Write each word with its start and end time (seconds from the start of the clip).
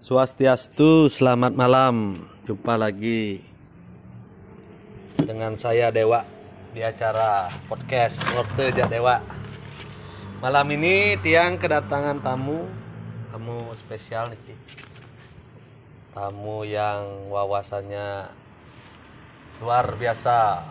Swastiastu, 0.00 1.12
selamat 1.12 1.52
malam. 1.52 2.16
Jumpa 2.48 2.80
lagi 2.80 3.44
dengan 5.20 5.60
saya 5.60 5.92
Dewa 5.92 6.24
di 6.72 6.80
acara 6.80 7.52
podcast 7.68 8.24
Ngorte 8.32 8.72
Dewa. 8.88 9.20
Malam 10.40 10.72
ini 10.72 11.20
Tiang 11.20 11.60
kedatangan 11.60 12.16
tamu, 12.24 12.64
tamu 13.28 13.68
spesial 13.76 14.32
nih. 14.32 14.56
Tamu 16.16 16.64
yang 16.64 17.28
wawasannya 17.28 18.24
luar 19.60 20.00
biasa. 20.00 20.64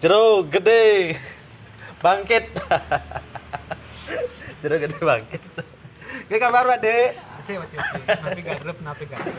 Jeruk 0.00 0.48
gede 0.48 1.12
bangkit. 2.00 2.56
Jeruk 4.64 4.80
gede 4.80 4.96
bangkit. 5.04 5.44
Ke 6.24 6.40
kabar 6.40 6.64
Pak 6.64 6.80
Dek? 6.80 7.29
Aceh, 7.40 7.56
aceh, 7.56 7.78
aceh. 7.80 8.02
Napi 8.20 8.42
garep, 8.44 8.76
napi 8.84 9.04
garep. 9.08 9.34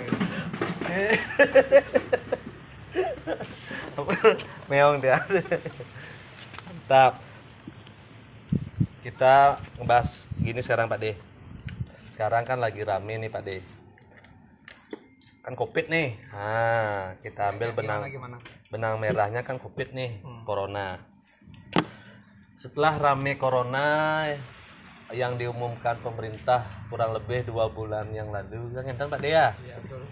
meong 4.65 4.97
dia. 5.05 5.21
Mantap 6.65 7.21
kita 9.05 9.61
ngebahas 9.77 10.25
gini 10.41 10.65
sekarang 10.65 10.89
Pak 10.89 10.97
De. 10.97 11.13
Sekarang 12.09 12.41
kan 12.41 12.57
lagi 12.57 12.81
rame 12.81 13.21
nih 13.21 13.29
Pak 13.29 13.43
De. 13.45 13.61
Kan 15.45 15.53
covid 15.53 15.85
nih. 15.93 16.17
Nah 16.33 17.13
kita 17.21 17.53
ambil 17.53 17.69
benang 17.77 18.09
benang 18.73 18.97
merahnya 18.97 19.45
kan 19.45 19.61
covid 19.61 19.93
nih 19.93 20.09
Hmm. 20.25 20.41
corona. 20.49 20.97
Setelah 22.57 22.97
rame 22.97 23.37
corona 23.37 24.25
yang 25.13 25.35
diumumkan 25.39 25.99
pemerintah 25.99 26.63
kurang 26.89 27.11
lebih 27.15 27.43
dua 27.47 27.69
bulan 27.71 28.07
yang 28.11 28.31
lalu. 28.31 28.71
Kan 28.75 28.87
enten 28.87 29.07
Pak 29.11 29.19
De 29.21 29.29
ya 29.31 29.51
Iya, 29.63 29.75
betul. 29.83 30.03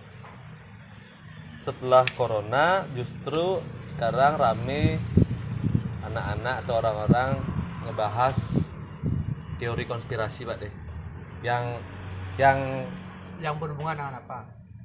setelah 1.60 2.08
corona 2.16 2.88
justru 2.96 3.60
sekarang 3.84 4.40
rame 4.40 4.96
anak-anak 6.08 6.56
atau 6.64 6.74
orang-orang 6.80 7.30
ngebahas 7.84 8.38
teori 9.60 9.84
konspirasi 9.84 10.48
pak 10.48 10.58
deh 10.64 10.74
yang 11.44 11.66
yang 12.40 12.88
Yang 13.40 13.56
berhubungan 13.60 13.96
dengan 13.96 14.16
apa? 14.20 14.40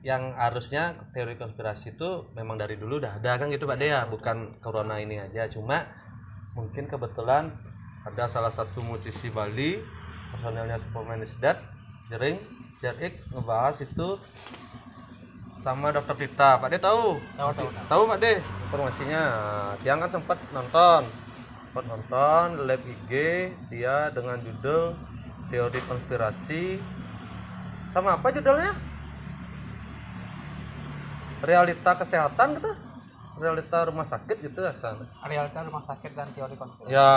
yang 0.05 0.37
harusnya 0.37 0.93
teori 1.17 1.33
konspirasi 1.33 1.97
itu 1.97 2.29
memang 2.37 2.61
dari 2.61 2.77
dulu 2.77 3.01
udah 3.01 3.17
ada 3.23 3.41
kan 3.41 3.49
gitu 3.49 3.65
pak 3.65 3.81
deh 3.81 3.89
ya 3.89 4.05
bukan 4.05 4.53
corona 4.61 5.01
ini 5.01 5.17
aja. 5.17 5.49
Cuma 5.49 5.89
mungkin 6.53 6.85
kebetulan 6.85 7.49
ada 8.05 8.29
salah 8.29 8.53
satu 8.53 8.85
musisi 8.85 9.33
Bali 9.33 9.81
personelnya 10.35 10.77
Superman 10.83 11.23
is 11.23 11.35
Dead 11.39 11.57
Jering 12.11 12.37
Jarik 12.83 13.17
ngebahas 13.33 13.79
itu 13.81 14.19
sama 15.65 15.89
dokter 15.89 16.13
Tita 16.21 16.61
Pak 16.61 16.69
De 16.69 16.77
tahu? 16.77 17.17
Tahu, 17.41 17.51
tahu, 17.57 17.69
tahu. 17.73 17.85
tahu 17.89 18.03
Pak 18.05 18.19
De? 18.21 18.33
Informasinya. 18.69 19.25
Tiang 19.81 19.97
kan 20.05 20.11
sempat 20.13 20.37
nonton. 20.53 21.09
Sempat 21.73 21.85
nonton 21.89 22.45
live 22.69 22.85
IG 22.85 23.13
dia 23.73 24.13
dengan 24.13 24.37
judul 24.45 24.93
teori 25.49 25.81
konspirasi. 25.89 26.77
Sama 27.97 28.21
apa 28.21 28.29
judulnya? 28.29 28.77
Realita 31.41 31.97
kesehatan 31.97 32.61
gitu? 32.61 32.73
Realita 33.41 33.89
rumah 33.89 34.07
sakit 34.07 34.47
gitu 34.47 34.63
ya 34.63 34.71
sana 34.79 35.03
Realita 35.27 35.67
rumah 35.67 35.83
sakit 35.83 36.15
dan 36.15 36.31
teori 36.37 36.55
konspirasi. 36.55 36.95
ya 36.95 37.11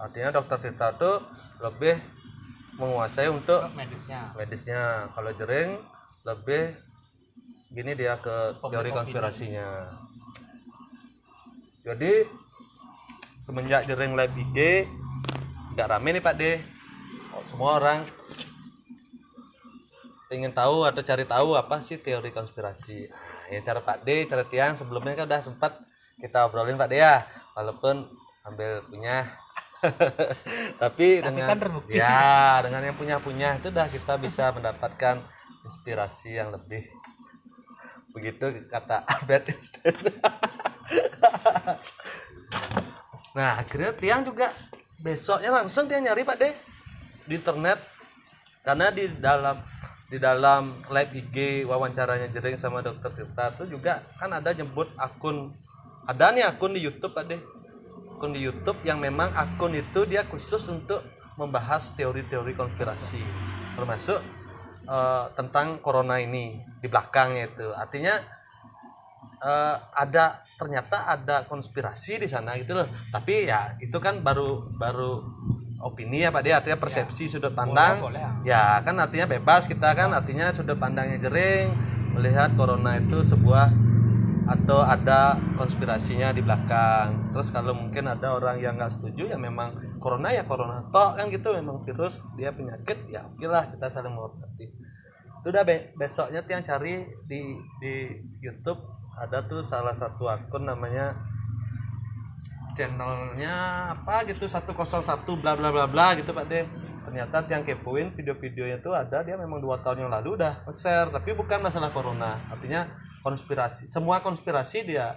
artinya 0.00 0.40
dokter 0.40 0.70
Tita 0.70 0.96
tuh 0.96 1.20
lebih 1.60 2.00
menguasai 2.76 3.28
untuk 3.28 3.60
medisnya. 3.76 4.32
medisnya. 4.36 5.08
Kalau 5.12 5.30
jering 5.36 5.80
lebih 6.24 6.76
gini 7.72 7.92
dia 7.96 8.20
ke 8.20 8.56
Public 8.60 8.72
teori 8.72 8.90
konspirasinya. 8.92 9.68
Jadi 11.82 12.12
semenjak 13.42 13.88
jering 13.90 14.14
live 14.14 14.36
IG 14.38 14.86
nggak 15.72 15.88
rame 15.88 16.08
nih 16.14 16.22
Pak 16.22 16.36
De 16.36 16.52
semua 17.48 17.80
orang 17.80 18.06
ingin 20.32 20.52
tahu 20.52 20.88
atau 20.88 21.04
cari 21.04 21.28
tahu 21.28 21.58
apa 21.58 21.84
sih 21.84 22.00
teori 22.00 22.32
konspirasi. 22.32 23.04
Nah, 23.08 23.48
ya 23.52 23.60
cara 23.60 23.84
Pak 23.84 24.04
D 24.04 24.24
cara 24.24 24.44
Tiang. 24.48 24.80
Sebelumnya 24.80 25.12
kan 25.12 25.28
udah 25.28 25.40
sempat 25.44 25.76
kita 26.20 26.48
obrolin 26.48 26.80
Pak 26.80 26.88
D 26.88 27.04
ya. 27.04 27.28
Walaupun 27.52 28.08
ambil 28.48 28.80
punya 28.88 29.28
tapi, 30.82 31.18
dengan 31.18 31.48
kan 31.54 31.58
terbukti. 31.58 31.98
ya 31.98 32.62
dengan 32.62 32.86
yang 32.86 32.94
punya 32.94 33.16
punya 33.18 33.58
itu 33.58 33.74
udah 33.74 33.90
kita 33.90 34.14
bisa 34.22 34.54
mendapatkan 34.54 35.18
inspirasi 35.66 36.38
yang 36.38 36.54
lebih. 36.54 36.86
Begitu 38.14 38.68
kata 38.70 39.02
Albert 39.12 39.50
Einstein. 39.50 39.96
Nah 43.32 43.58
akhirnya 43.58 43.92
Tiang 43.96 44.22
juga. 44.22 44.52
Besoknya 45.02 45.50
langsung 45.50 45.90
dia 45.90 45.98
nyari 45.98 46.22
Pak 46.22 46.36
De 46.38 46.54
di 47.26 47.34
internet. 47.34 47.82
Karena 48.62 48.94
di 48.94 49.10
dalam 49.18 49.58
di 50.06 50.22
dalam 50.22 50.78
live 50.86 51.12
IG 51.18 51.66
wawancaranya 51.66 52.30
Jering 52.30 52.54
sama 52.54 52.84
dokter 52.84 53.10
Tirta 53.10 53.50
itu 53.58 53.74
juga 53.74 54.06
kan 54.20 54.30
ada 54.30 54.54
nyebut 54.54 54.86
akun. 54.94 55.50
Ada 56.06 56.30
nih 56.30 56.46
akun 56.46 56.78
di 56.78 56.86
YouTube 56.86 57.18
Pak 57.18 57.26
De 57.26 57.42
akun 58.22 58.38
di 58.38 58.46
YouTube 58.46 58.78
yang 58.86 59.02
memang 59.02 59.34
akun 59.34 59.74
itu 59.74 60.06
dia 60.06 60.22
khusus 60.22 60.62
untuk 60.70 61.02
membahas 61.34 61.90
teori-teori 61.98 62.54
konspirasi. 62.54 63.18
Termasuk 63.74 64.22
eh, 64.86 65.26
tentang 65.34 65.82
corona 65.82 66.22
ini 66.22 66.62
di 66.78 66.86
belakangnya 66.86 67.50
itu. 67.50 67.74
Artinya 67.74 68.14
eh, 69.42 69.76
ada 69.98 70.38
ternyata 70.54 71.10
ada 71.10 71.42
konspirasi 71.50 72.22
di 72.22 72.30
sana 72.30 72.54
gitu 72.62 72.78
loh. 72.78 72.86
Tapi 73.10 73.50
ya 73.50 73.74
itu 73.82 73.98
kan 73.98 74.22
baru 74.22 74.70
baru 74.78 75.26
opini 75.82 76.22
ya 76.22 76.30
Pak 76.30 76.42
dia. 76.46 76.62
Artinya 76.62 76.78
persepsi 76.78 77.26
sudut 77.26 77.50
pandang. 77.58 78.06
boleh, 78.06 78.22
ya 78.46 78.78
kan 78.86 79.02
artinya 79.02 79.26
bebas 79.26 79.66
kita 79.66 79.98
kan. 79.98 80.14
Artinya 80.14 80.54
sudut 80.54 80.78
pandangnya 80.78 81.18
jering 81.18 81.74
melihat 82.14 82.54
corona 82.54 83.02
itu 83.02 83.18
sebuah 83.26 83.91
atau 84.46 84.82
ada 84.82 85.38
konspirasinya 85.54 86.34
di 86.34 86.42
belakang. 86.42 87.30
Terus 87.30 87.48
kalau 87.54 87.74
mungkin 87.78 88.10
ada 88.10 88.34
orang 88.34 88.58
yang 88.58 88.74
nggak 88.74 88.90
setuju 88.90 89.30
ya 89.30 89.38
memang 89.38 89.72
corona 90.02 90.34
ya 90.34 90.42
corona 90.42 90.82
toh 90.90 91.14
kan 91.14 91.30
gitu. 91.30 91.54
Memang 91.54 91.86
virus 91.86 92.26
dia 92.34 92.50
penyakit 92.50 93.06
ya 93.08 93.22
oke 93.26 93.46
lah 93.46 93.70
kita 93.70 93.86
saling 93.86 94.12
menghormati. 94.12 94.66
Itu 95.42 95.46
udah 95.50 95.64
be- 95.66 95.94
besoknya 95.98 96.42
tuh 96.42 96.52
yang 96.54 96.64
cari 96.64 96.94
di 97.26 97.58
di 97.78 97.94
YouTube 98.42 98.78
ada 99.18 99.44
tuh 99.46 99.62
salah 99.62 99.94
satu 99.94 100.26
akun 100.26 100.66
namanya 100.66 101.14
channelnya 102.72 103.92
apa 103.92 104.24
gitu 104.24 104.48
101 104.48 104.72
bla 105.44 105.52
bla 105.52 105.68
bla 105.68 105.86
bla 105.86 106.06
gitu 106.16 106.32
Pak 106.32 106.46
De. 106.48 106.64
Ternyata 107.02 107.44
yang 107.52 107.62
kepoin 107.66 108.14
video-videonya 108.16 108.80
tuh 108.80 108.96
ada 108.96 109.20
dia 109.20 109.36
memang 109.36 109.60
dua 109.60 109.76
tahun 109.84 110.08
yang 110.08 110.10
lalu 110.10 110.40
udah 110.40 110.64
share 110.72 111.12
tapi 111.12 111.36
bukan 111.36 111.60
masalah 111.60 111.92
corona. 111.92 112.40
Artinya 112.48 112.88
konspirasi. 113.22 113.86
Semua 113.86 114.20
konspirasi 114.20 114.84
dia 114.84 115.16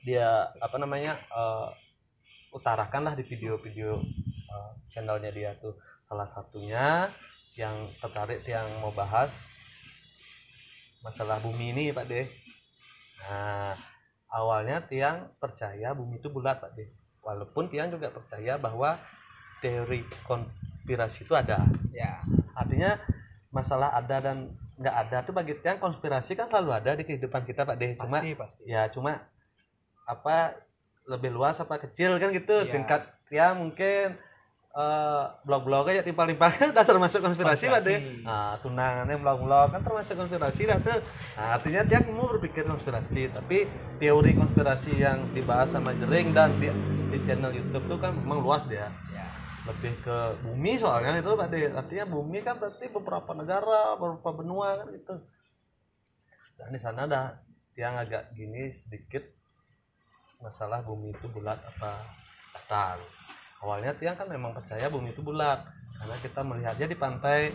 dia 0.00 0.48
apa 0.64 0.80
namanya 0.80 1.18
eh, 1.18 1.68
utarakan 2.56 3.10
lah 3.10 3.14
di 3.18 3.26
video-video 3.26 4.00
eh, 4.48 4.72
channelnya 4.88 5.30
dia 5.34 5.50
tuh. 5.58 5.74
Salah 6.06 6.26
satunya 6.26 7.10
yang 7.58 7.90
tertarik 7.98 8.46
yang 8.46 8.66
mau 8.80 8.94
bahas 8.94 9.30
masalah 11.02 11.42
bumi 11.42 11.74
ini 11.74 11.84
Pak 11.90 12.06
De. 12.06 12.22
Nah 13.26 13.74
awalnya 14.30 14.80
Tiang 14.86 15.28
percaya 15.42 15.92
bumi 15.92 16.22
itu 16.22 16.30
bulat 16.30 16.62
Pak 16.62 16.72
De. 16.78 16.86
Walaupun 17.26 17.68
Tiang 17.68 17.92
juga 17.92 18.08
percaya 18.08 18.56
bahwa 18.56 18.96
teori 19.60 20.00
konspirasi 20.24 21.28
itu 21.28 21.36
ada. 21.36 21.60
Ya. 21.92 22.22
artinya 22.56 22.96
masalah 23.50 23.96
ada 23.96 24.20
dan 24.20 24.46
nggak 24.80 24.94
ada 24.98 25.16
tuh 25.20 25.32
bagi 25.32 25.52
Tiang 25.54 25.76
konspirasi 25.76 26.32
kan 26.32 26.48
selalu 26.48 26.70
ada 26.72 26.90
di 26.92 27.04
kehidupan 27.04 27.44
kita 27.44 27.62
Pak 27.62 27.76
De 27.76 27.94
cuma 27.94 28.18
Pasti, 28.18 28.32
pasti. 28.32 28.62
ya 28.64 28.88
cuma 28.88 29.20
apa 30.04 30.56
lebih 31.06 31.30
luas 31.30 31.58
apa 31.58 31.76
kecil 31.78 32.16
kan 32.16 32.30
gitu 32.30 32.56
Iya. 32.58 32.72
tingkat 32.72 33.02
ya 33.28 33.52
mungkin 33.52 34.16
eh, 34.72 35.24
blog-blog 35.42 35.84
aja 35.86 36.00
timpal-timpal 36.00 36.48
kan 36.56 36.70
udah 36.70 36.82
termasuk 36.82 37.20
konspirasi 37.20 37.66
Pak 37.66 37.82
De 37.82 37.92
Konspirasi. 37.92 38.22
nah 38.22 38.56
tunangannya 38.58 39.16
blog-blog 39.16 39.68
kan 39.70 39.80
termasuk 39.80 40.14
konspirasi 40.16 40.62
dah 40.64 40.78
tuh 40.78 40.96
nah, 41.34 41.58
artinya 41.58 41.82
dia 41.82 41.98
mau 42.06 42.30
berpikir 42.30 42.64
konspirasi 42.64 43.28
tapi 43.30 43.68
teori 43.98 44.32
konspirasi 44.32 44.96
yang 44.96 45.28
dibahas 45.30 45.68
sama 45.68 45.92
Jering 45.92 46.30
dan 46.30 46.56
di, 46.56 46.70
di 47.10 47.18
channel 47.20 47.50
YouTube 47.50 47.84
tuh 47.86 47.98
kan 47.98 48.16
memang 48.16 48.40
luas 48.40 48.64
dia 48.64 48.88
Ya. 49.09 49.09
Lebih 49.68 49.92
ke 50.00 50.18
bumi 50.40 50.80
soalnya 50.80 51.20
itu 51.20 51.36
Pak 51.36 51.48
De 51.52 51.68
artinya 51.68 52.06
bumi 52.08 52.40
kan 52.40 52.56
berarti 52.56 52.88
beberapa 52.88 53.36
negara 53.36 53.92
beberapa 54.00 54.32
benua 54.32 54.80
kan 54.80 54.88
gitu. 54.88 55.14
Dan 56.56 56.72
di 56.72 56.80
sana 56.80 57.04
ada 57.04 57.36
yang 57.76 57.96
agak 58.00 58.32
gini 58.32 58.72
sedikit 58.72 59.24
masalah 60.40 60.80
bumi 60.80 61.12
itu 61.12 61.28
bulat 61.28 61.60
apa 61.60 62.00
datar 62.56 62.96
awalnya 63.60 63.92
tiang 63.92 64.16
kan 64.16 64.28
memang 64.32 64.56
percaya 64.56 64.88
bumi 64.88 65.12
itu 65.12 65.20
bulat 65.20 65.60
karena 66.00 66.16
kita 66.24 66.40
melihatnya 66.40 66.86
di 66.88 66.96
pantai. 66.96 67.52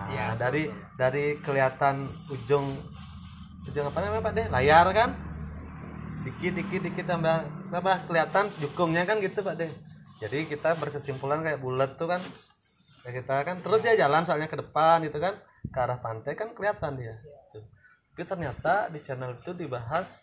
Nah, 0.00 0.06
betul, 0.34 0.38
dari 0.42 0.62
betul. 0.66 0.96
dari 0.98 1.26
kelihatan 1.38 1.96
ujung 2.34 2.66
ujung 3.70 3.86
apa 3.86 3.98
namanya 4.02 4.26
Pak 4.26 4.32
deh 4.34 4.46
layar 4.50 4.86
kan? 4.90 5.10
Dikit 6.26 6.52
dikit 6.58 6.80
dikit 6.82 7.06
tambah 7.06 7.46
tambah 7.70 7.96
kelihatan 8.10 8.50
jukungnya 8.58 9.06
kan 9.06 9.22
gitu 9.22 9.46
Pak 9.46 9.54
deh 9.54 9.70
jadi 10.20 10.44
kita 10.44 10.76
berkesimpulan 10.76 11.40
kayak 11.40 11.64
bulat 11.64 11.96
tuh 11.96 12.04
kan 12.12 12.20
kayak 13.00 13.24
kita 13.24 13.36
kan 13.40 13.56
terus 13.64 13.80
ya 13.88 13.96
jalan 13.96 14.28
soalnya 14.28 14.52
ke 14.52 14.60
depan 14.60 15.00
gitu 15.08 15.16
kan 15.16 15.32
ke 15.72 15.78
arah 15.80 15.96
pantai 15.96 16.36
kan 16.36 16.52
kelihatan 16.52 17.00
dia. 17.00 17.16
Tuh. 17.48 17.64
tapi 18.12 18.22
ternyata 18.28 18.92
di 18.92 19.00
channel 19.00 19.32
itu 19.32 19.56
dibahas 19.56 20.20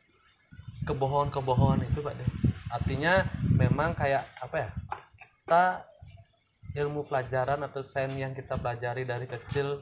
kebohongan-kebohongan 0.86 1.90
itu 1.90 2.06
Pak 2.06 2.14
deh. 2.14 2.30
Artinya 2.70 3.26
memang 3.58 3.98
kayak 3.98 4.22
apa 4.38 4.70
ya 4.70 4.70
kita 5.18 5.64
ilmu 6.78 7.10
pelajaran 7.10 7.66
atau 7.66 7.82
sains 7.82 8.14
yang 8.22 8.38
kita 8.38 8.54
pelajari 8.62 9.02
dari 9.02 9.26
kecil 9.26 9.82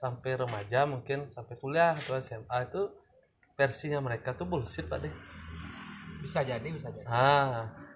sampai 0.00 0.40
remaja 0.40 0.88
mungkin 0.88 1.28
sampai 1.28 1.60
kuliah 1.60 1.92
atau 1.92 2.16
SMA 2.16 2.72
itu 2.72 2.88
versinya 3.52 4.00
mereka 4.00 4.32
tuh 4.32 4.48
bullshit 4.48 4.88
Pak 4.88 4.98
deh. 5.04 5.12
Bisa 6.24 6.40
jadi 6.40 6.64
bisa 6.72 6.88
jadi. 6.88 7.04
Ah 7.04 7.91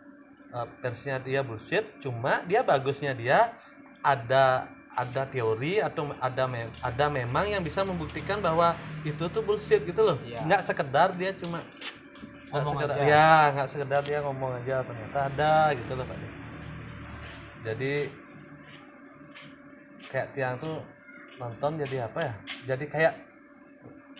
eh, 0.49 0.67
versinya 0.79 1.19
dia 1.19 1.41
bullshit 1.41 1.85
cuma 1.99 2.43
dia 2.43 2.61
bagusnya 2.61 3.13
dia 3.13 3.53
ada 4.01 4.67
ada 4.93 5.23
teori 5.25 5.77
atau 5.79 6.09
ada 6.19 6.45
mem- 6.47 6.73
ada 6.81 7.07
memang 7.07 7.45
yang 7.47 7.61
bisa 7.61 7.83
membuktikan 7.83 8.41
bahwa 8.41 8.73
itu 9.03 9.21
tuh 9.27 9.41
bullshit 9.41 9.83
gitu 9.83 10.01
loh 10.01 10.17
Iya. 10.23 10.41
nggak 10.43 10.63
sekedar 10.63 11.13
dia 11.13 11.33
cuma 11.35 11.61
Ngomong 12.47 12.79
sekedar 12.79 12.97
aja. 12.97 13.05
ya 13.05 13.31
nggak 13.53 13.69
sekedar 13.69 14.01
dia 14.03 14.19
ngomong 14.23 14.53
aja 14.57 14.77
ternyata 14.81 15.19
ada 15.27 15.53
gitu 15.75 15.93
loh 15.93 16.05
pak 16.05 16.17
jadi 17.63 17.93
kayak 20.07 20.29
tiang 20.33 20.55
tuh 20.57 20.79
nonton 21.37 21.77
jadi 21.77 22.07
apa 22.07 22.19
ya 22.23 22.35
jadi 22.65 22.85
kayak 22.87 23.13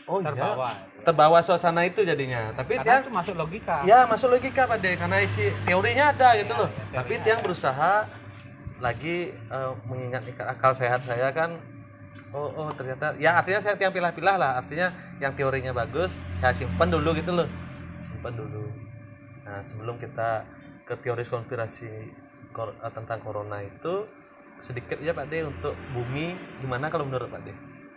oh 0.07 0.19
terbawa 0.23 0.71
iya. 0.71 1.05
Terbawa. 1.07 1.39
Suasana 1.39 1.87
itu 1.87 2.03
jadinya. 2.03 2.51
Tapi 2.59 2.83
karena 2.83 2.99
tiang 2.99 3.03
itu 3.07 3.13
masuk 3.15 3.35
logika. 3.39 3.75
Ya 3.87 4.11
masuk 4.11 4.29
logika 4.35 4.67
pak 4.67 4.83
De 4.83 4.99
karena 4.99 5.23
isi 5.23 5.55
teorinya 5.63 6.11
ada 6.11 6.35
gitu 6.35 6.51
Ya, 6.51 6.59
loh. 6.59 6.71
Ya, 6.91 6.99
tapi 6.99 7.15
tiang 7.23 7.39
ada. 7.39 7.45
berusaha 7.47 7.93
lagi 8.83 9.31
eh, 9.31 9.73
mengingat 9.87 10.27
akal 10.43 10.75
sehat 10.75 11.01
saya 11.07 11.31
kan 11.31 11.55
oh 12.35 12.51
oh 12.59 12.69
ternyata 12.75 13.15
ya 13.23 13.39
artinya 13.39 13.63
saya 13.63 13.79
tiang 13.79 13.95
pilah-pilah 13.95 14.35
lah. 14.35 14.53
Artinya 14.59 14.91
yang 15.23 15.31
teorinya 15.39 15.71
bagus 15.71 16.19
saya 16.43 16.53
simpan 16.59 16.91
dulu 16.91 17.15
gitu 17.15 17.31
loh. 17.31 17.47
Simpan 18.03 18.35
dulu. 18.35 18.67
Nah 19.47 19.63
sebelum 19.63 19.95
kita 20.03 20.43
ke 20.91 20.95
teori 20.99 21.23
konspirasi 21.23 21.91
kor- 22.51 22.75
eh, 22.83 22.91
tentang 22.91 23.23
corona 23.23 23.63
itu 23.63 24.11
sedikit 24.59 24.99
ya 24.99 25.15
pak 25.15 25.31
De 25.31 25.47
untuk 25.47 25.79
bumi. 25.95 26.35
Gimana 26.59 26.91
kalau 26.91 27.07
menurut 27.07 27.31
pak 27.31 27.47
De 27.47 27.55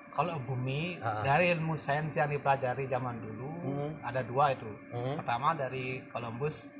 kalau 0.09 0.37
bumi 0.39 0.97
Ah. 0.99 1.21
dari 1.21 1.53
ilmu 1.53 1.77
sains 1.77 2.13
yang 2.13 2.27
dipelajari 2.27 2.85
zaman 2.85 3.17
dulu 3.17 3.53
Hmm. 3.63 3.91
ada 4.01 4.21
dua 4.21 4.51
itu 4.51 4.69
Hmm. 4.89 5.15
pertama 5.15 5.53
dari 5.53 6.03
Columbus 6.05 6.73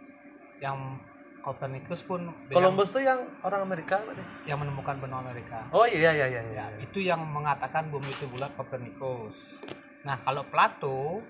yang 0.58 1.00
Copernicus 1.40 2.04
pun 2.04 2.28
Columbus 2.52 2.92
tuh 2.92 3.00
yang 3.00 3.16
orang 3.42 3.64
Amerika 3.64 4.04
pak 4.04 4.14
De 4.14 4.24
yang 4.44 4.60
menemukan 4.60 5.00
benua 5.00 5.24
Amerika 5.24 5.72
oh 5.72 5.88
iya 5.88 6.12
iya 6.12 6.28
iya, 6.28 6.42
iya. 6.44 6.52
ya 6.52 6.66
itu 6.78 7.00
yang 7.00 7.24
mengatakan 7.24 7.88
bumi 7.88 8.12
itu 8.12 8.28
bulat 8.28 8.52
Copernicus 8.54 9.56
nah 10.02 10.20
kalau 10.20 10.46
Plato 10.46 11.24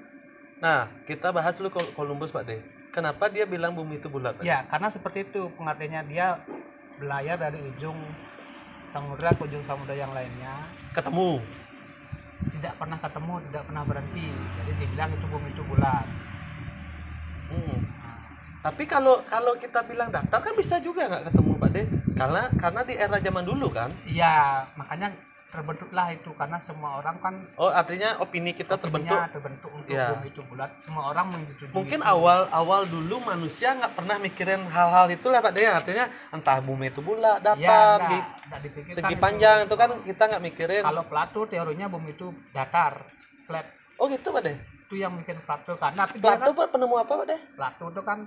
Nah, 0.60 0.92
kita 1.08 1.32
bahas 1.32 1.56
dulu 1.56 1.72
Col- 1.72 1.96
Columbus, 1.96 2.36
Pak 2.36 2.44
De. 2.44 2.60
Kenapa 2.92 3.32
dia 3.32 3.48
bilang 3.48 3.72
bumi 3.72 3.96
itu 3.96 4.12
bulat? 4.12 4.36
Pak? 4.36 4.44
ya 4.44 4.68
karena 4.68 4.92
seperti 4.92 5.24
itu 5.24 5.56
pengertiannya 5.56 6.04
dia 6.04 6.36
belayar 7.00 7.40
dari 7.40 7.64
ujung 7.64 8.12
samudra 8.86 9.40
ke 9.40 9.48
ujung 9.48 9.64
samudra 9.64 9.96
yang 9.96 10.12
lainnya 10.12 10.68
Ketemu. 10.92 11.40
Tidak 12.54 12.74
pernah 12.80 12.98
ketemu 13.04 13.34
tidak 13.50 13.64
pernah 13.68 13.84
berhenti 13.90 14.30
jadi 14.58 14.72
dibilang 14.80 15.12
itu 15.18 15.26
bumi 15.34 15.50
itu 15.56 15.64
bulat 15.70 16.08
Hmm. 17.50 17.82
Nah, 18.00 18.40
Tapi 18.66 18.84
kalau 18.94 19.24
kalau 19.34 19.54
kita 19.64 19.80
bilang 19.88 20.10
datar 20.12 20.40
kan 20.44 20.54
bisa 20.62 20.78
juga 20.84 21.08
nggak 21.10 21.32
ketemu, 21.32 21.54
Pak 21.62 21.70
De. 21.76 21.84
Karena 22.20 22.44
karena 22.62 22.82
di 22.90 22.96
era 23.06 23.18
zaman 23.24 23.46
dulu 23.48 23.68
kan. 23.72 23.90
iya 24.12 24.26
makanya 24.80 25.08
terbentuklah 25.50 26.14
itu 26.14 26.30
karena 26.38 26.62
semua 26.62 27.02
orang 27.02 27.18
kan 27.18 27.34
Oh, 27.58 27.74
artinya 27.74 28.22
opini 28.22 28.54
kita 28.54 28.78
terbentuk. 28.78 29.18
terbentuk 29.34 29.72
untuk 29.74 29.90
Ya. 29.90 30.14
bumi 30.14 30.30
itu 30.30 30.42
bulat 30.46 30.78
semua 30.78 31.10
orang 31.10 31.34
menyetujui 31.34 31.74
Mungkin 31.74 32.00
itu. 32.02 32.06
awal 32.06 32.46
awal 32.54 32.86
dulu 32.86 33.18
manusia 33.26 33.74
nggak 33.74 33.94
pernah 33.98 34.18
mikirin 34.22 34.62
hal-hal 34.70 35.10
itulah, 35.10 35.42
Pak 35.42 35.54
De. 35.58 35.66
Artinya 35.66 36.06
entah 36.30 36.62
bumi 36.62 36.94
itu 36.94 37.02
bulat, 37.02 37.42
ya, 37.42 37.50
datar, 37.50 37.98
enggak, 37.98 38.10
di 38.10 38.18
enggak 38.46 38.60
segi 38.94 39.14
itu. 39.18 39.22
panjang 39.22 39.58
itu 39.66 39.76
kan 39.76 39.90
kita 40.06 40.24
nggak 40.30 40.44
mikirin. 40.46 40.84
kalau 40.86 41.04
Plato 41.10 41.42
teorinya 41.50 41.86
bumi 41.90 42.14
itu 42.14 42.28
datar 42.54 42.94
flat 43.50 43.66
Oh 44.00 44.08
gitu, 44.08 44.32
Pak 44.32 44.42
De. 44.46 44.54
itu 44.86 44.96
yang 45.02 45.14
bikin 45.18 45.38
Plato 45.44 45.74
kan 45.76 45.94
dia 45.98 46.38
Plato 46.40 46.52
kan, 46.56 46.70
penemu 46.72 46.96
apa, 47.02 47.14
Pak 47.20 47.28
De? 47.28 47.38
Plato 47.58 47.86
itu 47.90 48.02
kan 48.06 48.20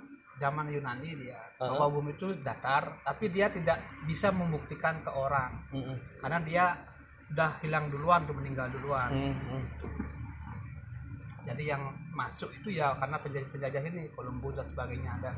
zaman 0.42 0.66
Yunani 0.74 1.10
dia 1.22 1.38
Uh-huh. 1.62 1.78
bahwa 1.78 2.02
bumi 2.02 2.18
itu 2.18 2.34
datar 2.42 2.98
tapi 3.06 3.30
dia 3.30 3.46
tidak 3.46 3.78
bisa 4.02 4.34
membuktikan 4.34 4.98
ke 5.06 5.14
orang 5.14 5.62
Mm-mm. 5.70 5.94
karena 6.18 6.38
dia 6.42 6.64
udah 7.32 7.50
hilang 7.64 7.88
duluan 7.88 8.20
tuh 8.28 8.36
meninggal 8.36 8.68
duluan. 8.70 9.08
Mm, 9.08 9.34
mm. 9.34 9.64
jadi 11.42 11.74
yang 11.74 11.82
masuk 12.14 12.54
itu 12.54 12.78
ya 12.78 12.94
karena 12.94 13.18
penjajah-penjajah 13.18 13.82
ini 13.82 14.06
Columbus 14.14 14.54
dan 14.54 14.66
sebagainya 14.70 15.12
dan 15.18 15.34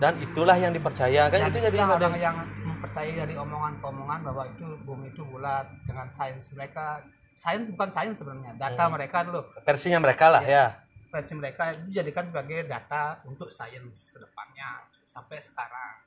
Dan 0.00 0.14
itulah 0.22 0.54
yang 0.54 0.70
dipercaya 0.70 1.28
kan? 1.28 1.50
Itu 1.50 1.60
jadi 1.60 1.76
orang 1.82 2.14
yang 2.16 2.36
mempercayai 2.62 3.20
dari 3.20 3.34
omongan-omongan 3.36 4.22
bahwa 4.22 4.46
itu 4.48 4.64
bumi 4.86 5.10
itu 5.10 5.26
bulat 5.26 5.66
dengan 5.84 6.08
sains 6.14 6.48
mereka. 6.54 7.02
Sains 7.34 7.66
bukan 7.68 7.90
sains 7.90 8.16
sebenarnya 8.16 8.54
data 8.56 8.86
Hmm. 8.86 8.94
mereka 8.96 9.26
dulu. 9.26 9.42
Versinya 9.66 9.98
mereka 10.00 10.30
lah 10.30 10.44
ya. 10.46 10.66
versi 11.10 11.34
mereka 11.34 11.74
itu 11.74 11.90
dijadikan 11.90 12.30
sebagai 12.30 12.70
data 12.70 13.18
untuk 13.26 13.50
sains 13.50 14.14
ke 14.14 14.18
depannya 14.22 14.78
sampai 15.02 15.42
sekarang 15.42 15.98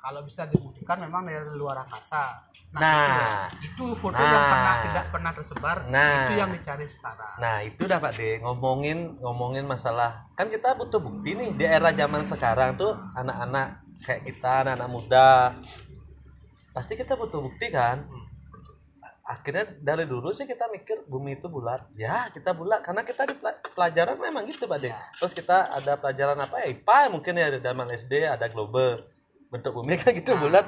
kalau 0.00 0.20
bisa 0.20 0.44
dibuktikan 0.44 0.96
memang 0.98 1.22
dari 1.22 1.44
luar 1.52 1.84
angkasa 1.84 2.48
Nah. 2.70 3.50
itu, 3.50 3.66
itu 3.66 3.84
foto 3.94 4.14
Nah. 4.14 4.30
yang 4.30 4.46
pernah 4.46 4.74
tidak 4.80 5.04
pernah 5.10 5.32
tersebar 5.34 5.76
Nah. 5.86 6.16
itu 6.24 6.34
yang 6.38 6.50
dicari 6.50 6.86
sekarang 6.86 7.34
Nah 7.36 7.56
itu 7.60 7.82
dah 7.82 7.98
Pak 7.98 8.14
De 8.14 8.38
ngomongin 8.38 8.98
ngomongin 9.18 9.66
masalah 9.66 10.30
kan 10.32 10.46
kita 10.46 10.72
butuh 10.74 10.98
bukti 10.98 11.34
nih 11.34 11.50
di 11.52 11.64
era 11.64 11.90
zaman 11.90 12.22
sekarang 12.22 12.74
tuh 12.74 12.94
anak-anak 13.12 13.74
kayak 14.00 14.22
kita 14.24 14.62
anak-anak 14.62 14.86
muda 14.88 15.30
pasti 16.70 16.94
kita 16.94 17.14
butuh 17.14 17.42
bukti 17.42 17.68
kan 17.68 18.06
Hmm. 18.06 18.26
akhirnya 19.26 19.66
dari 19.80 20.04
dulu 20.04 20.30
sih 20.30 20.42
kita 20.44 20.66
mikir 20.68 21.02
bumi 21.04 21.36
itu 21.36 21.46
bulat 21.46 21.86
ya 21.92 22.30
kita 22.30 22.50
bulat 22.50 22.82
karena 22.82 23.02
kita 23.02 23.24
di 23.24 23.34
pela- 23.34 23.58
pelajaran 23.68 24.14
memang 24.16 24.42
gitu 24.44 24.64
Pak 24.64 24.78
De 24.78 24.90
Ya. 24.90 24.98
terus 25.16 25.32
kita 25.32 25.70
ada 25.72 25.94
pelajaran 25.96 26.34
apa 26.36 26.62
ya 26.62 26.70
IPA 26.70 26.98
mungkin 27.10 27.34
ya 27.34 27.46
di 27.48 27.58
zaman 27.58 27.90
SD 27.90 28.26
ada 28.26 28.46
globe 28.46 29.09
bentuk 29.50 29.74
bumi 29.74 29.98
kan 29.98 30.14
gitu 30.14 30.32
Nah. 30.38 30.40
bulat. 30.46 30.66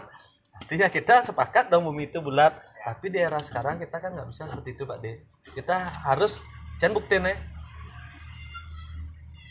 Artinya 0.58 0.86
kita 0.90 1.22
sepakat 1.24 1.70
dong 1.70 1.88
bumi 1.88 2.10
itu 2.10 2.18
bulat. 2.18 2.52
Tapi 2.82 3.14
di 3.14 3.22
era 3.22 3.38
sekarang 3.38 3.78
kita 3.78 4.02
kan 4.02 4.10
nggak 4.12 4.28
bisa 4.28 4.50
seperti 4.50 4.74
itu 4.74 4.82
Pak 4.82 4.98
De. 5.00 5.22
Kita 5.54 5.76
harus 6.10 6.42
jangan 6.82 6.98
buktiin 6.98 7.24
ya. 7.30 7.34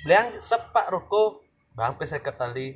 Beliang 0.03 0.27
sepak 0.35 0.91
rokok 0.91 1.47
bang 1.71 1.95
peseket 1.95 2.35
tali 2.35 2.75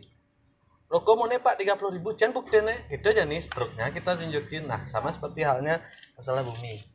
rokok 0.87 1.13
mau 1.17 1.27
nih 1.27 1.41
pak 1.41 1.59
30 1.59 1.95
ribu 1.99 2.15
jangan 2.15 2.39
buktiin 2.39 2.71
ya. 2.71 2.77
Gitu 2.87 3.05
aja 3.11 3.23
nih 3.27 3.41
struknya 3.43 3.91
kita 3.91 4.15
tunjukin. 4.15 4.63
Nah 4.71 4.79
sama 4.87 5.11
seperti 5.11 5.43
halnya 5.43 5.83
masalah 6.15 6.41
bumi 6.47 6.94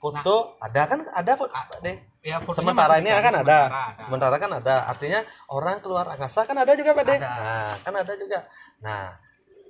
foto 0.00 0.56
ada 0.58 0.82
kan? 0.88 1.04
Ada 1.06 1.36
Pak 1.36 1.48
Ah, 1.52 1.64
Pak 1.68 1.78
De 1.80 1.92
ya, 2.20 2.36
sementara 2.50 2.96
ini 2.96 3.12
kan 3.12 3.32
ada. 3.34 3.60
sementara 3.68 4.00
sementara 4.00 4.36
kan 4.36 4.50
ada. 4.56 4.76
Artinya 4.88 5.20
orang 5.46 5.78
keluar 5.78 6.08
angkasa 6.08 6.42
kan 6.42 6.56
ada 6.56 6.72
juga 6.72 6.96
Pak 6.96 7.04
De. 7.04 7.14
Ada. 7.14 7.28
nah 7.28 7.72
kan 7.78 7.94
ada 7.94 8.12
juga. 8.16 8.38
Nah 8.80 9.20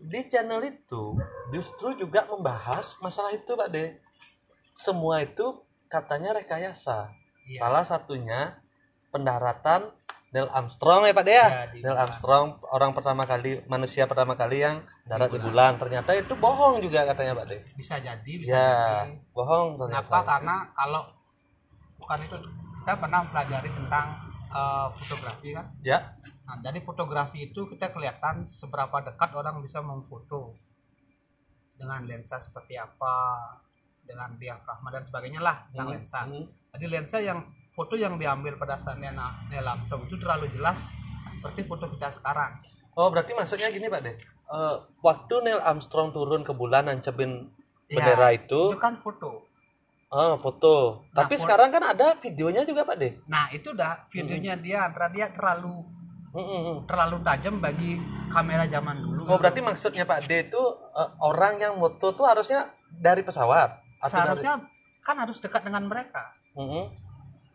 di 0.00 0.20
channel 0.24 0.62
itu 0.62 1.18
justru 1.50 1.92
juga 1.94 2.24
membahas 2.24 2.96
masalah 2.98 3.30
itu 3.30 3.50
Pak 3.50 3.68
De. 3.68 3.98
Semua 4.72 5.20
itu 5.20 5.60
katanya 5.86 6.32
rekayasa. 6.32 7.10
Iya. 7.42 7.66
salah 7.66 7.82
satunya 7.82 8.62
pendaratan 9.10 9.90
Neil 10.30 10.46
Armstrong 10.48 11.02
ya 11.02 11.10
Pak 11.10 11.24
De 11.26 11.34
ya, 11.34 11.42
Ya, 11.42 11.62
di 11.68 11.82
Neil. 11.82 11.98
Armstrong 11.98 12.62
orang 12.70 12.94
pertama 12.94 13.26
kali 13.26 13.58
manusia 13.66 14.06
pertama 14.06 14.38
kali 14.38 14.62
yang 14.62 14.86
darat 15.10 15.28
di 15.28 15.38
bulan. 15.38 15.46
bulan 15.50 15.72
ternyata 15.76 16.10
itu 16.14 16.32
bohong 16.38 16.74
juga 16.78 17.00
katanya 17.02 17.32
Pak 17.34 17.46
De 17.50 17.56
bisa 17.74 17.94
jadi 17.98 18.32
bisa 18.38 18.54
ya 18.54 18.66
jadi 19.02 19.18
bohong 19.34 19.68
ternyata 19.76 20.06
Kenapa? 20.06 20.28
Karena 20.30 20.56
kalau 20.72 21.02
bukan 21.98 22.18
itu 22.22 22.36
kita 22.80 22.92
pernah 22.96 23.20
pelajari 23.26 23.70
tentang 23.74 24.06
eh, 24.50 24.86
fotografi 24.96 25.48
kan. 25.50 25.66
ya 25.82 25.98
Nah, 26.40 26.58
dari 26.58 26.82
fotografi 26.82 27.46
itu 27.46 27.62
kita 27.70 27.94
kelihatan 27.94 28.50
seberapa 28.50 28.98
dekat 29.06 29.30
orang 29.38 29.62
bisa 29.62 29.78
memfoto 29.78 30.58
dengan 31.78 32.02
lensa 32.02 32.42
seperti 32.42 32.74
apa, 32.74 33.38
dengan 34.02 34.34
diafragma 34.34 34.90
dan 34.90 35.06
sebagainya 35.06 35.38
lah 35.38 35.70
tentang 35.70 35.86
Hmm, 35.86 35.94
lensa. 35.94 36.20
hmm. 36.26 36.44
Jadi 36.74 36.86
lensa 36.90 37.22
yang 37.22 37.38
foto 37.70 37.94
yang 37.94 38.18
diambil 38.18 38.58
pada 38.58 38.74
saat 38.74 38.98
Neil 38.98 39.14
Armstrong 39.62 40.10
itu 40.10 40.18
terlalu 40.18 40.50
jelas 40.50 40.90
seperti 41.30 41.62
foto 41.64 41.86
kita 41.86 42.10
sekarang. 42.10 42.58
Oh 43.00 43.08
berarti 43.08 43.32
maksudnya 43.32 43.72
gini 43.72 43.88
Pak 43.88 44.00
De. 44.04 44.12
Eh, 44.12 44.76
waktu 45.00 45.34
Neil 45.40 45.60
Armstrong 45.64 46.12
turun 46.12 46.44
ke 46.44 46.52
bulan 46.52 46.84
nancepin 46.92 47.48
Ya, 47.90 47.98
bendera 48.06 48.30
itu 48.30 48.62
itu 48.70 48.78
kan 48.78 49.02
foto. 49.02 49.42
Oh 50.14 50.34
foto. 50.38 51.02
Nah, 51.10 51.26
tapi 51.26 51.34
fo- 51.34 51.42
sekarang 51.42 51.74
kan 51.74 51.82
ada 51.82 52.14
videonya 52.22 52.62
juga 52.62 52.86
pak 52.86 52.96
deh 53.02 53.10
nah 53.26 53.50
itu 53.50 53.74
dah 53.74 54.06
videonya 54.14 54.54
dia 54.62 54.86
antara 54.86 55.10
dia 55.10 55.26
terlalu 55.34 55.82
terlalu 56.86 57.18
tajam 57.26 57.58
bagi 57.58 57.98
kamera 58.30 58.62
zaman 58.70 59.02
dulu. 59.02 59.26
Oh 59.26 59.34
berarti 59.42 59.58
maksudnya 59.58 60.06
pak 60.06 60.30
D 60.30 60.46
itu 60.46 60.62
eh, 60.94 61.10
orang 61.18 61.58
yang 61.58 61.74
moto 61.82 62.14
tuh 62.14 62.22
harusnya 62.30 62.62
dari 62.86 63.26
pesawat 63.26 63.82
atau 63.98 64.06
dari 64.06 64.38
seharusnya 64.38 64.54
kan 65.02 65.16
harus 65.18 65.42
dekat 65.42 65.66
dengan 65.66 65.90
mereka. 65.90 66.30
Mm-mm. 66.54 67.09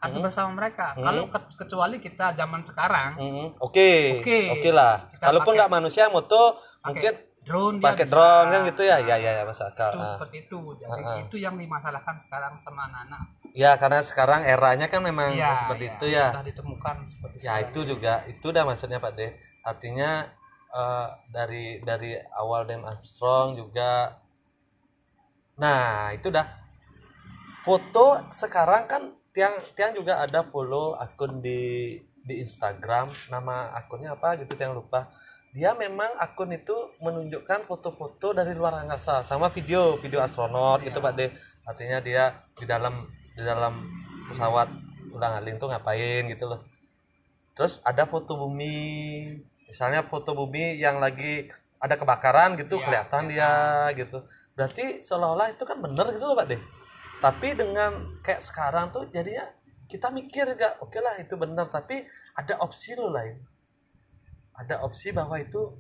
Harus 0.06 0.16
Hmm. 0.16 0.24
bersama 0.24 0.50
mereka 0.54 0.94
Hmm. 0.94 1.02
kalau 1.02 1.24
ke- 1.28 1.56
kecuali 1.58 1.98
kita 1.98 2.32
zaman 2.32 2.62
sekarang 2.62 3.18
Mm-mm. 3.18 3.48
oke 3.58 3.92
Oke. 4.22 4.40
oke 4.52 4.70
lah 4.70 5.10
Kita 5.10 5.26
kalaupun 5.26 5.52
nggak 5.54 5.72
manusia 5.72 6.06
moto 6.08 6.56
mungkin 6.80 7.14
drone 7.42 7.78
pakai 7.78 8.06
drone 8.06 8.48
kan 8.48 8.60
gitu 8.64 8.82
ya 8.82 8.98
ya 9.00 9.16
ya, 9.16 9.32
ya 9.32 9.44
masuk 9.44 9.66
akal 9.68 9.92
itu 9.92 10.00
Ah. 10.00 10.14
seperti 10.16 10.38
itu 10.44 10.60
jadi 10.76 10.90
Ah, 10.96 11.10
ah. 11.12 11.18
itu 11.20 11.36
yang 11.36 11.56
dimasalahkan 11.56 12.16
sekarang 12.18 12.54
sama 12.58 12.86
anak-anak 12.86 13.22
ya 13.52 13.72
karena 13.76 14.02
sekarang 14.02 14.42
eranya 14.44 14.86
kan 14.86 15.00
memang 15.00 15.30
Iya, 15.32 15.54
seperti 15.56 15.84
iya, 15.84 15.92
itu 15.92 16.06
ya 16.08 16.26
sudah 16.32 16.42
ditemukan 16.44 16.96
seperti 17.04 17.36
ya 17.40 17.42
sekarang. 17.56 17.66
itu 17.66 17.80
juga 17.88 18.14
itu 18.26 18.46
udah 18.46 18.64
maksudnya 18.64 18.98
Pak 18.98 19.14
D 19.14 19.22
artinya 19.62 20.12
eh, 20.72 21.08
dari 21.30 21.66
dari 21.82 22.12
awal 22.36 22.66
Dem 22.66 22.82
Armstrong 22.82 23.56
juga 23.56 24.18
nah 25.56 26.12
itu 26.12 26.28
dah 26.28 26.44
foto 27.62 28.28
sekarang 28.30 28.84
kan 28.86 29.04
tiang 29.36 29.60
tiang 29.76 29.92
juga 29.92 30.24
ada 30.24 30.48
follow 30.48 30.96
akun 30.96 31.44
di 31.44 31.92
di 32.24 32.40
Instagram. 32.40 33.12
Nama 33.28 33.76
akunnya 33.76 34.16
apa 34.16 34.40
gitu 34.40 34.56
tiang 34.56 34.72
lupa. 34.72 35.12
Dia 35.52 35.76
memang 35.76 36.08
akun 36.24 36.56
itu 36.56 36.74
menunjukkan 37.04 37.68
foto-foto 37.68 38.32
dari 38.32 38.56
luar 38.56 38.80
angkasa 38.80 39.28
sama 39.28 39.52
video 39.52 40.00
video 40.00 40.24
astronot 40.24 40.88
gitu. 40.88 41.04
Pak 41.04 41.14
D. 41.20 41.28
Artinya 41.68 42.00
dia 42.00 42.40
di 42.56 42.64
dalam 42.64 43.12
di 43.36 43.44
dalam 43.44 43.84
pesawat 44.32 44.72
ulang 45.12 45.44
aling 45.44 45.60
tuh 45.60 45.68
ngapain 45.68 46.32
gitu 46.32 46.48
loh. 46.48 46.64
Terus 47.60 47.84
ada 47.84 48.08
foto 48.08 48.40
bumi. 48.40 49.36
Misalnya 49.68 50.08
foto 50.08 50.32
bumi 50.32 50.80
yang 50.80 51.04
lagi 51.04 51.52
ada 51.82 52.00
kebakaran 52.00 52.56
gitu 52.56 52.80
Iya, 52.80 52.84
kelihatan 52.88 53.24
dia 53.28 53.52
gitu. 54.00 54.24
Berarti 54.56 55.04
seolah-olah 55.04 55.52
itu 55.52 55.64
kan 55.68 55.84
bener 55.84 56.08
gitu 56.16 56.24
loh 56.24 56.40
pak 56.40 56.56
deh 56.56 56.62
tapi 57.26 57.58
dengan 57.58 58.22
kayak 58.22 58.46
sekarang 58.46 58.94
tuh 58.94 59.10
jadinya 59.10 59.50
kita 59.90 60.14
mikir 60.14 60.46
gak 60.54 60.78
oke 60.86 60.98
lah 61.02 61.18
itu 61.18 61.34
bener 61.34 61.66
tapi 61.74 62.06
ada 62.38 62.62
opsi 62.62 62.94
lo 62.94 63.10
lain 63.10 63.42
ada 64.56 64.86
opsi 64.86 65.10
bahwa 65.10 65.36
itu 65.42 65.74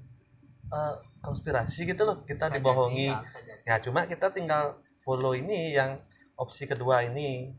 eh, 0.73 0.95
konspirasi 1.25 1.89
gitu 1.89 2.05
loh. 2.05 2.21
Kita 2.21 2.53
Bisa 2.53 2.55
dibohongi. 2.61 3.09
jadi, 3.09 3.65
ya, 3.65 3.73
ya 3.73 3.75
cuma 3.81 4.05
kita 4.05 4.29
tinggal 4.29 4.77
follow 5.01 5.33
ini 5.33 5.73
yang 5.73 5.97
opsi 6.37 6.69
kedua 6.69 7.01
ini. 7.01 7.49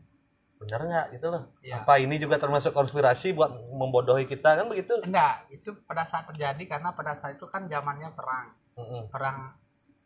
Bener 0.57 0.79
nggak? 0.87 1.07
Gitu 1.19 1.27
loh. 1.27 1.51
Ya. 1.61 1.83
apa 1.83 1.99
ini 1.99 2.17
juga 2.17 2.39
termasuk 2.39 2.71
konspirasi 2.71 3.35
buat 3.35 3.51
membodohi 3.75 4.25
kita? 4.25 4.57
Kan 4.63 4.71
begitu. 4.71 4.95
Enggak 5.03 5.45
itu 5.51 5.75
pada 5.83 6.07
saat 6.07 6.25
terjadi 6.31 6.63
karena 6.65 6.95
pada 6.95 7.13
saat 7.13 7.35
itu 7.35 7.45
kan 7.51 7.67
zamannya 7.67 8.09
perang. 8.15 8.55
Mm-mm, 8.77 9.11
perang 9.11 9.53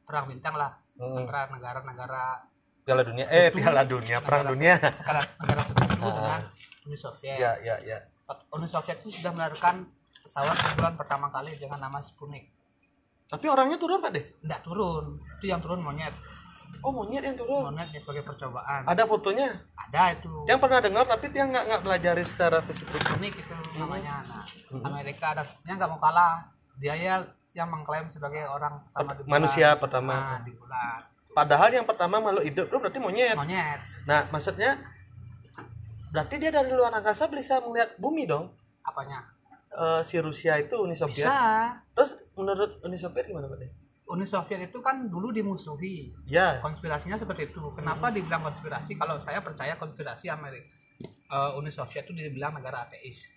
perang 0.03 0.25
bintang 0.27 0.57
lah. 0.57 0.75
Mm-mm. 0.99 1.23
antara 1.23 1.47
negara-negara 1.55 2.50
piala 2.81 3.01
dunia. 3.05 3.25
Eh 3.29 3.49
Sekutu. 3.49 3.57
piala 3.61 3.81
dunia 3.85 4.17
perang 4.21 4.43
dunia. 4.49 4.75
negara 4.77 5.21
negara 5.39 5.61
sekutu 5.65 5.93
dengan 5.95 6.41
Uni 6.85 6.97
Soviet. 6.97 7.37
Ya 7.37 7.51
ya 7.61 7.75
ya. 7.85 7.97
Uni 8.55 8.67
Soviet 8.67 8.97
itu 9.03 9.21
sudah 9.21 9.31
melahirkan 9.35 9.85
pesawat 10.21 10.55
bulan 10.77 10.93
pertama 10.97 11.27
kali 11.29 11.53
dengan 11.57 11.81
nama 11.81 11.99
Sputnik. 11.99 12.49
Tapi 13.31 13.45
orangnya 13.47 13.79
turun 13.79 14.03
pak 14.03 14.11
deh? 14.11 14.25
Enggak 14.43 14.61
turun. 14.63 15.19
Itu 15.39 15.45
yang 15.47 15.61
turun 15.63 15.79
monyet. 15.79 16.11
Oh 16.83 16.91
monyet 16.91 17.23
yang 17.23 17.37
turun? 17.39 17.71
Monyet 17.71 17.91
ya 17.95 17.99
sebagai 18.03 18.23
percobaan. 18.27 18.83
Ada 18.87 19.03
fotonya? 19.07 19.55
Ada 19.75 20.19
itu. 20.19 20.31
Yang 20.47 20.59
pernah 20.59 20.79
dengar 20.83 21.03
tapi 21.07 21.25
dia 21.31 21.43
nggak 21.47 21.63
nggak 21.67 21.81
pelajari 21.83 22.23
secara 22.27 22.59
fisik. 22.63 22.87
Sputnik 22.91 23.35
itu 23.39 23.53
namanya. 23.79 24.23
Nah 24.27 24.43
Hmm. 24.71 24.87
Amerika 24.87 25.35
dan 25.35 25.45
dia 25.67 25.73
nggak 25.75 25.89
mau 25.91 25.99
kalah. 25.99 26.47
Dia 26.79 26.95
ya 26.95 27.15
yang 27.51 27.67
mengklaim 27.67 28.07
sebagai 28.07 28.47
orang 28.47 28.79
pertama 28.95 29.11
di 29.11 29.21
bulan. 29.27 29.31
manusia 29.35 29.67
pertama. 29.75 30.13
Nah, 30.15 30.39
di 30.47 30.51
bulan 30.55 31.01
padahal 31.31 31.69
yang 31.71 31.87
pertama 31.87 32.19
makhluk 32.19 32.45
hidup 32.45 32.65
itu 32.67 32.77
berarti 32.77 32.99
monyet. 32.99 33.35
Monyet. 33.35 33.79
Nah 34.07 34.27
maksudnya 34.29 34.79
berarti 36.11 36.35
dia 36.39 36.51
dari 36.51 36.71
luar 36.71 36.91
angkasa 36.91 37.31
bisa 37.31 37.63
melihat 37.63 37.95
bumi 37.99 38.27
dong? 38.27 38.51
Apanya? 38.83 39.27
Eh, 39.71 40.01
si 40.03 40.19
Rusia 40.19 40.59
itu 40.59 40.75
Uni 40.79 40.95
Soviet. 40.99 41.23
Bisa. 41.23 41.79
Terus 41.95 42.19
menurut 42.35 42.83
Uni 42.83 42.99
Soviet 42.99 43.27
gimana 43.27 43.47
pak? 43.47 43.57
Deh 43.63 43.71
Uni 44.11 44.27
Soviet 44.27 44.59
itu 44.59 44.83
kan 44.83 45.07
dulu 45.07 45.31
dimusuhi. 45.31 46.11
Ya. 46.27 46.59
Konspirasinya 46.59 47.15
seperti 47.15 47.47
itu. 47.47 47.63
Kenapa 47.79 48.11
dibilang 48.11 48.43
konspirasi? 48.43 48.99
Kalau 48.99 49.15
saya 49.23 49.39
percaya 49.39 49.79
konspirasi 49.79 50.27
Amerika 50.27 50.81
Eh, 51.31 51.51
Uni 51.55 51.71
Soviet 51.71 52.03
itu 52.03 52.11
dibilang 52.11 52.51
negara 52.59 52.83
ateis 52.83 53.31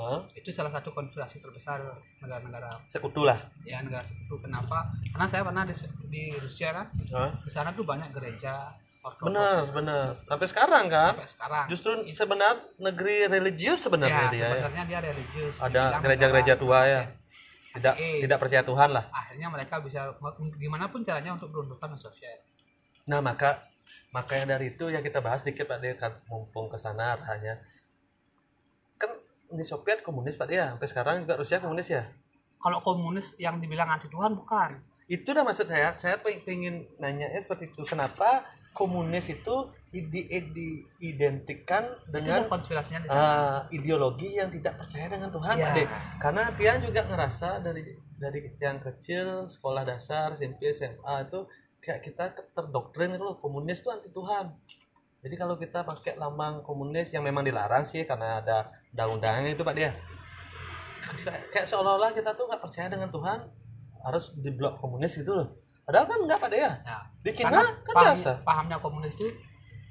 Hah? 0.00 0.24
itu 0.32 0.48
salah 0.48 0.72
satu 0.72 0.96
konspirasi 0.96 1.44
terbesar 1.44 1.84
negara-negara 2.24 2.72
sekutu 2.88 3.28
lah. 3.28 3.36
Ya 3.68 3.84
negara 3.84 4.00
sekutu. 4.00 4.40
Kenapa? 4.40 4.88
Karena 5.12 5.26
saya 5.28 5.44
pernah 5.44 5.68
di, 5.68 5.76
di 6.08 6.22
Rusia 6.40 6.72
kan? 6.72 6.86
Hah? 7.12 7.30
di 7.44 7.50
sana 7.52 7.76
tuh 7.76 7.84
banyak 7.84 8.08
gereja 8.16 8.72
ortodoks. 9.04 9.28
Benar 9.28 9.60
benar. 9.76 10.06
Sampai 10.24 10.48
sekarang 10.48 10.88
kan? 10.88 11.12
Sampai 11.20 11.28
sekarang. 11.28 11.64
Justru 11.68 11.90
sebenar 12.16 12.56
negeri 12.80 13.28
religius 13.28 13.84
sebenarnya 13.84 14.24
ya, 14.28 14.32
dia 14.32 14.40
ya. 14.40 14.48
sebenarnya 14.48 14.84
dia 14.88 15.00
religius. 15.04 15.54
Ada 15.60 15.82
gereja-gereja 16.00 16.54
tua 16.56 16.80
ya. 16.88 17.02
Tidak 17.70 17.94
ateis. 17.94 18.20
tidak 18.26 18.38
percaya 18.42 18.62
Tuhan 18.66 18.90
lah. 18.90 19.04
Akhirnya 19.14 19.46
mereka 19.46 19.78
bisa 19.78 20.10
gimana 20.58 20.90
pun 20.90 21.06
caranya 21.06 21.38
untuk 21.38 21.54
meruntuhkan 21.54 21.94
Uni 21.94 22.02
Soviet 22.02 22.50
nah 23.10 23.18
maka 23.18 23.66
makanya 24.14 24.54
dari 24.54 24.70
itu 24.70 24.86
ya 24.86 25.02
kita 25.02 25.18
bahas 25.18 25.42
dikit 25.42 25.66
pak 25.66 25.82
dia 25.82 25.98
kan 25.98 26.14
mumpung 26.30 26.70
ke 26.70 26.78
sana 26.78 27.18
arahnya 27.18 27.58
Uni 29.50 29.66
Soviet 29.66 30.00
komunis 30.06 30.38
pak 30.38 30.48
dia 30.48 30.70
sampai 30.74 30.88
sekarang 30.88 31.14
juga 31.26 31.34
Rusia 31.38 31.58
komunis 31.58 31.90
ya? 31.90 32.06
Kalau 32.60 32.78
komunis 32.84 33.34
yang 33.40 33.58
dibilang 33.58 33.88
anti 33.90 34.06
Tuhan 34.06 34.36
bukan. 34.36 34.78
Itu 35.10 35.34
dah 35.34 35.42
maksud 35.42 35.66
saya. 35.66 35.90
Saya 35.98 36.22
pe- 36.22 36.38
pengen 36.46 36.86
nanya 37.02 37.26
seperti 37.34 37.72
itu. 37.72 37.82
Kenapa 37.82 38.46
komunis 38.70 39.26
itu 39.32 39.74
di, 39.90 40.06
dengan 42.06 42.46
konspirasinya 42.46 43.02
sana. 43.10 43.18
ah, 43.18 43.58
ideologi 43.74 44.38
yang 44.38 44.46
tidak 44.54 44.78
percaya 44.78 45.10
dengan 45.10 45.34
Tuhan 45.34 45.54
De. 45.58 45.84
karena 46.22 46.42
dia 46.54 46.72
juga 46.78 47.02
ngerasa 47.10 47.58
dari 47.58 47.82
dari 48.14 48.54
yang 48.62 48.78
kecil 48.78 49.50
sekolah 49.50 49.82
dasar 49.82 50.30
SMP 50.38 50.70
SMA 50.70 51.26
itu 51.26 51.42
kayak 51.82 52.06
kita 52.06 52.24
terdoktrin 52.54 53.18
itu 53.18 53.24
loh 53.26 53.34
komunis 53.42 53.82
itu 53.82 53.90
anti 53.90 54.14
Tuhan 54.14 54.54
jadi 55.20 55.34
kalau 55.36 55.54
kita 55.54 55.82
pakai 55.82 56.16
lambang 56.16 56.60
komunis 56.60 57.10
yang 57.10 57.20
memang 57.20 57.42
dilarang 57.42 57.82
sih 57.82 58.02
karena 58.02 58.40
ada 58.40 58.56
undang-undangnya 58.90 59.50
itu 59.50 59.60
Pak 59.60 59.74
dia. 59.74 59.92
Kayak, 61.50 61.66
seolah-olah 61.66 62.10
kita 62.10 62.32
tuh 62.32 62.46
nggak 62.46 62.60
percaya 62.60 62.86
dengan 62.86 63.08
Tuhan 63.08 63.38
harus 64.00 64.24
diblok 64.34 64.78
komunis 64.78 65.12
gitu 65.12 65.34
loh. 65.34 65.48
Padahal 65.82 66.06
kan 66.06 66.18
nggak 66.22 66.38
Pak 66.38 66.50
ya 66.50 66.72
Ya, 66.80 66.98
di 67.18 67.30
Cina 67.34 67.50
kan 67.50 67.64
paham- 67.90 68.04
biasa. 68.14 68.30
pahamnya 68.40 68.78
komunis 68.78 69.12
itu 69.12 69.26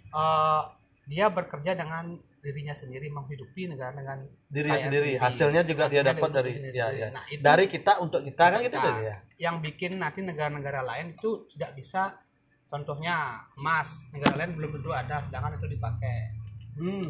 eh, 0.09 0.61
dia 1.05 1.25
bekerja 1.27 1.73
dengan 1.73 2.13
dirinya 2.39 2.71
sendiri 2.71 3.11
menghidupi 3.11 3.67
negara 3.67 3.91
dengan 3.91 4.23
dirinya 4.47 4.79
sendiri. 4.79 5.11
sendiri. 5.11 5.21
hasilnya 5.21 5.61
juga 5.61 5.83
dia 5.85 6.01
Hasilnya 6.01 6.13
dapat 6.15 6.29
dari 6.31 6.51
ya 6.71 6.87
ya. 6.89 7.07
Nah, 7.11 7.23
itu- 7.27 7.43
dari 7.43 7.65
kita 7.67 7.99
untuk 7.99 8.21
kita 8.23 8.45
kan 8.47 8.59
gitu 8.59 8.73
Nah, 8.73 8.85
dari 8.87 9.01
ya 9.03 9.15
yang 9.39 9.55
bikin 9.59 9.99
nanti 9.99 10.19
negara-negara 10.21 10.81
lain 10.81 11.13
itu 11.13 11.45
tidak 11.49 11.75
bisa 11.75 12.15
contohnya 12.69 13.15
emas 13.57 14.05
negara 14.13 14.37
lain 14.37 14.53
belum 14.55 14.71
tentu 14.77 14.89
ada 14.93 15.25
sedangkan 15.25 15.57
itu 15.57 15.67
dipakai 15.67 16.17
hmm. 16.77 17.09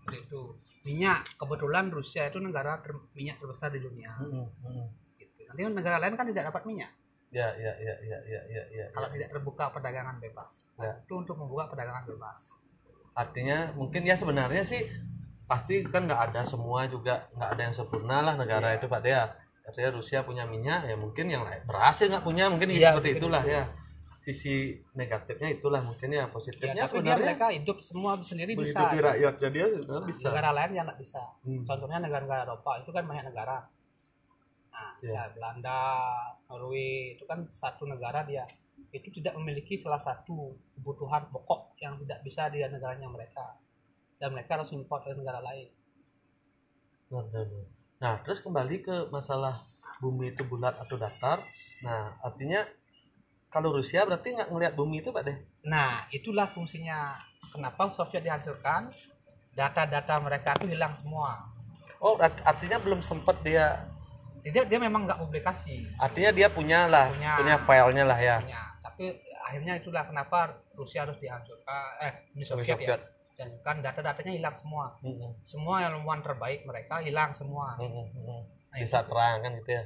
seperti 0.00 0.18
itu 0.22 0.42
minyak 0.86 1.26
kebetulan 1.34 1.90
Rusia 1.90 2.30
itu 2.30 2.38
negara 2.38 2.78
ter- 2.78 3.02
minyak 3.12 3.36
terbesar 3.36 3.74
di 3.74 3.82
dunia 3.82 4.14
Hmm, 4.16 4.46
hmm. 4.62 4.86
gitu. 5.18 5.42
nanti 5.50 5.60
negara 5.66 5.98
lain 5.98 6.14
kan 6.14 6.24
tidak 6.24 6.48
dapat 6.48 6.62
minyak 6.64 6.90
ya 7.28 7.50
ya 7.58 7.74
ya 7.76 7.94
ya 8.00 8.18
ya 8.24 8.40
ya 8.46 8.62
ya, 8.70 8.84
kalau 8.94 9.10
ya. 9.10 9.18
tidak 9.18 9.28
terbuka 9.34 9.64
perdagangan 9.68 10.16
bebas 10.16 10.62
Ya. 10.78 10.94
itu 11.02 11.12
untuk 11.12 11.34
membuka 11.34 11.66
perdagangan 11.66 12.06
bebas 12.06 12.62
artinya 13.12 13.74
mungkin 13.74 14.06
ya 14.06 14.14
sebenarnya 14.14 14.62
sih 14.62 14.86
pasti 15.46 15.82
kan 15.82 16.06
nggak 16.06 16.30
ada 16.30 16.46
semua 16.46 16.86
juga 16.86 17.26
nggak 17.34 17.50
ada 17.50 17.62
yang 17.64 17.74
sempurna 17.74 18.22
lah 18.22 18.34
negara 18.38 18.70
Iya. 18.70 18.78
itu 18.78 18.86
pak 18.86 19.00
Dea 19.02 19.24
artinya 19.66 19.90
Rusia 19.90 20.22
punya 20.22 20.46
minyak 20.46 20.86
ya 20.86 20.94
mungkin 20.94 21.26
yang 21.26 21.42
lain 21.42 21.66
berhasil 21.66 22.06
nggak 22.06 22.22
punya 22.22 22.46
mungkin 22.46 22.70
Iya, 22.70 22.94
seperti 22.94 23.10
mungkin 23.10 23.22
itulah 23.26 23.42
itu. 23.42 23.50
ya 23.50 23.62
sisi 24.26 24.82
negatifnya 24.98 25.54
itulah 25.54 25.78
mungkin 25.86 26.10
ya 26.10 26.26
ya, 26.26 26.34
positifnya 26.34 26.82
tapi 26.82 26.82
dia 26.82 26.90
sebenarnya 26.90 27.26
mereka 27.30 27.46
hidup 27.54 27.78
semua 27.78 28.12
sendiri 28.18 28.58
bisa 28.58 28.74
menghidupi 28.82 28.98
rakyatnya 29.06 29.48
dia 29.54 29.66
sebenarnya 29.70 30.02
Nah, 30.02 30.10
bisa 30.10 30.26
negara 30.26 30.50
lain 30.50 30.70
yang 30.74 30.86
tidak 30.90 30.98
bisa 30.98 31.22
Hmm. 31.46 31.62
contohnya 31.62 31.98
negara-negara 32.02 32.42
Eropa 32.50 32.72
itu 32.82 32.90
kan 32.90 33.04
banyak 33.06 33.24
negara 33.30 33.56
nah 34.74 34.90
Iya. 34.98 35.14
ya, 35.14 35.22
Belanda 35.30 35.78
Norway 36.50 37.14
itu 37.14 37.22
kan 37.22 37.38
satu 37.46 37.86
negara 37.86 38.26
dia 38.26 38.42
itu 38.90 39.08
tidak 39.14 39.38
memiliki 39.38 39.78
salah 39.78 40.02
satu 40.02 40.58
kebutuhan 40.74 41.30
pokok 41.30 41.78
yang 41.78 41.94
tidak 42.02 42.18
bisa 42.26 42.50
di 42.50 42.66
negaranya 42.66 43.06
mereka 43.06 43.54
dan 44.18 44.34
mereka 44.34 44.58
harus 44.58 44.72
import 44.72 45.04
dari 45.04 45.16
negara 45.20 45.44
lain. 45.44 45.68
Nah, 48.00 48.14
terus 48.24 48.40
kembali 48.40 48.76
ke 48.80 48.96
masalah 49.12 49.60
bumi 50.00 50.32
itu 50.32 50.42
bulat 50.44 50.76
atau 50.80 50.96
datar. 50.96 51.44
Nah, 51.84 52.16
artinya 52.24 52.64
kalau 53.56 53.72
Rusia 53.72 54.04
berarti 54.04 54.36
nggak 54.36 54.52
ngelihat 54.52 54.74
bumi 54.76 55.00
itu 55.00 55.08
pak 55.08 55.24
deh 55.24 55.36
Nah, 55.64 56.04
itulah 56.12 56.46
fungsinya 56.46 57.16
kenapa 57.48 57.88
Soviet 57.90 58.20
dihancurkan. 58.20 58.92
Data-data 59.50 60.20
mereka 60.20 60.52
itu 60.54 60.68
hilang 60.68 60.92
semua. 60.92 61.40
oh 61.96 62.20
art- 62.20 62.44
artinya 62.44 62.76
belum 62.76 63.00
sempat 63.00 63.40
dia 63.40 63.88
Jadi 64.44 64.68
dia 64.68 64.78
memang 64.78 65.08
nggak 65.08 65.16
publikasi. 65.18 65.88
artinya 65.96 66.30
dia 66.30 66.46
punya 66.46 66.84
lah 66.86 67.08
Punya. 67.08 67.32
punya 67.34 67.56
filenya 67.58 68.04
lah 68.04 68.18
ya 68.20 68.36
punya. 68.38 68.62
Tapi 68.78 69.04
akhirnya 69.42 69.74
itulah 69.74 70.04
kenapa 70.04 70.38
Rusia 70.72 71.02
harus 71.02 71.16
dihancurkan. 71.16 71.82
Eh, 71.98 72.12
Uni 72.36 72.44
Soviet, 72.44 72.76
Soviet. 72.76 73.00
ya. 73.00 73.08
Dan 73.36 73.48
kan 73.60 73.80
data-datanya 73.80 74.32
hilang 74.32 74.52
semua. 74.52 74.96
Mm-mm, 75.00 75.40
Semua 75.40 75.84
ilmuwan 75.84 76.20
terbaik 76.20 76.62
mereka 76.62 77.00
hilang 77.00 77.32
semua. 77.32 77.74
mm-mm, 77.76 78.06
mm-mm. 78.12 78.40
Nah, 78.70 78.76
di 78.76 78.84
itu 78.84 78.92
saat 78.92 79.08
perang 79.08 79.40
kan 79.40 79.56
gitu 79.56 79.70
ya 79.72 79.82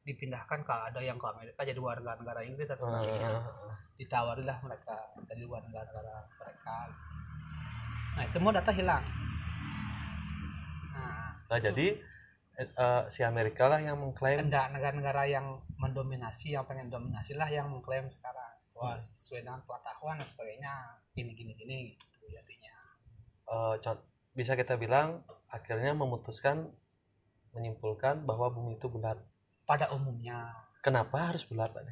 dipindahkan 0.00 0.60
ke 0.60 0.72
ada 0.72 1.00
yang 1.00 1.16
ke 1.16 1.26
Amerika 1.26 1.60
jadi 1.60 1.76
warga 1.76 2.16
negara 2.16 2.40
Inggris 2.40 2.66
dan 2.66 2.76
Ah, 2.76 2.82
sebagainya. 2.82 3.28
ah, 3.30 3.44
ah. 3.44 3.74
ditawarilah 3.94 4.58
mereka 4.60 4.96
dari 5.22 5.42
luar 5.42 5.60
negara-negara 5.62 6.14
mereka 6.34 6.76
nah 8.10 8.24
semua 8.26 8.50
data 8.50 8.72
hilang 8.72 9.04
nah 10.90 11.30
nah 11.46 11.58
jadi 11.58 11.86
eh, 12.56 13.02
si 13.08 13.20
Amerika 13.22 13.66
lah 13.66 13.78
yang 13.78 13.96
mengklaim 13.96 14.40
enggak 14.40 14.72
negara-negara 14.72 15.22
yang 15.26 15.46
mendominasi 15.76 16.52
yang 16.52 16.64
pengen 16.64 16.88
dominasi 16.88 17.32
lah 17.34 17.48
yang 17.48 17.68
mengklaim 17.68 18.08
sekarang 18.08 18.56
wah 18.72 18.96
Hmm. 18.96 19.04
sesuai 19.12 19.44
dengan 19.44 19.60
pengetahuan 19.62 20.16
dan 20.16 20.26
sebagainya 20.26 20.72
gini 21.12 21.32
gini 21.34 21.52
gini 21.54 21.78
gitu 21.92 22.26
jadinya 22.26 22.74
eh, 23.46 23.74
con- 23.78 24.04
bisa 24.32 24.54
kita 24.54 24.74
bilang 24.74 25.20
akhirnya 25.48 25.92
memutuskan 25.92 26.72
menyimpulkan 27.50 28.24
bahwa 28.24 28.48
bumi 28.48 28.78
itu 28.78 28.86
bulat 28.86 29.18
pada 29.70 29.86
umumnya 29.90 30.50
kenapa 30.82 31.30
harus 31.30 31.46
bulat 31.46 31.70
pak 31.70 31.86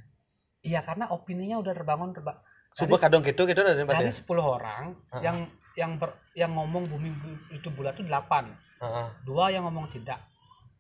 iya 0.61 0.83
karena 0.83 1.07
opininya 1.09 1.63
udah 1.63 1.71
terbangun 1.71 2.11
terba 2.11 2.43
Subuh 2.69 2.99
kadang 2.99 3.23
gitu 3.23 3.47
gitu 3.47 3.63
dari 3.63 3.81
pak 3.81 3.95
dari 3.95 4.11
deh 4.11 4.17
10 4.19 4.29
orang 4.43 4.93
Ah. 5.09 5.23
yang 5.23 5.47
yang 5.73 5.95
ber- 5.95 6.19
yang 6.35 6.51
ngomong 6.53 6.85
bumi 6.85 7.09
bu- 7.13 7.47
itu 7.51 7.71
bulat 7.71 7.95
itu 7.95 8.05
8 8.05 8.51
Ah, 8.77 8.85
ah. 8.85 9.09
dua 9.23 9.49
yang 9.49 9.63
ngomong 9.65 9.87
tidak 9.89 10.19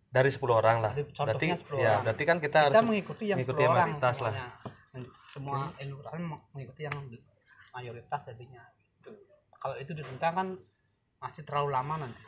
dari 0.09 0.29
10 0.29 0.43
orang 0.53 0.83
lah 0.83 0.93
Dari 0.93 1.07
berarti 1.07 1.17
contohnya 1.17 1.57
10 1.57 1.77
ya 1.77 1.89
orang. 1.89 2.01
berarti 2.03 2.23
kan 2.25 2.37
kita, 2.39 2.59
kita 2.61 2.67
harus 2.75 2.85
mengikuti 2.85 3.25
yang 3.25 3.39
mengikuti 3.39 3.63
10 3.63 3.71
orang 3.71 3.89
mayoritas 3.89 4.17
lah. 4.19 4.33
semuanya. 4.33 4.49
Men- 4.91 5.13
semua 5.29 5.59
ilmuwan 5.79 6.21
mengikuti 6.51 6.81
yang 6.83 6.97
mayoritas 7.71 8.21
jadinya 8.27 8.63
gitu. 8.97 9.11
kalau 9.55 9.77
itu 9.77 9.93
ditentang 9.93 10.33
kan 10.35 10.49
masih 11.19 11.43
terlalu 11.43 11.69
lama 11.71 11.95
nanti 11.99 12.23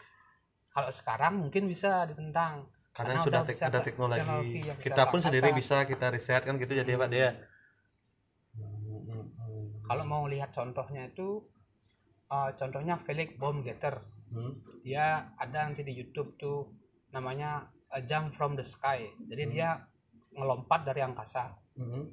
kalau 0.69 0.89
sekarang 0.89 1.37
mungkin 1.37 1.67
bisa 1.67 2.07
ditentang 2.07 2.65
karena 3.01 3.17
Karena 3.17 3.25
sudah 3.25 3.41
bisa 3.49 3.65
ada 3.73 3.81
teknologi, 3.81 4.21
teknologi 4.21 4.61
kita 4.85 5.03
pun 5.09 5.21
sendiri 5.25 5.49
bisa 5.57 5.77
kita 5.89 6.07
riset 6.13 6.43
kan 6.45 6.55
gitu 6.61 6.73
jadi 6.77 6.93
Hmm. 6.93 7.01
pak 7.01 7.09
dia. 7.09 7.29
Kalau 9.89 10.05
mau 10.07 10.25
lihat 10.29 10.53
contohnya 10.53 11.09
itu 11.09 11.41
eh, 12.31 12.51
contohnya 12.55 12.95
Felix 13.01 13.35
Baumgartner. 13.41 14.05
Hmm, 14.31 14.63
dia 14.87 15.35
ada 15.35 15.67
nanti 15.67 15.83
di 15.83 15.91
YouTube 15.91 16.39
tuh 16.39 16.71
namanya 17.11 17.73
eh, 17.91 18.05
Jump 18.05 18.37
from 18.37 18.55
the 18.55 18.63
Sky. 18.63 19.09
Jadi 19.27 19.43
Hmm. 19.49 19.53
dia 19.57 19.69
ngelompat 20.37 20.87
dari 20.87 21.03
angkasa 21.03 21.51
hmm, 21.75 22.05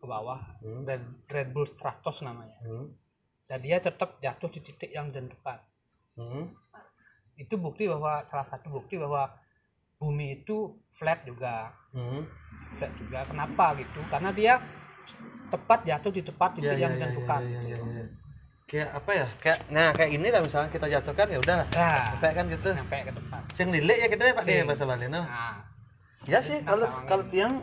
ke 0.00 0.06
bawah 0.08 0.40
hmm, 0.64 0.88
dan 0.88 1.00
Red 1.28 1.52
Bull 1.52 1.68
Stratos 1.68 2.24
namanya. 2.24 2.56
Hmm, 2.64 2.96
dan 3.52 3.60
dia 3.60 3.76
tetap 3.76 4.16
jatuh 4.24 4.48
di 4.48 4.64
titik 4.64 4.88
yang 4.96 5.12
ditentukan 5.12 5.60
hmm. 6.16 6.56
itu 7.36 7.54
bukti 7.60 7.84
bahwa 7.84 8.24
salah 8.24 8.48
satu 8.48 8.72
bukti 8.72 8.96
bahwa 8.96 9.28
bumi 10.02 10.42
itu 10.42 10.74
flat 10.90 11.22
juga. 11.22 11.70
Hmm. 11.94 12.26
flat 12.74 12.90
juga. 12.98 13.22
Kenapa 13.22 13.78
gitu? 13.78 14.00
Karena 14.10 14.34
dia 14.34 14.58
tepat 15.52 15.84
jatuh 15.86 16.10
di 16.10 16.22
tepat 16.24 16.50
titik 16.58 16.74
Ya, 16.74 16.88
yang 16.88 16.92
ya, 16.92 16.98
ya, 16.98 17.02
ditentukan 17.06 17.40
ya, 17.44 17.60
ya, 17.60 17.76
ya, 17.76 17.76
ya. 18.02 18.06
kayak 18.66 18.88
apa 18.96 19.10
ya? 19.12 19.26
Kayak 19.38 19.58
nah 19.68 19.88
kayak 19.92 20.10
ini 20.16 20.28
lah 20.32 20.40
misalnya 20.40 20.70
kita 20.72 20.86
jatuhkan 20.88 21.26
ya 21.28 21.38
udah 21.38 21.54
lah 21.62 21.68
nah 21.76 22.00
sampai 22.16 22.30
kan 22.34 22.44
gitu. 22.50 22.70
Sampai 22.72 22.98
ke 23.04 23.12
depan 23.12 23.40
sing 23.52 23.68
lilik 23.68 23.98
ya 24.00 24.08
kita 24.08 24.22
pak 24.32 24.44
dia 24.48 24.64
Sing. 24.64 24.66
bahasa 24.66 24.84
Bali 24.88 25.06
no. 25.06 25.22
nah. 25.22 25.60
Ya 26.24 26.38
sih 26.40 26.58
Nah, 26.64 26.72
kalau 26.72 26.86
kalau 27.04 27.24
tiang 27.28 27.54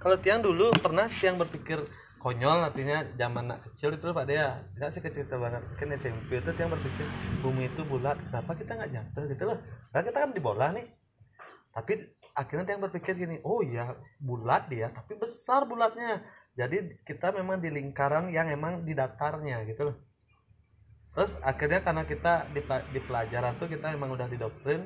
kalau 0.00 0.16
tiang 0.18 0.40
dulu 0.40 0.72
pernah 0.80 1.04
tiang 1.10 1.36
berpikir 1.36 1.78
konyol 2.16 2.64
artinya 2.64 3.04
zaman 3.20 3.52
anak 3.52 3.60
kecil 3.68 3.92
itu 3.92 4.08
pak 4.08 4.24
dia. 4.24 4.64
Nggak 4.80 4.88
sih 4.96 5.00
kecil-kecil 5.04 5.36
banget. 5.44 5.62
Kan 5.76 5.92
SMP 5.92 6.40
itu 6.40 6.50
tiang 6.56 6.72
berpikir 6.72 7.04
bumi 7.44 7.68
itu 7.68 7.84
bulat 7.84 8.16
kenapa 8.32 8.56
kita 8.56 8.72
nggak 8.80 8.90
jatuh? 8.96 9.22
Gitu 9.28 9.44
loh. 9.44 9.58
Karena 9.92 10.02
kita 10.08 10.18
kan 10.24 10.30
di 10.32 10.40
bola 10.40 10.72
nih 10.72 10.86
tapi 11.76 11.92
akhirnya 12.40 12.64
tiang 12.68 12.82
berpikir 12.86 13.14
gini 13.22 13.36
oh 13.50 13.60
iya 13.70 13.84
bulat 14.28 14.62
dia 14.72 14.86
tapi 14.98 15.12
besar 15.22 15.60
bulatnya. 15.70 16.22
Jadi 16.60 16.76
kita 17.08 17.34
memang 17.38 17.58
di 17.64 17.70
lingkaran 17.76 18.24
yang 18.36 18.46
emang 18.56 18.86
di 18.86 18.94
datarnya 19.00 19.56
gitu 19.70 19.82
loh. 19.90 19.96
Terus 21.14 21.32
akhirnya 21.50 21.80
karena 21.86 22.02
kita 22.12 22.32
di, 22.54 22.60
di 22.94 23.00
pelajaran 23.08 23.52
tuh 23.60 23.68
kita 23.74 23.86
emang 23.96 24.10
udah 24.16 24.26
didoktrin 24.32 24.82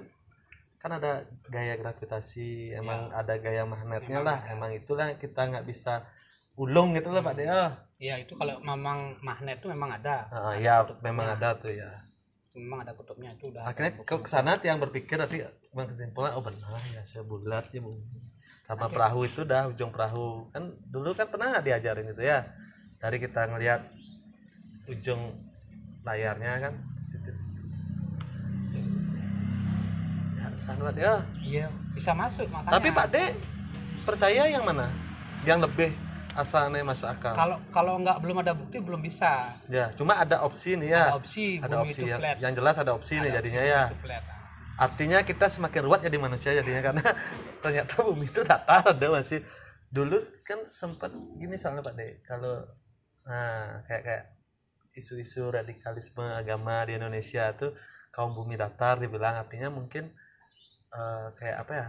kan 0.83 0.90
ada 0.98 1.12
gaya 1.55 1.74
gravitasi 1.83 2.48
emang 2.81 3.01
ada 3.20 3.35
gaya 3.44 3.62
magnetnya 3.72 4.20
Memang 4.20 4.27
lah 4.27 4.38
ada. 4.38 4.53
emang 4.55 4.70
itulah 4.81 5.07
kita 5.22 5.40
nggak 5.51 5.66
bisa 5.70 5.94
ulung 6.62 6.88
gitu 6.96 7.09
loh 7.14 7.22
pak 7.27 7.35
Hmm. 7.35 7.40
Dea 7.40 7.62
ya 8.07 8.14
itu 8.22 8.33
kalau 8.40 8.57
memang 8.70 8.98
magnet 9.27 9.57
itu 9.61 9.66
memang 9.74 9.90
ada. 9.98 10.16
Ah, 10.37 10.55
ya 10.64 10.74
memang 11.07 11.27
ada 11.35 11.48
tuh 11.61 11.72
ya 11.81 11.90
memang 12.59 12.85
ada 12.85 12.92
kutubnya 12.99 13.33
itu 13.33 13.55
udah 13.55 13.62
akhirnya 13.64 14.03
ke 14.03 14.29
sana 14.29 14.59
yang 14.61 14.83
berpikir 14.83 15.16
tapi 15.16 15.47
bang 15.47 15.87
kesimpulan 15.88 16.35
oh 16.35 16.42
benar 16.42 16.83
ya 16.92 17.03
saya 17.07 17.23
bulat 17.23 17.71
ya 17.71 17.81
sama 18.68 18.85
Oke. 18.85 19.01
perahu 19.01 19.21
itu 19.25 19.40
dah 19.49 19.64
ujung 19.73 19.88
perahu. 19.88 20.53
Kan 20.53 20.77
dulu 20.92 21.16
kan 21.16 21.33
pernah 21.33 21.57
diajarin 21.64 22.12
itu 22.12 22.21
ya? 22.21 22.44
Dari 23.01 23.16
kita 23.16 23.49
ngelihat 23.49 23.81
ujung 24.92 25.40
layarnya 26.05 26.68
kan 26.68 26.75
gitu. 27.16 27.33
ya 30.37 30.47
sangat 30.53 30.94
ya. 31.01 31.25
Iya 31.40 31.66
bisa 31.97 32.12
masuk 32.12 32.44
makanya. 32.53 32.77
Tapi 32.77 32.88
Pak 32.92 33.07
De 33.09 33.25
percaya 34.05 34.42
yang 34.53 34.68
mana? 34.68 34.92
Yang 35.49 35.64
lebih 35.64 35.90
asalnya 36.37 36.85
masuk 36.85 37.09
akal. 37.09 37.33
Kalau 37.33 37.57
kalau 37.73 37.95
nggak 38.01 38.19
belum 38.21 38.37
ada 38.45 38.53
bukti 38.53 38.77
belum 38.83 39.01
bisa. 39.01 39.57
Ya 39.71 39.88
cuma 39.95 40.19
ada 40.21 40.45
opsi 40.45 40.77
nih 40.77 40.93
ya. 40.93 41.05
Ada 41.12 41.17
opsi 41.17 41.45
ada 41.62 41.77
bumi 41.81 41.91
opsi 41.91 42.01
itu 42.01 42.09
yang, 42.11 42.21
flat. 42.21 42.37
Yang 42.43 42.53
jelas 42.59 42.77
ada 42.77 42.93
opsi 42.93 43.14
nih 43.21 43.31
Ada 43.31 43.37
jadinya 43.41 43.62
opsi 43.62 43.73
ya. 43.73 43.83
flat. 44.03 44.25
Artinya 44.79 45.19
kita 45.27 45.47
semakin 45.51 45.81
ruwet 45.87 46.01
jadi 46.07 46.19
manusia 46.21 46.51
jadinya 46.55 46.83
karena 46.85 47.07
ternyata 47.62 47.95
bumi 48.05 48.27
itu 48.31 48.41
datar 48.45 48.83
ada 48.85 49.07
masih 49.11 49.41
dulu 49.88 50.21
kan 50.45 50.69
sempat 50.69 51.17
gini 51.41 51.57
soalnya 51.57 51.81
pak 51.81 51.95
De 51.97 52.21
kalau 52.29 52.61
nah 53.25 53.81
kayak 53.88 54.03
kayak 54.05 54.25
isu-isu 54.93 55.49
radikalisme 55.49 56.25
agama 56.25 56.85
di 56.85 56.97
Indonesia 57.01 57.57
tuh 57.57 57.73
kaum 58.12 58.37
bumi 58.37 58.57
datar 58.61 59.01
dibilang 59.01 59.41
artinya 59.41 59.73
mungkin 59.73 60.12
eh, 60.93 61.27
kayak 61.41 61.57
apa 61.64 61.73
ya 61.73 61.88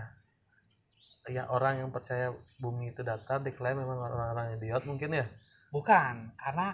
ya 1.29 1.45
orang 1.47 1.79
yang 1.79 1.89
percaya 1.93 2.33
bumi 2.57 2.91
itu 2.91 3.05
datar 3.05 3.39
diklaim 3.39 3.77
memang 3.77 4.01
orang-orang 4.01 4.57
idiot 4.57 4.83
mungkin 4.83 5.13
ya? 5.13 5.25
Bukan 5.69 6.33
karena 6.35 6.73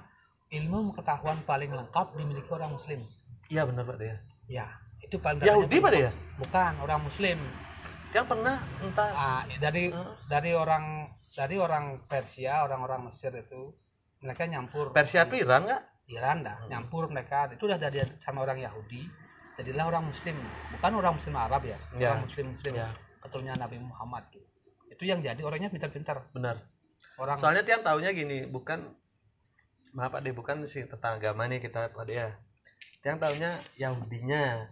ilmu 0.50 0.96
pengetahuan 0.96 1.44
paling 1.44 1.70
lengkap 1.70 2.15
dimiliki 2.15 2.48
orang 2.50 2.72
muslim. 2.72 3.04
Iya 3.52 3.68
benar 3.68 3.84
pak 3.86 3.98
De 4.00 4.15
ya 4.48 4.65
itu 5.04 5.20
paling 5.22 5.44
Yahudi 5.44 5.78
pak 5.78 5.91
De 5.94 6.00
ya 6.08 6.12
bukan 6.39 6.74
orang 6.82 7.02
muslim. 7.04 7.38
Yang 8.15 8.26
pernah 8.32 8.56
entah 8.80 9.10
Ah, 9.12 9.41
dari 9.60 9.91
eh, 9.91 10.12
dari 10.32 10.56
orang 10.56 11.12
dari 11.36 11.60
orang 11.60 12.08
Persia 12.08 12.63
orang-orang 12.63 13.12
Mesir 13.12 13.36
itu 13.36 13.76
mereka 14.24 14.48
nyampur. 14.48 14.96
Persia 14.96 15.28
itu 15.28 15.44
Iran 15.44 15.68
nggak? 15.68 15.82
Iran 16.15 16.38
dah 16.48 16.56
Hmm. 16.63 16.70
nyampur 16.72 17.12
mereka. 17.12 17.52
Itu 17.52 17.68
udah 17.68 17.76
dari 17.76 18.00
sama 18.15 18.48
orang 18.48 18.63
Yahudi 18.63 19.04
jadilah 19.60 19.91
orang 19.91 20.08
Muslim. 20.08 20.39
Bukan 20.72 20.91
orang 20.96 21.13
Muslim 21.20 21.36
Arab 21.36 21.62
ya 21.68 21.76
Ya. 22.00 22.15
orang 22.15 22.24
Muslim 22.24 22.46
Muslim 22.56 22.74
ya 22.80 22.88
keturunan 23.25 23.57
Nabi 23.57 23.77
Muhammad 23.79 24.23
tuh. 24.25 24.43
itu 24.85 25.03
yang 25.03 25.17
jadi 25.17 25.41
orangnya 25.41 25.67
pintar-pintar 25.67 26.29
benar 26.31 26.61
orang 27.17 27.35
soalnya 27.35 27.61
tiang 27.61 27.81
taunya 27.81 28.11
gini 28.11 28.45
bukan 28.47 28.85
maaf 29.91 30.11
pak 30.11 30.21
de 30.21 30.31
bukan 30.31 30.61
sih 30.63 30.85
tentang 30.85 31.17
agama 31.17 31.45
nih 31.45 31.57
kita 31.57 31.89
pak 31.89 32.05
de 32.05 32.13
ya 32.15 32.29
tiang 32.99 33.17
taunya 33.17 33.49
Yahudinya 33.75 34.69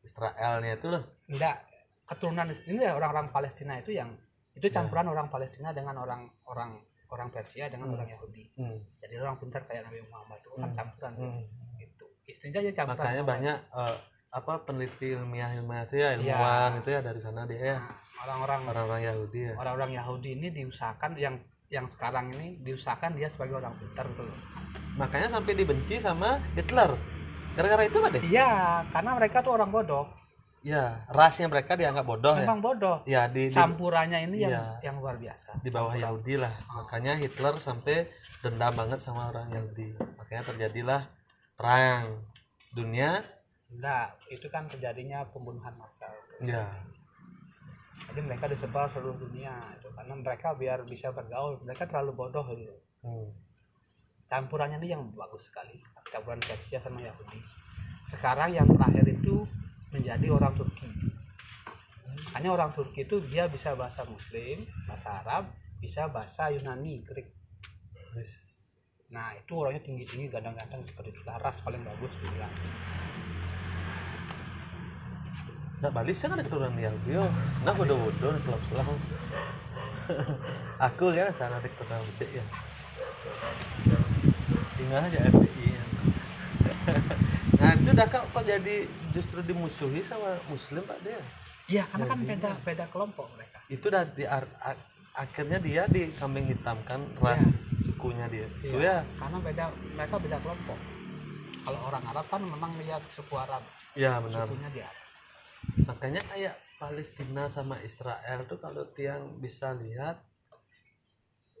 Israelnya 0.00 0.74
itu 0.74 0.88
loh 0.88 1.02
enggak 1.26 1.60
keturunan 2.04 2.48
ini 2.48 2.82
orang-orang 2.82 3.28
Palestina 3.30 3.76
itu 3.76 3.92
yang 3.92 4.16
itu 4.50 4.66
Ya. 4.66 4.74
campuran 4.74 5.06
orang 5.06 5.28
Palestina 5.28 5.70
dengan 5.70 5.94
orang 5.96 6.26
orang 6.44 6.80
orang 7.08 7.28
Persia 7.28 7.66
dengan 7.66 7.86
Hmm. 7.86 7.94
orang 7.94 8.08
Yahudi 8.08 8.44
Hmm, 8.54 8.78
jadi 8.98 9.18
orang 9.18 9.36
pintar 9.36 9.62
kayak 9.64 9.86
Nabi 9.86 10.02
Muhammad 10.04 10.38
itu 10.38 10.50
kan 10.52 10.62
Hmm. 10.64 10.74
campuran 10.74 11.12
tuh. 11.14 11.26
hmm. 11.28 11.42
gitu 11.76 12.06
istrinya 12.24 12.58
aja 12.60 12.72
campuran 12.72 12.98
makanya 12.98 13.24
banyak 13.24 13.56
eh, 13.60 13.96
apa 14.30 14.62
peneliti 14.62 15.18
ilmiah 15.18 15.50
ilmiah 15.58 15.82
itu 15.90 15.96
ya 15.98 16.14
ilmuwan 16.14 16.78
itu 16.78 16.88
ya 16.94 17.00
dari 17.02 17.18
sana 17.18 17.50
dia 17.50 17.58
ya. 17.58 17.78
Nah, 17.82 17.90
orang-orang 18.22 18.60
orang-orang 18.70 19.02
Yahudi 19.10 19.40
ya. 19.50 19.54
orang-orang 19.58 19.90
Yahudi 19.98 20.28
ini 20.38 20.48
diusahakan 20.54 21.10
yang 21.18 21.34
yang 21.70 21.86
sekarang 21.86 22.30
ini 22.34 22.58
diusahakan 22.62 23.14
dia 23.18 23.26
sebagai 23.30 23.58
orang 23.58 23.74
pintar 23.78 24.06
gitu 24.10 24.22
loh. 24.26 24.38
makanya 24.98 25.30
sampai 25.30 25.54
dibenci 25.54 25.98
sama 25.98 26.38
Hitler. 26.54 26.94
Gara-gara 27.58 27.82
itu 27.82 27.98
pak 27.98 28.10
de 28.14 28.18
Iya, 28.30 28.86
karena 28.94 29.10
mereka 29.18 29.42
tuh 29.42 29.58
orang 29.58 29.70
bodoh. 29.74 30.06
ya 30.60 31.02
rasnya 31.08 31.48
mereka 31.48 31.72
dianggap 31.74 32.04
bodoh 32.06 32.36
ya. 32.36 32.44
Memang 32.46 32.60
bodoh. 32.62 32.96
Ya 33.08 33.26
di, 33.26 33.48
di, 33.48 33.54
campurannya 33.54 34.28
ini 34.30 34.46
yang 34.46 34.52
Iya. 34.54 34.64
yang 34.92 34.96
luar 35.02 35.16
biasa. 35.18 35.58
Di 35.58 35.70
bawah 35.72 35.96
Yahudi 35.96 36.38
lah. 36.38 36.52
Oh. 36.70 36.84
makanya 36.84 37.16
Hitler 37.18 37.56
sampai 37.58 38.06
dendam 38.44 38.76
banget 38.76 39.00
sama 39.02 39.32
orang 39.32 39.48
Yahudi. 39.50 39.96
Makanya 40.20 40.42
terjadilah 40.54 41.02
perang 41.58 42.22
dunia 42.70 43.24
enggak 43.70 44.18
itu 44.30 44.46
kan 44.50 44.66
terjadinya 44.66 45.22
pembunuhan 45.30 45.72
massal 45.78 46.10
ya 46.42 46.66
jadi 48.10 48.20
mereka 48.26 48.48
disebar 48.50 48.90
seluruh 48.90 49.16
dunia 49.16 49.54
itu 49.76 49.88
karena 49.92 50.14
mereka 50.16 50.56
biar 50.56 50.82
bisa 50.88 51.14
bergaul 51.14 51.60
mereka 51.62 51.86
terlalu 51.86 52.16
bodoh 52.16 52.42
dulu 52.42 52.76
hmm. 53.06 53.28
campurannya 54.26 54.82
ini 54.82 54.94
yang 54.96 55.06
bagus 55.14 55.52
sekali 55.52 55.78
campuran 56.10 56.42
Persia 56.42 56.82
sama 56.82 56.98
Yahudi. 57.00 57.40
Sekarang 58.04 58.50
yang 58.50 58.66
terakhir 58.66 59.06
itu 59.06 59.46
menjadi 59.94 60.26
orang 60.34 60.52
Turki. 60.58 60.90
Hanya 62.34 62.50
orang 62.52 62.74
Turki 62.74 63.06
itu 63.06 63.22
dia 63.30 63.46
bisa 63.46 63.78
bahasa 63.78 64.02
Muslim 64.04 64.66
bahasa 64.90 65.22
Arab 65.22 65.54
bisa 65.78 66.10
bahasa 66.10 66.50
Yunani 66.50 67.06
Greek. 67.06 67.30
Nah 69.14 69.34
itu 69.38 69.52
orangnya 69.54 69.80
tinggi 69.86 70.04
tinggi 70.04 70.26
ganteng-ganteng 70.28 70.82
seperti 70.82 71.14
itu 71.14 71.22
ras 71.24 71.62
paling 71.62 71.82
bagus 71.86 72.12
dibilang 72.20 72.52
Nah, 75.80 75.88
Bali 75.88 76.12
saya 76.12 76.32
kan 76.32 76.36
ada 76.36 76.44
keturunan 76.44 76.76
Yahudi. 76.76 77.16
Nah, 77.64 77.72
bodoh-bodoh, 77.72 78.36
selam-selam. 78.36 78.84
Aku 80.92 81.08
kan 81.08 81.32
sana 81.32 81.56
ada 81.56 81.64
keturunan 81.64 82.04
gede 82.16 82.36
ya. 82.36 82.44
Tinggal 84.76 85.00
aja 85.08 85.18
FPI. 85.24 85.66
ya. 85.72 85.84
nah, 87.60 87.72
itu 87.72 87.88
udah 87.96 88.06
kok, 88.12 88.24
kok 88.28 88.44
jadi 88.44 88.76
justru 89.16 89.40
dimusuhi 89.40 90.04
sama 90.04 90.36
Muslim 90.52 90.84
Pak 90.84 91.00
dia. 91.00 91.16
iya 91.70 91.86
karena 91.86 92.04
kan 92.04 92.18
beda 92.20 92.50
beda 92.60 92.84
kelompok 92.90 93.30
mereka 93.32 93.62
Itu 93.70 93.88
udah 93.88 94.04
di 94.04 94.26
akhirnya 95.14 95.58
dia 95.62 95.86
di 95.86 96.10
kambing 96.18 96.50
hitamkan 96.50 97.00
ras 97.16 97.40
Iya. 97.40 97.48
sukunya 97.80 98.26
dia. 98.28 98.46
Itu 98.60 98.76
Iya, 98.76 99.00
ya. 99.00 99.06
karena 99.16 99.38
beda 99.40 99.64
mereka 99.96 100.14
beda 100.18 100.36
kelompok 100.42 100.78
kalau 101.62 101.80
orang 101.86 102.04
Arab 102.10 102.26
kan 102.28 102.42
memang 102.42 102.74
lihat 102.76 103.06
suku 103.08 103.34
Arab 103.38 103.62
Ya 103.94 104.18
benar. 104.20 104.50
sukunya 104.50 104.68
di 104.68 104.80
Arab 104.82 105.06
Makanya 105.88 106.22
kayak 106.30 106.54
Palestina 106.80 107.44
sama 107.56 107.76
Israel 107.84 108.38
tuh 108.50 108.58
kalau 108.64 108.84
tiang 108.96 109.36
bisa 109.44 109.72
lihat 109.76 110.16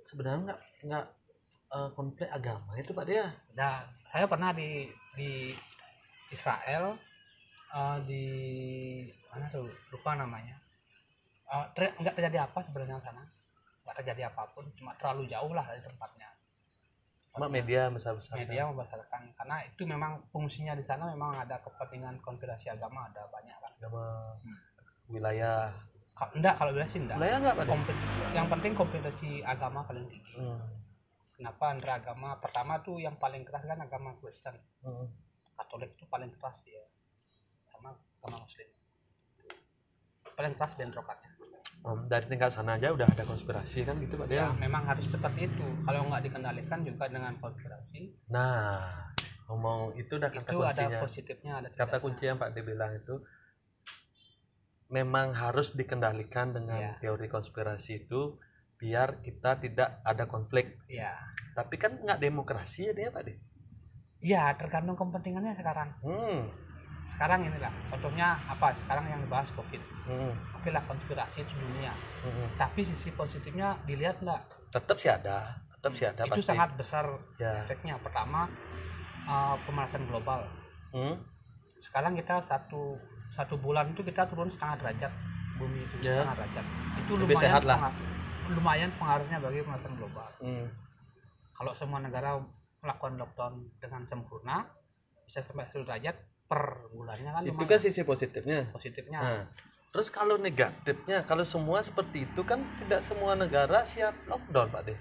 sebenarnya 0.08 0.40
nggak 0.46 0.60
nggak 0.86 1.06
eh, 1.76 1.90
konflik 1.98 2.28
agama 2.38 2.72
itu 2.80 2.90
Pak 2.96 3.06
dia. 3.10 3.26
Nah, 3.58 3.84
saya 4.06 4.26
pernah 4.32 4.50
di 4.56 4.88
di 5.18 5.30
Israel 6.32 6.96
eh, 7.78 7.98
di 8.08 8.24
mana 9.30 9.46
tuh 9.54 9.66
lupa 9.92 10.12
namanya. 10.18 10.56
Ter- 11.74 11.94
nggak 11.98 12.14
terjadi 12.14 12.46
apa 12.46 12.58
sebenarnya 12.62 13.02
sana, 13.02 13.26
nggak 13.82 13.96
terjadi 14.02 14.30
apa 14.30 14.42
pun, 14.54 14.70
cuma 14.78 14.94
terlalu 14.94 15.26
jauh 15.26 15.50
lah 15.50 15.66
dari 15.66 15.82
tempatnya. 15.82 16.29
Cuma 17.30 17.46
media 17.46 17.86
besar-besar. 17.88 18.34
Media 18.36 18.66
membesarkan 18.66 19.30
karena 19.32 19.56
itu 19.62 19.82
memang 19.84 20.18
fungsinya 20.28 20.74
di 20.74 20.82
sana 20.82 21.06
memang 21.06 21.38
ada 21.38 21.58
kepentingan 21.58 22.18
konspirasi 22.18 22.68
agama 22.68 23.06
ada 23.06 23.26
banyak 23.28 23.54
kan. 23.54 23.70
agama 23.78 24.02
Hmm. 24.42 24.58
wilayah. 25.08 25.70
Ka- 26.12 26.34
enggak 26.34 26.58
kalau 26.58 26.74
bilang 26.74 26.90
sih 26.90 27.00
enggak. 27.00 27.16
Wilayah 27.16 27.38
nggak 27.40 27.54
Pak? 27.54 27.64
Kompet- 27.66 28.02
yang 28.34 28.46
penting 28.48 28.72
kompetisi 28.74 29.30
agama 29.40 29.80
paling 29.82 30.04
tinggi. 30.04 30.34
Hmm. 30.36 30.60
Kenapa 31.32 31.64
antara 31.70 31.92
agama 31.96 32.36
pertama 32.36 32.82
tuh 32.82 32.98
yang 32.98 33.16
paling 33.16 33.46
keras 33.46 33.64
kan 33.64 33.78
agama 33.78 34.12
Kristen. 34.18 34.58
Hmm. 34.82 35.06
Katolik 35.54 35.94
itu 35.94 36.04
paling 36.04 36.28
keras 36.34 36.66
ya 36.66 36.82
sama 37.70 37.92
sama 38.18 38.36
Muslim 38.36 38.68
paling 40.30 40.52
keras 40.52 40.72
bentrokannya 40.72 41.30
Om, 41.80 42.12
dari 42.12 42.28
tingkat 42.28 42.52
sana 42.52 42.76
aja 42.76 42.92
udah 42.92 43.08
ada 43.08 43.24
konspirasi 43.24 43.88
kan 43.88 43.96
gitu 44.04 44.20
Pak 44.20 44.28
dia. 44.28 44.44
ya 44.44 44.46
memang 44.52 44.84
harus 44.84 45.08
seperti 45.08 45.48
itu 45.48 45.64
kalau 45.88 46.04
nggak 46.12 46.28
dikendalikan 46.28 46.84
juga 46.84 47.08
dengan 47.08 47.32
konspirasi 47.40 48.12
Nah, 48.28 49.08
ngomong 49.48 49.96
itu 49.96 50.12
udah 50.20 50.28
kata 50.28 50.52
itu 50.52 50.60
ada 50.60 50.76
kuncinya. 50.76 50.98
positifnya 51.00 51.52
ada 51.56 51.68
Kata 51.72 51.96
kunci 52.04 52.28
yang 52.28 52.36
Pak 52.36 52.52
dia 52.52 52.64
bilang 52.68 52.92
itu 52.92 53.16
memang 54.92 55.32
harus 55.32 55.72
dikendalikan 55.72 56.52
dengan 56.52 56.82
Iya. 56.82 57.00
teori 57.00 57.32
konspirasi 57.32 58.04
itu 58.04 58.36
biar 58.76 59.24
kita 59.24 59.56
tidak 59.64 60.04
ada 60.04 60.28
konflik. 60.28 60.76
ya 60.84 61.16
Tapi 61.56 61.80
kan 61.80 61.96
nggak 61.96 62.20
demokrasi 62.20 62.88
ya 62.88 62.92
dia 62.92 63.08
Pak 63.08 63.22
De. 63.24 63.34
ya 64.20 64.52
tergantung 64.52 65.00
kepentingannya 65.00 65.56
sekarang 65.56 65.96
Hmm. 66.04 66.52
Sekarang 67.10 67.42
inilah 67.42 67.74
contohnya 67.90 68.38
apa 68.46 68.70
sekarang 68.70 69.10
yang 69.10 69.18
dibahas 69.18 69.50
covid 69.50 69.82
hmm, 70.06 70.32
oke 70.54 70.68
lah 70.70 70.86
konspirasi 70.86 71.42
itu 71.42 71.58
dunia 71.58 71.90
hmm. 72.22 72.54
tapi 72.54 72.86
sisi 72.86 73.10
positifnya 73.10 73.74
dilihat 73.82 74.22
nggak 74.22 74.42
Tetap 74.70 74.96
sih 75.02 75.10
ada, 75.10 75.58
tetap 75.74 75.92
sih 75.98 76.06
ada 76.06 76.22
itu 76.22 76.38
pasti. 76.38 76.46
sangat 76.46 76.70
besar 76.78 77.04
Ya. 77.36 77.66
efeknya 77.66 77.98
pertama 77.98 78.46
eh, 79.26 79.56
pemanasan 79.66 80.06
global 80.06 80.46
Hmm. 80.90 81.18
sekarang 81.74 82.14
kita 82.14 82.38
satu 82.42 82.98
satu 83.30 83.54
bulan 83.54 83.90
itu 83.90 84.02
kita 84.02 84.26
turun 84.26 84.50
setengah 84.50 84.78
derajat 84.78 85.12
bumi 85.54 85.82
itu 85.82 85.96
Ya. 86.02 86.22
setengah 86.22 86.36
derajat 86.38 86.64
itu 86.96 87.12
Lebih 87.14 87.34
lumayan 87.34 87.42
sehat 87.42 87.62
lah. 87.62 87.78
pengar- 87.78 87.98
lumayan 88.50 88.90
pengaruhnya 88.94 89.38
bagi 89.38 89.58
pemanasan 89.62 89.94
global 89.94 90.30
Hmm. 90.38 90.66
kalau 91.52 91.72
semua 91.74 91.98
negara 91.98 92.38
melakukan 92.80 93.18
lockdown 93.18 93.54
dengan 93.78 94.02
sempurna 94.02 94.66
bisa 95.22 95.42
sampai 95.42 95.66
satu 95.66 95.84
derajat 95.84 96.16
per 96.50 96.90
bulannya 96.90 97.30
kan 97.30 97.42
Itu 97.46 97.62
kan 97.62 97.78
sisi 97.78 98.02
positifnya. 98.02 98.66
positifnya 98.74 99.22
Nah, 99.22 99.40
terus 99.94 100.10
kalau 100.10 100.34
negatifnya, 100.34 101.22
kalau 101.22 101.46
semua 101.46 101.78
seperti 101.86 102.26
itu 102.26 102.42
kan 102.42 102.58
tidak 102.82 103.06
semua 103.06 103.38
negara 103.38 103.86
siap 103.86 104.14
lockdown, 104.26 104.74
Pak 104.74 104.82
De. 104.90 104.94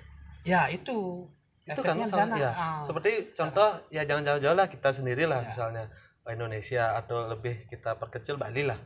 ya 0.45 0.69
itu 0.69 1.25
Itu 1.65 1.81
kan 1.85 1.97
sana. 2.05 2.33
ya. 2.37 2.49
Ah, 2.53 2.81
Seperti 2.81 3.33
contoh 3.33 3.69
ya 3.89 4.01
jangan 4.05 4.25
jauh-jauh 4.25 4.57
lah 4.57 4.65
kita 4.69 4.89
sendiri 4.89 5.25
lah 5.29 5.41
Ya. 5.41 5.53
misalnya 5.53 5.83
Indonesia 6.29 6.93
atau 6.97 7.25
lebih 7.29 7.65
kita 7.65 7.97
perkecil 7.97 8.37
Bali 8.37 8.65
lah. 8.65 8.77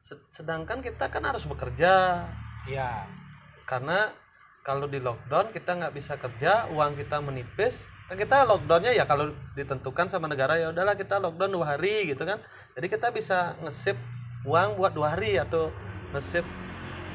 Se- 0.00 0.20
Sedangkan 0.32 0.80
kita 0.80 1.08
kan 1.12 1.24
harus 1.24 1.44
bekerja 1.44 2.24
ya 2.68 2.88
karena 3.64 4.08
kalau 4.64 4.88
di 4.88 5.00
lockdown 5.00 5.52
kita 5.52 5.76
nggak 5.76 5.92
bisa 5.92 6.16
kerja, 6.16 6.68
uang 6.72 6.96
kita 6.96 7.20
menipis. 7.20 7.88
Kan 8.04 8.16
kita 8.20 8.44
lockdownnya 8.44 8.92
ya 8.92 9.08
kalau 9.08 9.32
ditentukan 9.56 10.06
sama 10.12 10.28
negara 10.28 10.60
ya 10.60 10.68
udahlah 10.70 10.92
kita 10.94 11.16
lockdown 11.20 11.52
dua 11.56 11.76
hari 11.76 12.12
gitu 12.12 12.24
kan. 12.28 12.36
Jadi 12.76 12.86
kita 12.92 13.08
bisa 13.14 13.56
ngesip 13.64 13.96
uang 14.44 14.76
buat 14.76 14.92
dua 14.92 15.16
hari 15.16 15.40
atau 15.40 15.72
ngesip 16.12 16.44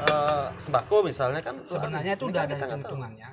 eh, 0.02 0.47
sembako 0.58 1.06
misalnya 1.06 1.45
kan. 1.45 1.56
sebenarnya 1.62 2.17
itu 2.17 2.25
udah 2.25 2.41
ada 2.49 2.56
hitung-hitungannya 2.58 3.30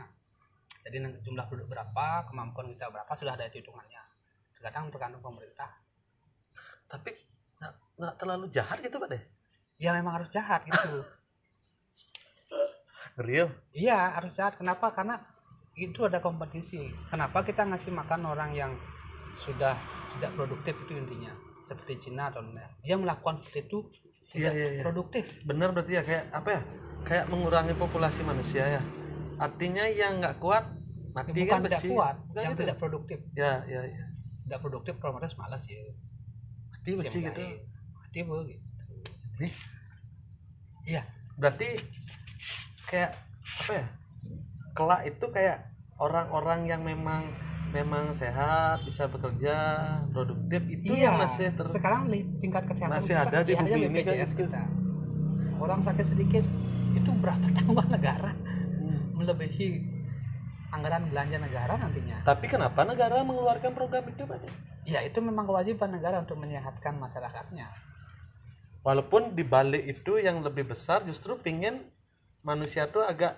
jadi 0.87 1.03
jumlah 1.27 1.45
penduduk 1.51 1.75
berapa 1.75 2.07
kemampuan 2.31 2.71
kita 2.71 2.87
berapa 2.87 3.11
sudah 3.19 3.35
ada 3.35 3.51
hitungannya 3.51 4.03
terkadang 4.55 4.87
tergantung 4.95 5.19
pemerintah 5.19 5.67
Tapi 6.87 7.11
nggak 7.99 8.15
terlalu 8.23 8.47
jahat 8.55 8.79
gitu 8.79 9.03
pak 9.03 9.11
deh. 9.11 9.23
ya 9.83 9.91
memang 9.99 10.23
harus 10.23 10.31
jahat 10.31 10.63
gitu 10.63 11.03
Real. 13.27 13.51
iya 13.75 14.15
harus 14.15 14.39
jahat 14.39 14.55
kenapa 14.55 14.95
karena 14.95 15.19
itu 15.77 16.09
ada 16.09 16.25
kompetisi 16.25 16.89
kenapa 17.13 17.45
kita 17.45 17.69
ngasih 17.69 17.93
makan 17.93 18.25
orang 18.25 18.57
yang 18.57 18.73
sudah 19.45 19.77
tidak 20.17 20.33
produktif 20.33 20.73
itu 20.89 20.97
intinya 20.97 21.33
seperti 21.69 22.09
Cina 22.09 22.33
atau 22.33 22.41
lain 22.41 22.57
dia 22.81 22.97
melakukan 22.97 23.37
seperti 23.37 23.69
itu 23.69 23.79
Iya, 24.37 24.53
tidak 24.53 24.53
iya, 24.53 24.69
iya. 24.69 24.83
produktif 24.85 25.25
Benar 25.49 25.69
berarti 25.73 25.93
ya 25.97 26.03
kayak 26.05 26.25
apa 26.29 26.49
ya? 26.53 26.61
Kayak 27.09 27.25
mengurangi 27.33 27.73
populasi 27.79 28.21
manusia 28.27 28.65
ya. 28.69 28.83
Artinya 29.41 29.85
yang 29.89 30.21
nggak 30.21 30.37
kuat 30.43 30.65
mati 31.17 31.33
bukan 31.33 31.49
kan 31.49 31.61
tidak 31.65 31.81
beci. 31.81 31.89
kuat 31.89 32.17
Bukan 32.21 32.43
yang 32.45 32.53
gitu? 32.53 32.63
tidak 32.65 32.77
produktif 32.77 33.19
Ya 33.33 33.53
ya 33.65 33.81
ya. 33.85 34.05
tidak 34.45 34.61
produktif 34.61 34.95
kalau 35.01 35.13
mereka 35.17 35.33
malas 35.41 35.63
ya 35.65 35.81
Mati 36.73 36.91
beci 37.01 37.19
gitu. 37.25 37.41
mati 37.97 38.21
begitu 38.21 38.61
Nih. 39.41 39.53
iya 40.85 41.03
Berarti 41.41 41.69
kayak 42.89 43.11
apa 43.65 43.73
ya? 43.73 43.87
Kelak 44.77 45.09
itu 45.09 45.25
kayak 45.33 45.73
orang-orang 45.97 46.69
yang 46.69 46.85
memang 46.85 47.25
memang 47.73 48.15
sehat 48.15 48.85
bisa 48.87 49.11
bekerja 49.11 49.57
produktif 50.15 50.63
itu 50.71 50.93
iya 50.95 51.11
yang 51.11 51.19
masih 51.19 51.51
ter 51.51 51.67
sekarang 51.67 52.07
tingkat 52.39 52.63
kesehatan 52.69 52.95
masih 52.95 53.15
kita, 53.19 53.27
ada 53.27 53.39
di 53.43 53.53
aja 53.53 53.63
bumi 53.67 53.81
ini 53.91 54.01
kan 54.07 54.15
gitu. 54.15 54.47
kita 54.47 54.63
orang 55.59 55.81
sakit 55.83 56.07
sedikit 56.07 56.45
itu 56.95 57.11
berapa 57.21 57.47
tambah 57.59 57.87
negara 57.91 58.33
Hmm. 58.77 59.19
melebihi 59.19 59.83
anggaran 60.71 61.09
belanja 61.11 61.41
negara 61.41 61.75
nantinya 61.81 62.21
Tapi 62.23 62.45
kenapa 62.47 62.85
negara 62.85 63.25
mengeluarkan 63.25 63.73
program 63.73 64.05
itu 64.07 64.23
Pak? 64.29 64.39
ya 64.87 65.01
itu 65.03 65.19
memang 65.19 65.49
kewajiban 65.49 65.91
negara 65.91 66.21
untuk 66.23 66.39
menyehatkan 66.39 66.95
masyarakatnya 67.01 67.67
Walaupun 68.87 69.35
di 69.35 69.43
balik 69.43 69.83
itu 69.83 70.23
yang 70.23 70.47
lebih 70.47 70.71
besar 70.71 71.03
justru 71.03 71.35
pingin 71.43 71.83
manusia 72.47 72.87
tuh 72.87 73.03
agak 73.03 73.35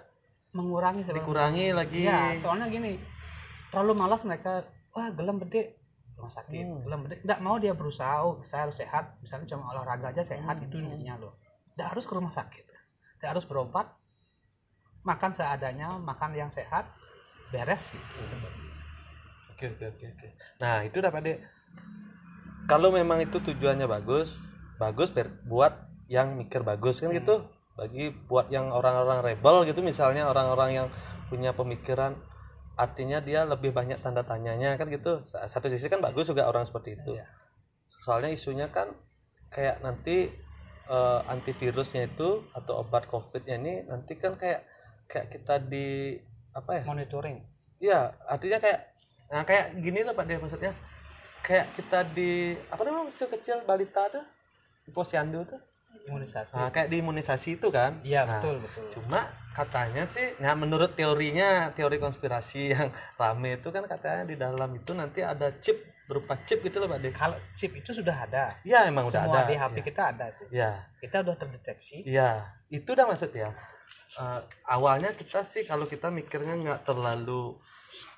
mengurangi 0.56 1.04
sebenarnya. 1.04 1.24
dikurangi 1.24 1.66
lagi. 1.76 2.00
Iya, 2.08 2.20
soalnya 2.40 2.66
gini 2.72 2.96
terlalu 3.68 3.92
malas 4.00 4.24
mereka 4.24 4.64
wah 4.96 5.12
gelem 5.12 5.36
gede 5.44 5.72
rumah 6.18 6.32
sakit 6.34 6.64
Hmm. 6.66 6.82
belum 6.82 7.00
tidak 7.06 7.38
mau 7.44 7.60
dia 7.62 7.76
berusaha 7.76 8.26
oh 8.26 8.40
saya 8.42 8.66
harus 8.66 8.80
sehat 8.80 9.06
misalnya 9.22 9.46
cuma 9.54 9.70
olahraga 9.70 10.10
aja 10.10 10.24
sehat 10.24 10.58
Hmm. 10.58 10.66
itu 10.66 10.76
intinya 10.82 11.14
loh 11.20 11.30
tidak 11.76 11.94
harus 11.94 12.04
ke 12.08 12.12
rumah 12.16 12.32
sakit 12.34 12.64
tidak 13.20 13.28
harus 13.38 13.44
berobat 13.46 13.86
makan 15.06 15.30
seadanya 15.30 15.94
makan 16.02 16.34
yang 16.34 16.50
sehat 16.50 16.90
beres 17.54 17.94
gitu 17.94 18.36
Oke 19.58 19.74
oke 19.74 19.90
oke 19.90 20.06
oke. 20.14 20.28
Nah 20.62 20.86
itu 20.86 21.02
dapat 21.02 21.20
deh. 21.26 21.38
Kalau 22.70 22.94
memang 22.94 23.18
itu 23.18 23.42
tujuannya 23.42 23.90
bagus, 23.90 24.46
bagus 24.78 25.10
buat 25.50 25.74
yang 26.06 26.38
mikir 26.38 26.62
bagus 26.62 27.02
kan 27.02 27.10
gitu. 27.10 27.42
Bagi 27.78 28.10
buat 28.28 28.46
yang 28.50 28.66
orang-orang 28.74 29.22
rebel 29.22 29.56
gitu 29.70 29.80
misalnya 29.86 30.26
orang-orang 30.32 30.70
yang 30.84 30.86
punya 31.30 31.50
pemikiran 31.54 32.12
artinya 32.78 33.18
dia 33.28 33.42
lebih 33.52 33.70
banyak 33.74 33.98
tanda 34.04 34.22
tanyanya 34.26 34.74
kan 34.80 34.86
gitu. 34.90 35.22
Sa- 35.22 35.46
Satu 35.52 35.66
sisi 35.72 35.86
kan 35.92 36.00
bagus 36.02 36.26
juga 36.30 36.46
orang 36.50 36.64
seperti 36.68 36.98
itu. 36.98 37.12
Iya. 37.18 37.26
Soalnya 38.04 38.30
isunya 38.34 38.66
kan 38.76 38.88
kayak 39.54 39.80
nanti 39.86 40.28
eh, 40.88 41.20
antivirusnya 41.34 42.02
itu 42.10 42.28
atau 42.58 42.82
obat 42.82 43.04
covidnya 43.12 43.56
ini 43.60 43.74
nanti 43.90 44.12
kan 44.22 44.34
kayak 44.40 44.60
kayak 45.10 45.26
kita 45.32 45.54
di 45.72 46.16
apa 46.56 46.70
ya? 46.80 46.82
monitoring 46.88 47.38
Iya, 47.78 48.00
artinya 48.26 48.58
kayak 48.58 48.80
nah 49.30 49.42
kayak 49.46 49.66
gini 49.84 50.02
loh 50.02 50.14
Pak 50.18 50.24
De 50.26 50.34
maksudnya. 50.42 50.72
Kayak 51.46 51.66
kita 51.78 51.98
di 52.16 52.58
apa 52.72 52.82
namanya 52.84 53.14
kecil-kecil 53.14 53.62
balita 53.64 54.02
tuh 54.10 54.24
di 54.86 54.90
posyandu 54.90 55.46
tuh. 55.46 55.60
Imunisasi 56.06 56.54
Nah, 56.54 56.70
kayak 56.70 56.88
di 56.88 56.96
imunisasi 56.98 57.48
itu 57.56 57.68
kan. 57.68 57.98
iya 58.02 58.22
Nah, 58.22 58.38
betul 58.38 58.62
betul 58.62 58.84
Cuma 58.94 59.26
katanya 59.50 60.06
sih, 60.06 60.22
nah 60.38 60.54
menurut 60.54 60.94
teorinya, 60.94 61.74
teori 61.74 61.98
konspirasi 61.98 62.62
yang 62.76 62.88
rame 63.16 63.58
itu 63.58 63.68
kan 63.68 63.82
katanya 63.84 64.22
di 64.24 64.36
dalam 64.36 64.70
itu 64.70 64.94
nanti 64.94 65.20
ada 65.20 65.50
chip 65.58 65.74
berupa 66.08 66.38
chip 66.40 66.62
gitu 66.62 66.80
loh 66.80 66.88
Pak 66.88 66.98
De. 67.02 67.10
kalau 67.12 67.36
chip 67.52 67.68
itu 67.74 67.92
sudah 67.92 68.16
ada 68.16 68.54
Iya, 68.64 68.88
emang 68.88 69.04
udah 69.04 69.28
semua 69.28 69.44
ada. 69.44 69.48
di 69.50 69.54
HP 69.54 69.74
Iya. 69.74 69.84
kita 69.84 70.02
ada 70.08 70.26
tuh 70.32 70.46
Iya. 70.48 70.70
kita 71.02 71.16
udah 71.20 71.34
terdeteksi 71.36 71.96
Iya, 72.02 72.30
itu 72.70 72.88
udah 72.88 73.04
maksud 73.04 73.28
ya. 73.30 73.50
Eh, 74.16 74.40
awalnya 74.66 75.12
kita 75.12 75.44
sih 75.44 75.62
kalau 75.62 75.84
kita 75.84 76.08
mikirnya 76.08 76.56
nggak 76.56 76.80
terlalu 76.82 77.54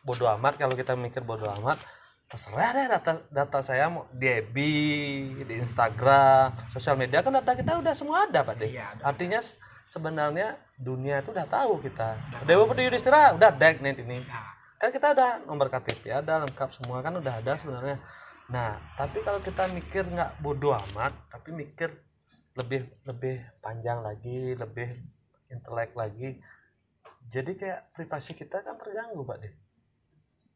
bodoh 0.01 0.31
amat, 0.39 0.57
kalau 0.57 0.73
kita 0.73 0.95
mikir 0.95 1.21
bodoh 1.21 1.51
amat, 1.61 1.77
terserah 2.31 2.71
deh 2.71 2.87
data 2.87 3.13
data 3.35 3.59
saya 3.59 3.91
mau 3.91 4.07
di 4.15 4.31
FB, 4.31 4.57
di 5.51 5.55
Instagram, 5.59 6.55
sosial 6.71 6.95
media 6.95 7.27
kan 7.27 7.35
data 7.35 7.59
kita 7.59 7.75
udah 7.83 7.91
semua 7.91 8.31
ada 8.31 8.47
pak 8.47 8.55
deh. 8.63 8.71
Iya. 8.71 8.87
Artinya 9.03 9.43
sebenarnya 9.91 10.55
dunia 10.79 11.19
itu 11.19 11.35
udah 11.35 11.51
tahu 11.51 11.83
kita. 11.83 12.15
Dewa 12.47 12.71
Putri 12.71 12.87
Yudhistira 12.87 13.35
udah 13.35 13.51
dek 13.51 13.83
nih 13.83 13.99
ini. 14.07 14.23
nah 14.31 14.47
Kan 14.79 14.95
kita 14.95 15.13
ada 15.13 15.43
nomor 15.45 15.69
KTP 15.69 16.09
ada 16.09 16.47
lengkap 16.47 16.71
semua 16.71 17.03
kan 17.03 17.13
udah 17.19 17.43
ada 17.43 17.53
sebenarnya. 17.59 17.99
Nah, 18.49 18.79
tapi 18.97 19.21
kalau 19.27 19.43
kita 19.43 19.69
mikir 19.75 20.07
nggak 20.07 20.41
bodoh 20.41 20.73
amat, 20.73 21.13
tapi 21.29 21.53
mikir 21.53 21.91
lebih 22.57 22.87
lebih 23.11 23.43
panjang 23.61 24.01
lagi, 24.01 24.55
lebih 24.55 24.89
intelek 25.51 25.93
lagi. 25.99 26.39
Jadi 27.29 27.59
kayak 27.59 27.93
privasi 27.93 28.33
kita 28.39 28.63
kan 28.63 28.79
terganggu, 28.79 29.23
Pak 29.27 29.39
De. 29.43 29.51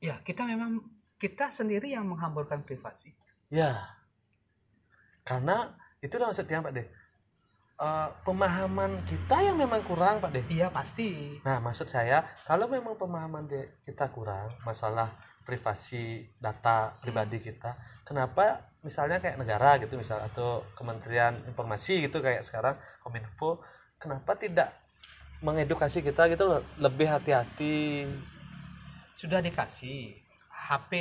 ya 0.03 0.17
kita 0.21 0.45
memang 0.45 0.81
kita 1.19 1.49
sendiri 1.51 1.95
yang 1.95 2.07
menghamburkan 2.07 2.63
privasi 2.63 3.15
Ya. 3.53 3.77
Karena 5.25 5.69
itu 6.03 6.17
maksudnya, 6.19 6.61
Pak 6.61 6.73
De. 6.75 6.85
Eh, 7.75 8.09
pemahaman 8.23 9.03
kita 9.03 9.37
yang 9.43 9.59
memang 9.59 9.83
kurang, 9.83 10.23
Pak 10.23 10.31
De. 10.31 10.41
iya 10.47 10.71
pasti 10.71 11.39
Nah, 11.43 11.59
maksud 11.59 11.91
saya, 11.91 12.23
kalau 12.47 12.71
memang 12.71 12.95
pemahaman 12.95 13.51
de- 13.51 13.67
kita 13.83 14.07
kurang 14.15 14.47
masalah 14.63 15.11
privasi 15.43 16.23
data 16.39 16.95
pribadi 17.03 17.43
kita, 17.43 17.75
kenapa 18.07 18.63
misalnya 18.87 19.19
kayak 19.19 19.43
negara 19.43 19.77
gitu 19.83 19.99
misal 19.99 20.23
atau 20.23 20.63
Kementerian 20.79 21.35
Informasi 21.51 22.07
gitu 22.07 22.23
kayak 22.23 22.47
sekarang 22.47 22.79
Kominfo, 23.03 23.59
kenapa 23.99 24.39
tidak 24.39 24.71
mengedukasi 25.43 26.01
kita 26.01 26.31
gitu 26.31 26.47
loh, 26.47 26.63
lebih 26.79 27.11
hati-hati. 27.11 28.07
sudah 29.15 29.39
dikasih 29.43 30.24
HP 30.65 30.93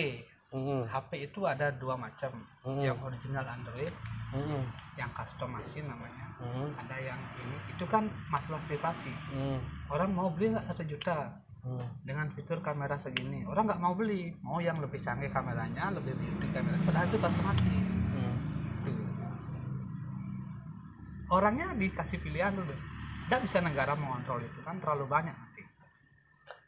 Mm, 0.53 0.85
HP 0.85 1.33
itu 1.33 1.49
ada 1.49 1.73
dua 1.73 1.97
macam. 1.97 2.29
Mm, 2.61 2.93
yang 2.93 2.97
original 3.01 3.41
Android 3.41 3.89
mm, 4.37 4.61
yang 5.01 5.09
customizing 5.17 5.89
namanya. 5.89 6.29
Mm, 6.37 6.69
ada 6.77 6.97
yang 7.01 7.17
ini. 7.41 7.57
Itu 7.73 7.89
kan 7.89 8.05
masalah 8.29 8.61
privasi. 8.69 9.09
Mm, 9.33 9.57
orang 9.89 10.13
mau 10.13 10.29
beli 10.29 10.53
nggak 10.53 10.69
satu 10.69 10.85
juta? 10.85 11.33
Mm. 11.63 11.87
dengan 12.03 12.27
fitur 12.27 12.59
kamera 12.59 12.99
segini. 12.99 13.47
Orang 13.49 13.65
nggak 13.65 13.81
mau 13.81 13.97
beli. 13.97 14.29
Mau 14.45 14.59
yang 14.61 14.77
lebih 14.77 15.01
canggih 15.01 15.31
kameranya 15.33 15.89
lebih 15.95 16.13
beauty 16.21 16.47
kamera. 16.53 16.77
Padahal 16.85 17.07
itu 17.09 17.17
customizing 17.17 17.85
mm. 18.13 18.35
Tuh. 18.85 18.97
orangnya 21.33 21.73
dikasih 21.73 22.21
pilihan 22.21 22.53
dulu. 22.53 22.75
Tidak 23.25 23.41
bisa 23.41 23.57
negara 23.63 23.97
mengontrol 23.97 24.37
itu. 24.43 24.59
Kan 24.61 24.77
terlalu 24.77 25.09
banyak 25.09 25.33
nanti 25.33 25.63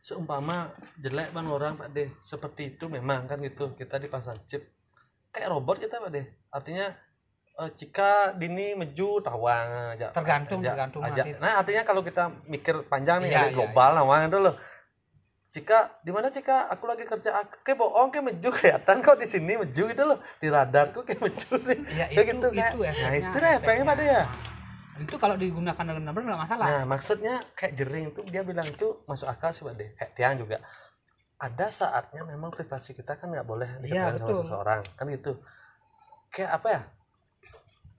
seumpama 0.05 0.69
jelek 1.01 1.33
bang 1.33 1.47
orang 1.49 1.73
pak 1.73 1.89
deh. 1.89 2.05
Seperti 2.21 2.61
itu 2.71 2.85
memang 2.87 3.25
kan 3.25 3.41
gitu. 3.41 3.73
Kita 3.73 3.97
dipasang 3.97 4.37
chip. 4.45 4.61
Kayak 5.33 5.49
robot 5.49 5.81
kita 5.81 5.97
pak 5.97 6.13
deh. 6.13 6.25
Artinya 6.53 6.93
eh, 7.57 7.69
jika 7.73 8.09
dini 8.31 8.77
meju 8.77 9.17
tawang 9.19 9.97
aja 9.97 10.13
Tergantung, 10.13 10.61
aja, 10.61 10.77
tergantung 10.77 11.01
aja. 11.01 11.23
nah 11.39 11.57
artinya 11.57 11.81
kalau 11.81 12.05
kita 12.05 12.29
mikir 12.45 12.85
panjang 12.85 13.25
nih 13.25 13.31
Iya, 13.31 13.39
ada 13.39 13.47
iya, 13.47 13.55
global 13.55 13.89
nawang 13.95 14.29
itu 14.29 14.37
loh. 14.37 14.55
Jika 15.49 15.77
di 16.03 16.11
mana 16.11 16.27
jika 16.29 16.67
aku 16.67 16.83
lagi 16.83 17.07
kerja 17.07 17.31
aku 17.31 17.63
kayak 17.63 17.79
bohong 17.79 18.11
kayak 18.11 18.25
meju 18.27 18.49
kelihatan 18.55 18.99
kok 19.01 19.17
di 19.17 19.25
sini 19.25 19.55
meju 19.55 19.87
gitu 19.87 20.03
loh. 20.05 20.19
Di 20.37 20.47
radarku 20.47 21.01
kayak 21.01 21.17
meju 21.17 21.49
nih. 21.57 21.79
Ya 21.95 22.05
Kayak 22.05 22.25
itu 22.29 22.29
gitu, 22.29 22.47
kayak- 22.53 22.73
itu 22.75 22.79
nah, 22.83 22.91
efeknya 22.91 23.25
itu 23.25 23.37
deh 23.39 23.87
Pak, 23.87 23.95
deh, 23.97 24.05
ya. 24.05 24.23
Itu 24.95 25.15
kalau 25.15 25.35
digunakan 25.35 25.75
dengan 25.77 26.07
benar 26.07 26.23
nggak 26.25 26.41
masalah 26.41 26.65
Nah, 26.65 26.83
maksudnya 26.87 27.35
kayak 27.53 27.73
jering 27.75 28.05
itu 28.09 28.23
dia 28.27 28.41
bilang 28.41 28.63
itu 28.63 28.87
masuk 29.05 29.27
akal 29.27 29.51
sih, 29.51 29.61
Pak 29.61 29.75
deh. 29.75 29.89
Kayak 29.93 30.11
Tiang 30.13 30.35
juga. 30.39 30.57
Ada 31.35 31.67
saatnya 31.67 32.23
memang 32.23 32.47
privasi 32.47 32.95
kita 32.95 33.15
kan 33.15 33.27
nggak 33.27 33.43
boleh 33.43 33.67
Iya, 33.83 34.07
diketahui 34.07 34.15
sama 34.15 34.29
betul. 34.31 34.39
seseorang, 34.41 34.81
kan 34.95 35.05
gitu. 35.09 35.31
Kayak 36.31 36.51
apa 36.53 36.67
ya? 36.69 36.81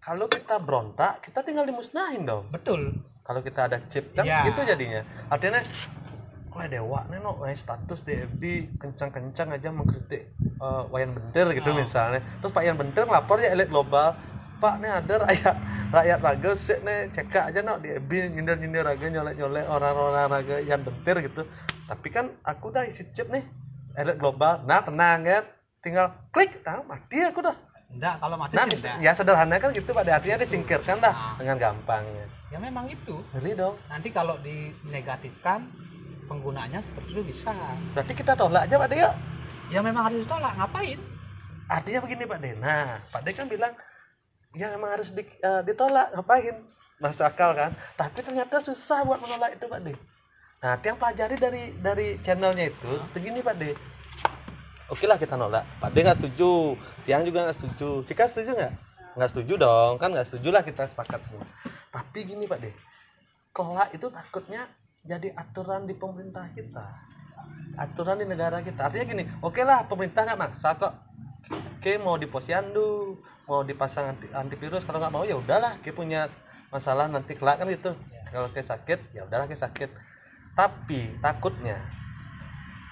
Kalau 0.00 0.26
kita 0.26 0.56
berontak, 0.56 1.20
kita 1.20 1.42
tinggal 1.42 1.64
dimusnahin 1.64 2.22
dong. 2.22 2.46
betul 2.48 2.94
Kalau 3.20 3.42
kita 3.42 3.66
ada 3.66 3.82
chip 3.84 4.14
kan 4.14 4.22
Iya. 4.22 4.46
gitu 4.46 4.62
jadinya. 4.64 5.02
Artinya 5.28 5.58
kalau 6.48 6.64
dewa 6.66 7.04
nih 7.10 7.18
no 7.20 7.36
ngai 7.36 7.52
status 7.52 8.00
di 8.00 8.14
FB 8.16 8.42
kencang-kencang 8.80 9.52
aja 9.52 9.68
mengkritik 9.68 10.24
eh, 10.56 10.82
Wayan 10.88 11.12
Bender 11.12 11.52
gitu 11.52 11.68
Oh. 11.68 11.76
misalnya. 11.76 12.22
Terus 12.40 12.48
Pak 12.48 12.64
Yan 12.64 12.78
Bender 12.78 13.04
ngelapor 13.04 13.42
ya 13.42 13.52
elit 13.52 13.68
global. 13.68 14.16
Pak 14.56 14.74
nih 14.80 14.88
ada 14.90 15.14
rakyat 15.20 15.56
rakyat 15.92 16.18
raga 16.20 16.50
sih 16.56 16.78
nih 16.80 17.12
cekak 17.12 17.52
aja 17.52 17.60
no 17.60 17.76
di 17.76 17.92
FB 17.92 18.10
nyindir-nyindir 18.32 18.82
raga 18.82 19.06
nyolek-nyolek 19.06 19.66
orang-orang 19.68 20.26
raga 20.32 20.56
Yan 20.60 20.80
Bender 20.80 21.20
gitu. 21.20 21.42
Tapi 21.86 22.08
kan 22.08 22.26
aku 22.42 22.72
udah 22.72 22.82
isi 22.82 23.04
chip 23.12 23.28
nih 23.28 23.44
elit 23.94 24.16
global. 24.16 24.64
Nah 24.64 24.80
tenang 24.80 25.22
kan, 25.22 25.44
tinggal 25.80 26.08
klik, 26.30 26.50
nah 26.64 26.80
mati 26.84 27.20
aku 27.22 27.40
dah. 27.40 27.56
enggak 27.86 28.18
kalau 28.18 28.34
mati 28.34 28.52
Nah, 28.52 28.66
sih 28.66 28.90
ya 28.98 29.14
sederhana 29.14 29.56
kan 29.56 29.70
gitu 29.70 29.94
pada 29.94 30.18
artinya 30.18 30.42
disingkirkan 30.42 30.98
dah 30.98 31.14
Nah. 31.14 31.34
dengan 31.38 31.56
gampangnya. 31.56 32.26
ya 32.50 32.58
memang 32.58 32.90
itu 32.90 33.14
Ngeri 33.32 33.54
dong. 33.54 33.74
nanti 33.86 34.08
kalau 34.10 34.34
dinegatifkan 34.42 35.62
penggunanya 36.26 36.82
seperti 36.82 37.14
itu 37.14 37.22
bisa 37.22 37.54
Berarti 37.94 38.12
kita 38.12 38.34
tolak 38.34 38.66
aja 38.66 38.74
Pak 38.76 38.88
Deo. 38.90 39.10
ya 39.68 39.80
memang 39.80 40.10
harus 40.10 40.22
ditolak 40.22 40.52
ngapain 40.56 40.98
Artinya 41.66 41.98
begini 42.00 42.24
Pak 42.24 42.38
De. 42.38 42.50
Nah, 42.58 42.98
Pak 43.08 43.20
De 43.22 43.30
kan 43.32 43.46
bilang 43.46 43.72
ya 44.56 44.72
memang 44.74 44.96
harus 44.96 45.12
di- 45.12 45.28
eh, 45.44 45.62
ditolak. 45.68 46.16
Ngapain? 46.16 46.56
Masuk 46.96 47.28
akal 47.28 47.52
kan? 47.52 47.70
Tapi 47.94 48.24
ternyata 48.24 48.56
susah 48.64 49.04
buat 49.04 49.20
menolak 49.20 49.52
itu 49.52 49.68
Pak 49.68 49.80
De. 49.84 49.92
Nah, 50.64 50.80
yang 50.80 50.96
pelajari 50.96 51.36
dari 51.36 51.62
dari 51.84 52.16
channelnya 52.24 52.72
itu, 52.72 52.92
begini 53.12 53.44
Pak 53.44 53.56
De. 53.60 53.76
Oke 54.88 55.04
lah 55.04 55.20
kita 55.20 55.36
nolak. 55.36 55.62
Pak 55.76 55.92
De 55.92 56.00
nggak 56.00 56.16
setuju. 56.16 56.72
Tiang 57.04 57.28
juga 57.28 57.44
nggak 57.44 57.56
setuju. 57.60 58.00
Cika 58.08 58.24
setuju 58.32 58.56
nggak? 58.56 58.72
Nggak 59.20 59.30
setuju 59.30 59.52
dong. 59.60 59.92
Kan 60.00 60.16
nggak 60.16 60.24
setuju 60.24 60.48
lah 60.56 60.62
kita 60.64 60.88
sepakat 60.88 61.20
semua. 61.28 61.44
Tapi 61.92 62.24
gini 62.24 62.48
Pak 62.48 62.58
De. 62.64 62.72
Kelak 63.52 63.92
itu 63.92 64.08
takutnya 64.08 64.64
jadi 65.04 65.36
aturan 65.36 65.84
di 65.84 65.94
pemerintah 65.94 66.48
kita 66.56 66.86
aturan 67.76 68.18
di 68.18 68.26
negara 68.26 68.64
kita 68.64 68.88
artinya 68.88 69.06
gini 69.06 69.24
oke 69.44 69.60
lah 69.62 69.84
pemerintah 69.86 70.26
nggak 70.26 70.40
maksa 70.40 70.74
kok 70.74 70.92
oke 71.52 71.92
mau 72.02 72.16
di 72.18 72.26
posyandu 72.26 73.14
mau 73.46 73.62
dipasang 73.62 74.14
anti, 74.14 74.26
antivirus 74.34 74.82
kalau 74.82 74.98
nggak 74.98 75.14
mau 75.14 75.22
ya 75.22 75.38
udahlah 75.38 75.78
ke 75.82 75.94
punya 75.94 76.26
masalah 76.70 77.06
nanti 77.06 77.38
kelak 77.38 77.62
kan 77.62 77.70
gitu. 77.70 77.94
Kalau 78.30 78.50
ke 78.50 78.60
sakit 78.60 79.14
ya 79.14 79.24
udahlah 79.26 79.46
ke 79.46 79.54
sakit. 79.54 79.90
Tapi 80.58 81.20
takutnya 81.22 81.78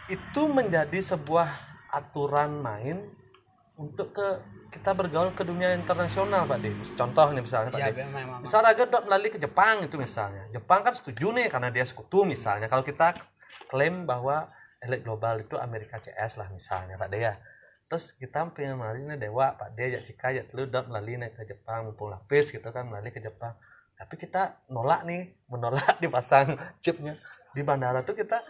itu 0.07 0.43
menjadi 0.47 1.01
sebuah 1.01 1.49
aturan 1.91 2.63
main 2.63 3.03
untuk 3.75 4.15
ke 4.15 4.29
kita 4.71 4.95
bergaul 4.95 5.35
ke 5.35 5.43
dunia 5.43 5.75
internasional 5.75 6.47
pak 6.47 6.63
De. 6.63 6.71
Contoh 6.95 7.35
nih 7.35 7.43
misalnya 7.43 7.71
pak 7.75 7.81
ya 7.83 7.91
De. 7.91 8.07
Memang 8.07 8.41
misal 8.47 8.63
Raga 8.63 8.87
dot 8.87 9.05
melalui 9.11 9.31
ke 9.35 9.43
Jepang 9.43 9.83
itu 9.83 9.99
misalnya. 9.99 10.47
Jepang 10.55 10.87
kan 10.87 10.95
setuju 10.95 11.35
nih 11.35 11.51
karena 11.51 11.75
dia 11.75 11.83
sekutu 11.83 12.23
misalnya. 12.23 12.71
Kalau 12.71 12.87
kita 12.87 13.19
klaim 13.67 14.07
bahwa 14.07 14.47
elit 14.87 15.03
global 15.03 15.41
itu 15.43 15.59
Amerika 15.59 15.99
CS 15.99 16.39
lah 16.39 16.47
misalnya 16.53 16.95
Pak 17.01 17.09
Dea 17.11 17.35
terus 17.89 18.17
kita 18.17 18.49
pengen 18.51 18.81
melalui 18.81 19.05
nih 19.07 19.29
dewa 19.29 19.55
pak 19.55 19.77
dia 19.77 19.99
ya 19.99 20.01
cika 20.01 20.33
lu 20.57 20.67
udah 20.67 20.89
melalui 20.89 21.21
nih 21.21 21.31
ke 21.31 21.45
Jepang 21.45 21.87
mumpung 21.87 22.11
lapis 22.11 22.51
gitu 22.51 22.69
kan 22.73 22.89
melalui 22.89 23.13
ke 23.13 23.21
Jepang. 23.21 23.53
Tapi 23.95 24.15
kita 24.19 24.57
nolak 24.75 25.07
nih 25.07 25.29
menolak 25.53 25.97
dipasang 26.03 26.57
chipnya. 26.83 27.15
Di 27.55 27.63
bandara 27.63 28.03
tuh 28.03 28.19
kita 28.19 28.43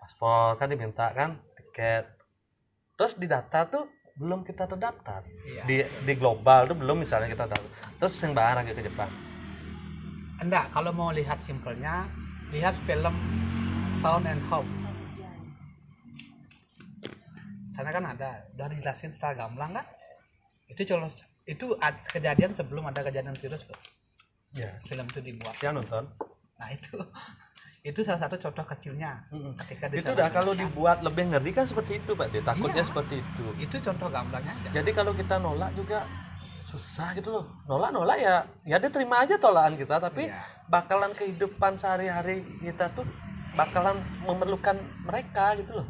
paspor 0.00 0.56
kan 0.56 0.72
diminta 0.72 1.12
kan 1.12 1.36
tiket. 1.58 2.08
Terus 2.96 3.16
di 3.20 3.28
data 3.28 3.68
tuh 3.68 3.84
belum 4.20 4.44
kita 4.44 4.68
terdaftar. 4.68 5.24
Iya. 5.48 5.62
di 5.64 5.76
di 6.04 6.12
global 6.16 6.68
tuh 6.68 6.76
belum 6.76 7.00
misalnya 7.00 7.28
kita 7.32 7.48
daftar 7.48 7.70
terus 8.00 8.16
yang 8.24 8.32
barang 8.32 8.64
ke 8.68 8.84
Jepang. 8.84 9.12
Enggak, 10.40 10.72
kalau 10.72 10.88
mau 10.96 11.12
lihat 11.12 11.36
simpelnya, 11.36 12.08
lihat 12.48 12.72
film 12.88 13.12
Sound 13.92 14.24
and 14.24 14.40
Home. 14.48 14.99
Sana 17.80 17.90
kan 17.90 18.04
ada, 18.06 18.30
udah 18.54 18.66
dijelasin 18.68 19.10
secara 19.10 19.32
gamblang 19.34 19.72
kan? 19.72 19.86
Itu 20.68 20.84
contoh 20.84 21.10
itu 21.44 21.66
ad- 21.80 22.04
kejadian 22.06 22.52
sebelum 22.52 22.84
ada 22.86 23.00
kejadian 23.00 23.34
virus 23.34 23.64
loh. 23.64 23.80
ya 24.52 24.70
Film 24.84 25.06
itu 25.06 25.20
dibuat. 25.22 25.54
yang 25.62 25.78
nonton 25.78 26.04
Nah 26.58 26.68
itu 26.70 26.94
itu 27.90 28.00
salah 28.04 28.20
satu 28.20 28.36
contoh 28.36 28.64
kecilnya 28.66 29.24
ketika 29.64 29.88
itu 29.88 30.10
udah 30.12 30.28
kalau 30.28 30.52
dibuat 30.52 31.00
lebih 31.00 31.32
ngeri 31.32 31.50
kan 31.50 31.64
seperti 31.64 31.96
itu 31.96 32.12
pak 32.12 32.28
dia 32.28 32.42
takutnya 32.44 32.82
Iya. 32.82 32.88
seperti 32.92 33.14
itu 33.18 33.46
itu 33.56 33.76
contoh 33.80 34.10
gamblangnya 34.10 34.52
aja. 34.52 34.68
jadi 34.76 34.90
kalau 34.92 35.16
kita 35.16 35.40
nolak 35.40 35.72
juga 35.72 36.04
susah 36.60 37.16
gitu 37.16 37.32
loh 37.32 37.46
nolak 37.64 37.88
nolak 37.88 38.18
ya 38.20 38.44
ya 38.68 38.76
dia 38.76 38.90
terima 38.92 39.24
aja 39.24 39.40
tolakan 39.40 39.80
kita 39.80 39.96
tapi 39.96 40.28
Iya. 40.28 40.44
bakalan 40.68 41.16
kehidupan 41.16 41.80
sehari-hari 41.80 42.44
kita 42.60 42.92
tuh 42.92 43.08
bakalan 43.56 43.96
memerlukan 44.20 44.76
mereka 45.00 45.56
gitu 45.56 45.80
loh 45.80 45.86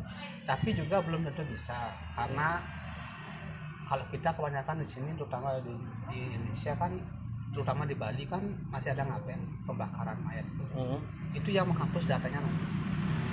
Tapi 0.47 0.69
juga 0.75 1.01
belum 1.05 1.23
tentu 1.27 1.43
bisa 1.47 1.95
karena 2.17 2.59
kalau 3.87 4.05
kita 4.11 4.31
kebanyakan 4.31 4.83
di 4.83 4.87
sini 4.87 5.11
terutama 5.19 5.59
di, 5.63 5.75
di 6.11 6.19
Indonesia 6.31 6.73
kan 6.79 6.93
terutama 7.51 7.83
di 7.83 7.99
Bali 7.99 8.23
kan 8.27 8.39
masih 8.71 8.95
ada 8.95 9.03
ngapain 9.03 9.41
pembakaran 9.67 10.19
mayat. 10.23 10.47
Itu. 10.47 10.65
itu 11.31 11.49
yang 11.55 11.67
menghapus 11.67 12.07
datanya 12.11 12.43
nanti. 12.43 12.65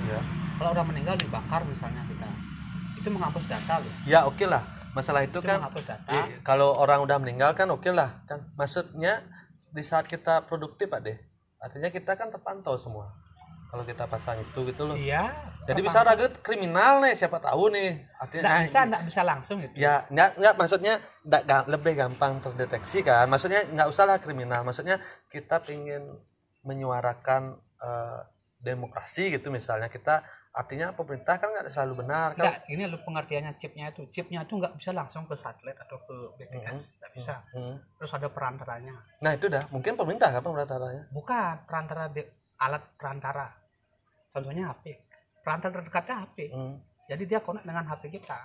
ya 0.10 0.22
kalau 0.58 0.74
udah 0.74 0.86
meninggal 0.90 1.16
dibakar 1.18 1.62
misalnya 1.66 2.02
kita. 2.10 2.30
Itu 2.98 3.14
menghapus 3.14 3.46
data 3.46 3.78
loh. 3.82 3.94
Ya 4.10 4.26
oke 4.26 4.46
lah 4.50 4.66
masalah 4.98 5.22
itu 5.22 5.38
itu 5.38 5.46
kan 5.46 5.62
menghapus 5.62 5.86
data. 5.86 6.10
i- 6.10 6.42
kalau 6.42 6.74
orang 6.74 7.06
udah 7.06 7.18
meninggal 7.22 7.54
kan 7.54 7.70
oke 7.70 7.86
lah 7.94 8.10
kan 8.26 8.42
maksudnya 8.58 9.22
di 9.70 9.86
saat 9.86 10.10
kita 10.10 10.50
produktif 10.50 10.90
pak 10.90 11.06
deh 11.06 11.18
artinya 11.62 11.94
kita 11.94 12.18
kan 12.18 12.34
terpantau 12.34 12.74
semua 12.82 13.06
kalau 13.68 13.84
kita 13.84 14.04
pasang 14.08 14.40
itu 14.40 14.60
gitu 14.68 14.84
loh. 14.88 14.96
Iya 14.96 15.32
jadi 15.68 15.84
bisa 15.84 16.00
ragu 16.00 16.32
kriminal 16.40 17.04
nih 17.04 17.12
siapa 17.12 17.44
tahu 17.44 17.68
nih. 17.76 18.00
Artinya 18.24 18.42
nggak 18.48 18.56
ah, 18.56 18.64
bisa 18.64 18.80
nggak 18.88 19.04
bisa 19.04 19.22
langsung 19.28 19.58
gitu. 19.60 19.74
Ya 19.76 20.08
nggak 20.08 20.40
nggak 20.40 20.54
maksudnya 20.56 20.94
nggak 21.28 21.44
ga- 21.44 21.68
lebih 21.68 21.94
gampang 22.00 22.40
terdeteksi 22.40 23.04
kan. 23.04 23.28
Maksudnya 23.28 23.68
nggak 23.76 23.88
usah 23.92 24.08
lah 24.08 24.18
kriminal. 24.24 24.64
Maksudnya 24.64 24.96
kita 25.28 25.60
ingin 25.68 26.08
menyuarakan 26.64 27.52
eh, 27.84 28.20
demokrasi 28.64 29.36
gitu 29.36 29.52
misalnya. 29.52 29.92
Kita 29.92 30.24
artinya 30.56 30.96
pemerintah 30.96 31.36
kan 31.36 31.52
nggak 31.52 31.68
selalu 31.68 32.08
benar 32.08 32.32
kan? 32.32 32.48
Enggak, 32.48 32.58
ini 32.72 32.84
lu 32.88 32.98
pengertiannya 33.04 33.52
chipnya 33.60 33.92
itu. 33.92 34.08
Chipnya 34.08 34.48
itu 34.48 34.56
nggak 34.56 34.72
bisa 34.80 34.96
langsung 34.96 35.28
ke 35.28 35.36
satelit 35.36 35.76
atau 35.76 36.00
ke 36.00 36.16
BTS 36.40 37.04
nggak 37.04 37.12
bisa. 37.12 37.44
Hmm. 37.52 37.76
terus 38.00 38.16
ada 38.16 38.32
perantaranya. 38.32 38.96
Nah 39.20 39.36
itu 39.36 39.52
dah. 39.52 39.68
Mungkin 39.76 40.00
pemerintah 40.00 40.32
kan 40.32 40.40
perantaranya? 40.40 41.12
Bukan 41.12 41.68
perantara 41.68 42.08
de- 42.08 42.47
alat 42.58 42.84
perantara. 42.96 43.48
Contohnya 44.30 44.70
HP 44.70 44.94
perantara 45.40 45.72
terdekatnya 45.74 46.16
HP 46.22 46.38
Hmm. 46.50 46.76
jadi 47.08 47.24
dia 47.26 47.40
connect 47.40 47.64
dengan 47.64 47.86
HP 47.86 48.12
kita. 48.12 48.40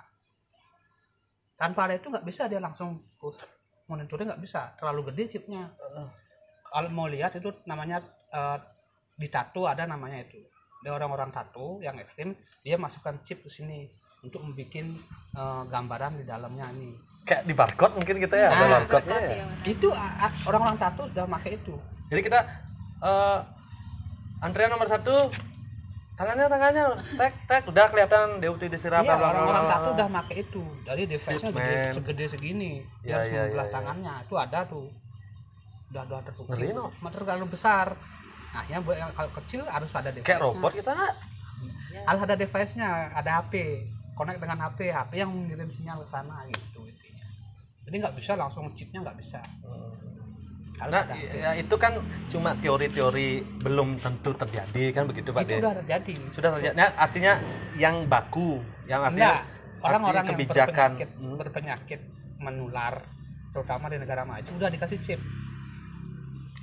Tanpa 1.53 1.85
ada 1.85 1.95
itu 1.95 2.09
nggak 2.09 2.23
bisa 2.23 2.47
dia 2.47 2.57
langsung 2.57 2.89
push. 3.17 3.39
Monitornya 3.85 4.33
nggak 4.33 4.41
bisa. 4.41 4.73
Terlalu 4.75 5.11
gede 5.11 5.23
chipnya. 5.31 5.63
Heeh. 5.63 6.07
kalau 6.65 6.89
mau 6.89 7.05
lihat 7.05 7.29
itu 7.31 7.53
namanya 7.63 8.01
eh, 8.31 8.57
di 9.13 9.29
tato 9.29 9.69
ada 9.69 9.85
namanya 9.85 10.17
itu. 10.19 10.41
Ada 10.81 10.97
orang-orang 10.97 11.29
tato 11.29 11.77
yang 11.79 11.93
ekstrim 11.95 12.33
dia 12.59 12.75
masukkan 12.75 13.13
chip 13.21 13.39
ke 13.39 13.49
sini 13.51 13.85
untuk 14.21 14.41
membuat 14.41 14.73
eh, 14.73 14.89
gambaran 15.69 16.17
di 16.17 16.25
dalamnya 16.25 16.73
ini. 16.73 16.97
Kayak 17.23 17.45
di 17.45 17.53
barcode 17.53 17.93
mungkin 17.93 18.17
kita 18.17 18.35
ya? 18.35 18.49
Ada 18.49 18.57
Nah, 18.59 18.69
barcode-nya 18.81 19.19
ya? 19.21 19.45
itu 19.63 19.87
a- 19.87 20.17
a- 20.23 20.37
orang-orang 20.43 20.75
tato 20.75 21.05
sudah 21.05 21.29
pakai 21.29 21.51
itu. 21.55 21.75
Jadi 22.09 22.21
kita 22.23 22.39
eh 22.99 23.39
antrian 24.43 24.69
nomor 24.69 24.87
satu. 24.91 25.31
Tangannya 26.13 26.45
tangannya. 26.45 26.83
Tek 27.17 27.33
tek. 27.49 27.61
Udah 27.65 27.89
kelihatan 27.89 28.37
DUT 28.37 28.61
disiram 28.69 29.01
iya 29.01 29.17
orang-orang 29.17 29.65
tato 29.65 29.89
udah 29.97 30.07
pakai 30.21 30.35
itu. 30.45 30.63
Dari 30.85 31.03
device-nya 31.09 31.49
gede, 31.49 31.81
segede 31.97 32.25
segini. 32.29 32.73
Ya, 33.01 33.25
dia 33.25 33.33
ya, 33.33 33.43
ya, 33.49 33.63
ya. 33.65 33.71
tangannya 33.73 34.13
itu 34.21 34.35
ada 34.37 34.59
tuh. 34.67 34.85
Udah 35.89 36.03
udah 36.05 36.21
terbukti. 36.21 36.51
Ngeri, 36.53 36.69
no? 36.77 36.93
Terlalu 36.93 37.45
besar. 37.49 37.97
Nah 38.53 38.63
yang 38.69 38.85
buat 38.85 39.01
yang 39.01 39.09
kalau 39.17 39.31
kecil 39.41 39.65
harus 39.65 39.89
ada 39.89 40.13
device 40.13 40.29
kayak 40.29 40.45
robot 40.45 40.71
kita 40.77 40.93
harus 42.05 42.21
ada 42.21 42.35
device-nya. 42.37 43.09
Ada 43.17 43.41
HP 43.41 43.81
connect 44.13 44.37
dengan 44.37 44.69
HP 44.69 44.93
HP 44.93 45.11
yang 45.17 45.33
mengirim 45.33 45.69
sinyal 45.73 45.97
ke 46.05 46.07
sana 46.13 46.45
gitu 46.45 46.85
intinya. 46.85 47.25
Jadi 47.89 47.95
nggak 48.05 48.15
bisa 48.21 48.37
langsung 48.37 48.69
chipnya 48.77 49.01
nggak 49.01 49.17
bisa. 49.17 49.41
Harus 49.41 50.12
HP. 50.73 51.13
ya 51.37 51.51
itu 51.55 51.75
kan 51.77 51.93
cuma 52.27 52.57
teori-teori 52.57 53.27
belum 53.61 53.97
tentu 53.97 54.33
terjadi 54.33 54.83
kan 54.91 55.05
begitu 55.05 55.29
Pak 55.29 55.45
itu 55.45 55.53
De? 55.53 55.61
udah 55.61 55.73
terjadi 55.79 56.13
Sudah 56.33 56.49
terjadi. 56.57 56.75
Nah, 56.75 56.89
artinya 56.97 57.33
yang 57.77 57.95
baku, 58.05 58.59
yang 58.85 59.01
artinya 59.01 59.45
orang-orang 59.79 60.01
artinya 60.03 60.13
yang 60.17 60.27
kebijakan 60.33 60.89
berpenyakit, 60.97 61.09
Hmm. 61.15 61.35
berpenyakit 61.37 61.99
menular 62.39 62.93
terutama 63.53 63.85
di 63.87 63.97
negara 64.01 64.25
maju 64.25 64.49
udah 64.49 64.69
dikasih 64.69 64.99
chip 64.99 65.21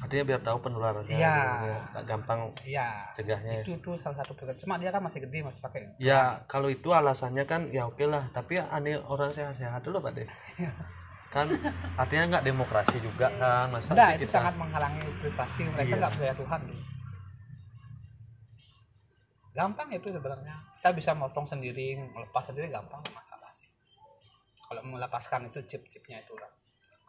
artinya 0.00 0.24
biar 0.26 0.40
tahu 0.40 0.58
penularannya. 0.58 1.12
Iya. 1.12 1.36
ya. 1.60 2.00
Gampang 2.02 2.50
iya 2.64 3.04
cegahnya. 3.12 3.60
itu 3.60 3.76
tuh 3.78 3.94
salah 3.94 4.16
satu 4.18 4.32
program 4.32 4.56
cuma 4.56 4.80
dia 4.80 4.88
kan 4.88 5.04
masih 5.04 5.20
gede 5.22 5.44
masih 5.44 5.60
pakai 5.60 5.92
Ya, 6.00 6.40
kalau 6.48 6.66
itu 6.66 6.88
alasannya 6.90 7.44
kan 7.44 7.68
ya 7.68 7.84
oke 7.84 8.08
lah, 8.08 8.24
tapi 8.32 8.58
aneh 8.58 8.96
orang 8.96 9.30
sehat-sehat 9.30 9.84
dulu 9.84 10.00
Pak 10.00 10.12
De. 10.16 10.24
Kan. 11.30 11.46
Artinya 11.94 12.24
nggak 12.36 12.44
demokrasi 12.44 12.98
juga 12.98 13.30
kan 13.38 13.70
masa 13.70 13.94
Enggak, 13.94 14.08
sih 14.10 14.16
itu 14.18 14.24
kita 14.26 14.34
sangat 14.36 14.54
menghalangi 14.58 15.02
privasi 15.22 15.60
mereka 15.64 15.86
Iya. 15.86 15.96
nggak 15.96 16.12
percaya 16.12 16.34
Tuhan. 16.36 16.60
Tuh. 16.66 16.82
gampang 19.50 19.88
itu 19.90 20.08
sebenarnya. 20.08 20.54
Kita 20.78 20.90
bisa 20.94 21.10
motong 21.12 21.44
sendiri 21.44 21.98
melepas 21.98 22.46
sendiri 22.46 22.70
gampang 22.70 23.02
nggak 23.02 23.14
masalah 23.14 23.50
sih. 23.50 23.66
Kalau 24.62 24.82
melepaskan 24.86 25.46
itu 25.46 25.58
chip-chipnya 25.66 26.22
itu 26.22 26.34
lah. 26.38 26.48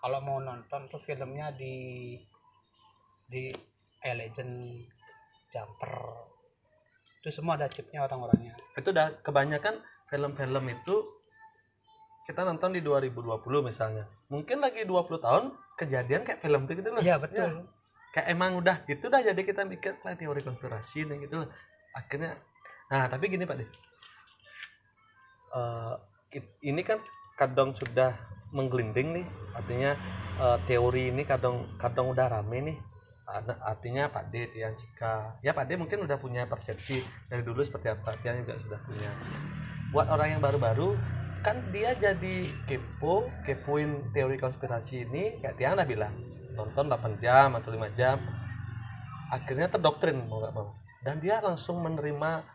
Kalau 0.01 0.17
mau 0.25 0.41
nonton 0.41 0.89
tuh 0.89 0.97
filmnya 0.97 1.53
di 1.53 2.17
di 3.29 3.53
A 4.01 4.11
Legend 4.17 4.81
Jumper. 5.53 5.93
Itu 7.21 7.29
semua 7.29 7.53
ada 7.53 7.69
chipnya 7.69 8.01
orang-orangnya. 8.01 8.57
Itu 8.73 8.89
udah 8.89 9.21
kebanyakan 9.21 9.77
film-film 10.09 10.65
itu 10.73 10.95
kita 12.25 12.45
nonton 12.45 12.71
di 12.71 12.81
2020 12.85 13.41
misalnya. 13.65 14.05
Mungkin 14.29 14.61
lagi 14.61 14.85
20 14.85 15.17
tahun 15.19 15.51
kejadian 15.77 16.21
kayak 16.21 16.39
film 16.39 16.69
itu 16.69 16.77
gitu 16.77 16.89
loh 16.93 17.01
iya 17.01 17.17
betul. 17.17 17.65
Kayak 18.13 18.27
emang 18.29 18.59
udah 18.61 18.75
gitu 18.85 19.09
dah 19.09 19.21
jadi 19.23 19.41
kita 19.41 19.65
mikir 19.65 19.97
kayak 20.03 20.19
teori 20.19 20.41
konspirasi 20.45 21.09
nih 21.09 21.25
gitu 21.25 21.41
loh 21.41 21.49
akhirnya 21.97 22.37
nah 22.91 23.07
tapi 23.07 23.31
gini 23.31 23.47
pak 23.47 23.57
deh. 23.63 23.69
Eh, 25.51 25.93
kit- 26.31 26.59
ini 26.63 26.81
kan 26.85 26.99
kadang 27.39 27.73
sudah 27.73 28.13
menggelinding 28.53 29.21
nih. 29.21 29.25
Artinya 29.57 29.91
eh, 30.39 30.57
teori 30.69 31.09
ini 31.09 31.23
kadang 31.25 31.65
kadang 31.81 32.11
udah 32.13 32.27
rame 32.29 32.59
nih. 32.71 32.77
Artinya 33.63 34.11
Pak 34.11 34.27
D 34.27 34.43
yang 34.59 34.75
jika 34.75 35.39
ya 35.39 35.55
Pak 35.55 35.71
D 35.71 35.79
mungkin 35.79 36.03
udah 36.03 36.19
punya 36.19 36.43
persepsi 36.51 36.99
dari 37.31 37.47
dulu 37.47 37.63
seperti 37.63 37.87
apa. 37.87 38.11
Tian 38.19 38.43
juga 38.43 38.59
sudah 38.59 38.79
punya. 38.83 39.07
Buat 39.95 40.11
orang 40.11 40.35
yang 40.35 40.41
baru-baru 40.43 40.99
kan 41.41 41.57
dia 41.73 41.97
jadi 41.97 42.53
kepo 42.69 43.25
kepoin 43.41 44.13
teori 44.13 44.37
konspirasi 44.37 45.09
ini 45.09 45.41
kayak 45.41 45.57
Tian 45.57 45.73
udah 45.73 45.89
bilang 45.89 46.13
nonton 46.53 46.85
8 46.85 47.17
jam 47.17 47.57
atau 47.57 47.73
5 47.73 47.97
jam. 47.97 48.21
Akhirnya 49.33 49.65
terdoktrin 49.71 50.21
mau 50.29 50.37
nggak 50.37 50.53
mau. 50.53 50.77
Dan 51.01 51.17
dia 51.17 51.41
langsung 51.41 51.81
menerima 51.81 52.45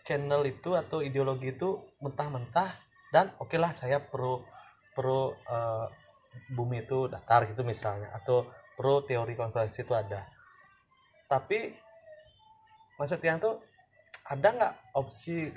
channel 0.00 0.40
itu 0.48 0.72
atau 0.72 1.04
ideologi 1.04 1.52
itu 1.52 1.76
mentah-mentah 2.00 2.72
dan 3.12 3.28
oke 3.36 3.52
lah 3.60 3.76
saya 3.76 4.00
pro 4.00 4.40
pro 4.96 5.36
eh, 5.36 5.86
bumi 6.56 6.88
itu 6.88 7.12
datar 7.12 7.44
gitu 7.44 7.60
misalnya 7.60 8.08
atau 8.16 8.48
pro 8.72 9.04
teori 9.04 9.36
konspirasi 9.36 9.84
itu 9.84 9.92
ada. 9.92 10.24
Tapi 11.28 11.76
maksudnya 12.96 13.36
tuh 13.36 13.60
ada 14.24 14.48
nggak 14.48 14.74
opsi 14.96 15.52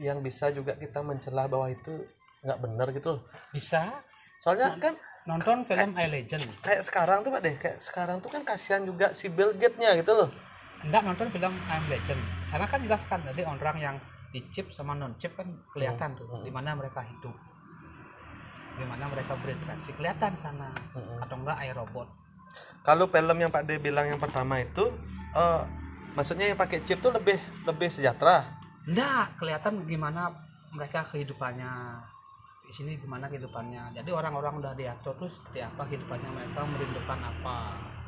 yang 0.00 0.24
bisa 0.24 0.48
juga 0.50 0.72
kita 0.74 1.04
mencela 1.04 1.44
bahwa 1.46 1.68
itu 1.68 1.92
nggak 2.40 2.58
benar 2.58 2.88
gitu 2.96 3.16
loh. 3.16 3.22
Bisa. 3.52 3.92
Soalnya 4.40 4.72
kan 4.80 4.96
nonton 5.28 5.68
film 5.68 5.92
I 6.00 6.08
Legend. 6.08 6.40
kayak 6.64 6.80
sekarang 6.80 7.20
tuh 7.20 7.28
pak 7.28 7.40
deh 7.44 7.54
kayak 7.60 7.78
sekarang 7.84 8.24
tuh 8.24 8.32
kan 8.32 8.40
kasihan 8.40 8.80
juga 8.88 9.12
si 9.12 9.28
Bill 9.28 9.52
Gates-nya 9.52 9.92
gitu 10.00 10.16
loh. 10.16 10.32
Enggak 10.80 11.04
nonton 11.04 11.28
film 11.28 11.52
I'm 11.68 11.84
Legend. 11.92 12.20
Sana 12.48 12.64
kan 12.64 12.80
jelaskan 12.80 13.20
tadi 13.20 13.44
orang 13.44 13.76
yang 13.76 13.96
di 14.32 14.40
chip 14.48 14.72
sama 14.72 14.96
non 14.96 15.12
chip 15.20 15.36
kan 15.36 15.44
kelihatan 15.76 16.16
tuh 16.16 16.24
Hmm. 16.24 16.40
di 16.40 16.50
mana 16.54 16.72
mereka 16.72 17.04
hidup. 17.04 17.36
Gimana 18.80 19.12
mereka 19.12 19.36
berinteraksi. 19.36 19.92
Kelihatan 19.92 20.32
di 20.32 20.40
sana. 20.40 20.72
Mm-mm. 20.96 21.20
atau 21.20 21.36
enggak 21.36 21.56
air 21.60 21.76
robot. 21.76 22.08
Kalau 22.80 23.12
film 23.12 23.36
yang 23.36 23.52
Pak 23.52 23.68
D 23.68 23.76
bilang 23.76 24.08
yang 24.08 24.16
pertama 24.16 24.56
itu 24.56 24.88
eh, 25.36 25.62
maksudnya 26.16 26.48
yang 26.48 26.56
pakai 26.56 26.80
chip 26.80 27.04
tuh 27.04 27.12
lebih 27.12 27.36
lebih 27.68 27.92
sejahtera 27.92 28.48
enggak 28.90 29.38
kelihatan 29.38 29.86
gimana 29.86 30.34
mereka 30.74 31.06
kehidupannya. 31.14 31.70
Di 32.66 32.72
sini 32.74 32.98
gimana 32.98 33.30
kehidupannya. 33.30 33.94
Jadi 33.94 34.10
orang-orang 34.10 34.58
udah 34.58 34.74
diatur 34.74 35.14
tuh 35.14 35.30
seperti 35.30 35.62
apa 35.62 35.86
kehidupannya 35.86 36.30
mereka 36.30 36.66
merindukan 36.66 37.18
apa. 37.22 37.56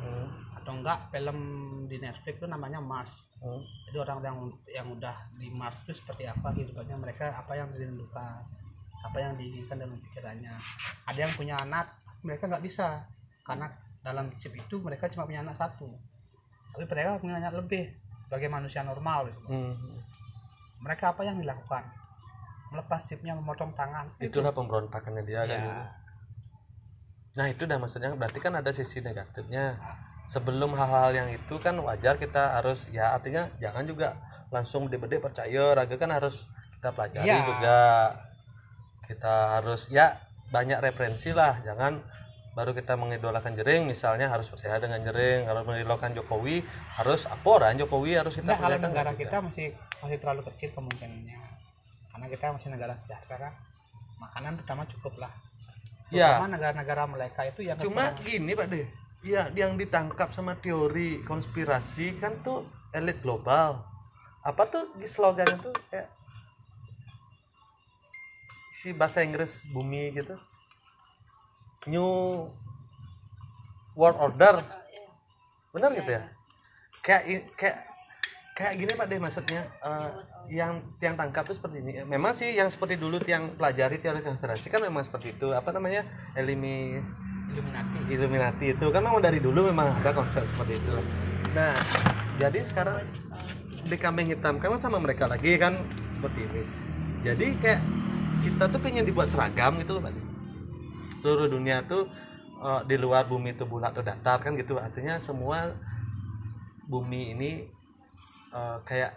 Hmm, 0.03 0.27
atau 0.59 0.73
enggak 0.75 0.99
film 1.15 1.39
di 1.87 1.97
Netflix 2.03 2.35
itu 2.43 2.47
namanya 2.51 2.83
Mars. 2.83 3.31
Hmm. 3.43 3.63
jadi 3.91 4.07
orang 4.07 4.19
yang 4.23 4.39
yang 4.71 4.87
udah 4.95 5.17
di 5.35 5.51
Mars 5.51 5.83
itu 5.83 5.99
seperti 5.99 6.31
apa 6.31 6.55
kehidupannya 6.55 6.95
mereka 6.95 7.35
apa 7.35 7.59
yang 7.59 7.67
dirindukan 7.75 8.39
apa 9.03 9.19
yang 9.19 9.35
diinginkan 9.35 9.77
dalam 9.83 9.99
pikirannya. 9.99 10.55
Ada 11.11 11.19
yang 11.27 11.33
punya 11.35 11.55
anak 11.59 11.91
mereka 12.23 12.47
nggak 12.47 12.63
bisa. 12.63 13.03
Karena 13.43 13.67
dalam 14.03 14.31
chip 14.39 14.55
itu 14.55 14.79
mereka 14.79 15.11
cuma 15.11 15.27
punya 15.27 15.43
anak 15.43 15.59
satu. 15.59 15.91
Tapi 16.75 16.87
mereka 16.87 17.19
punya 17.19 17.43
anak 17.43 17.55
lebih 17.67 17.91
sebagai 18.27 18.49
manusia 18.51 18.87
normal 18.87 19.31
gitu. 19.31 19.43
Hmm. 19.51 19.75
Mereka 20.83 21.15
apa 21.15 21.23
yang 21.23 21.39
dilakukan? 21.39 21.87
Melepas 22.75 23.01
chipnya 23.07 23.39
memotong 23.39 23.71
tangan. 23.73 24.11
Itulah 24.19 24.51
pemberontakannya 24.51 25.23
dia 25.23 25.47
kan? 25.47 25.61
Ya, 25.63 25.87
Nah 27.33 27.47
itu 27.49 27.65
dah 27.65 27.79
maksudnya. 27.81 28.13
Berarti 28.13 28.39
kan 28.43 28.53
ada 28.59 28.69
sisi 28.75 29.01
negatifnya. 29.01 29.77
Sebelum 30.29 30.73
hal-hal 30.77 31.13
yang 31.13 31.29
itu 31.33 31.61
kan 31.61 31.77
wajar 31.83 32.17
kita 32.17 32.57
harus 32.61 32.89
ya 32.89 33.13
artinya 33.13 33.49
jangan 33.61 33.85
juga 33.85 34.17
langsung 34.53 34.89
bede-bede 34.89 35.21
percaya. 35.21 35.73
Raga 35.77 35.97
kan 35.97 36.11
harus 36.13 36.49
kita 36.81 36.91
pelajari 36.93 37.29
Iya. 37.29 37.41
juga. 37.45 37.81
Kita 39.07 39.35
harus 39.61 39.89
ya 39.93 40.17
banyak 40.49 40.81
referensi 40.81 41.33
lah. 41.37 41.61
Jangan 41.61 42.01
baru 42.53 42.77
kita 42.77 43.01
mengidolakan 43.01 43.57
jering 43.57 43.89
misalnya 43.89 44.29
harus 44.29 44.53
percaya 44.53 44.77
dengan 44.77 45.01
jering 45.01 45.49
kalau 45.49 45.65
mengidolakan 45.65 46.13
Jokowi 46.13 46.61
harus 47.01 47.25
aporan 47.25 47.81
Jokowi 47.81 48.13
harus 48.21 48.37
kita 48.37 48.45
Enggak, 48.45 48.61
kalau 48.61 48.79
negara 48.79 49.11
juga. 49.13 49.21
kita 49.25 49.37
masih 49.41 49.67
masih 50.05 50.19
terlalu 50.21 50.43
kecil 50.53 50.69
kemungkinannya 50.77 51.41
karena 52.13 52.27
kita 52.29 52.45
masih 52.53 52.69
negara 52.69 52.93
sejahtera 52.93 53.37
kan 53.49 53.53
makanan 54.21 54.53
pertama 54.61 54.85
cukup 54.87 55.17
lah 55.19 55.33
Ya. 56.13 56.37
Negara-negara 56.45 57.09
mereka 57.09 57.41
itu 57.49 57.65
yang 57.65 57.81
Cuma 57.81 58.13
kekurangan. 58.13 58.29
gini 58.29 58.53
Pak 58.53 58.67
De, 58.69 58.85
ya 59.25 59.49
yang 59.57 59.81
ditangkap 59.81 60.29
sama 60.29 60.53
teori 60.61 61.25
konspirasi 61.25 62.21
kan 62.21 62.37
tuh 62.45 62.69
elit 62.93 63.17
global. 63.25 63.81
Apa 64.45 64.69
tuh 64.69 64.93
di 65.01 65.09
slogan 65.09 65.49
itu 65.49 65.73
kayak 65.89 66.13
si 68.77 68.93
bahasa 68.93 69.25
Inggris 69.25 69.73
bumi 69.73 70.13
gitu. 70.13 70.37
New 71.87 72.47
World 73.99 74.19
Order. 74.19 74.55
Benar 75.73 75.91
gitu 75.97 76.11
ya? 76.13 76.23
Kayak 77.03 77.23
i- 77.29 77.47
kayak 77.59 77.77
kayak 78.57 78.75
gini 78.79 78.93
Pak 78.95 79.07
De 79.11 79.17
maksudnya 79.19 79.63
eh, 79.65 80.11
yang 80.53 80.79
tiang 81.01 81.17
tangkap 81.17 81.45
tuh 81.49 81.57
seperti 81.57 81.81
ini. 81.83 81.93
Memang 82.07 82.33
sih 82.37 82.53
yang 82.55 82.69
seperti 82.69 83.01
dulu 83.01 83.19
tiang 83.23 83.49
pelajari 83.57 83.97
teori 83.99 84.21
konspirasi 84.21 84.69
kan 84.69 84.81
memang 84.85 85.03
seperti 85.03 85.35
itu. 85.35 85.51
Apa 85.53 85.73
namanya? 85.73 86.05
Elimi 86.37 87.01
Illuminati 87.53 87.99
Illuminati 88.09 88.67
itu 88.73 88.87
kan 88.89 89.01
memang 89.05 89.21
dari 89.21 89.41
dulu 89.41 89.69
memang 89.69 89.93
ada 90.01 90.13
konsep 90.17 90.45
seperti 90.45 90.81
itu. 90.81 90.95
Nah, 91.53 91.77
jadi 92.41 92.61
sekarang 92.65 93.05
di 93.85 93.97
kambing 93.99 94.31
hitam 94.31 94.57
kan 94.57 94.73
sama 94.81 94.97
mereka 95.03 95.29
lagi 95.29 95.59
kan 95.61 95.77
seperti 96.17 96.49
ini. 96.49 96.63
Jadi 97.23 97.47
kayak 97.61 97.81
kita 98.43 98.65
tuh 98.73 98.81
pengen 98.81 99.05
dibuat 99.05 99.29
seragam 99.29 99.77
gitu 99.79 99.99
loh, 99.99 100.03
Pak. 100.03 100.22
Seluruh 101.23 101.47
dunia 101.47 101.87
tuh 101.87 102.11
eh, 102.59 102.83
di 102.91 102.99
luar 102.99 103.31
bumi 103.31 103.55
itu 103.55 103.63
bulat 103.63 103.95
atau 103.95 104.03
datar 104.03 104.43
kan 104.43 104.59
gitu. 104.59 104.83
Artinya 104.83 105.23
semua 105.23 105.71
bumi 106.91 107.39
ini 107.39 107.51
eh, 108.51 108.79
kayak 108.83 109.15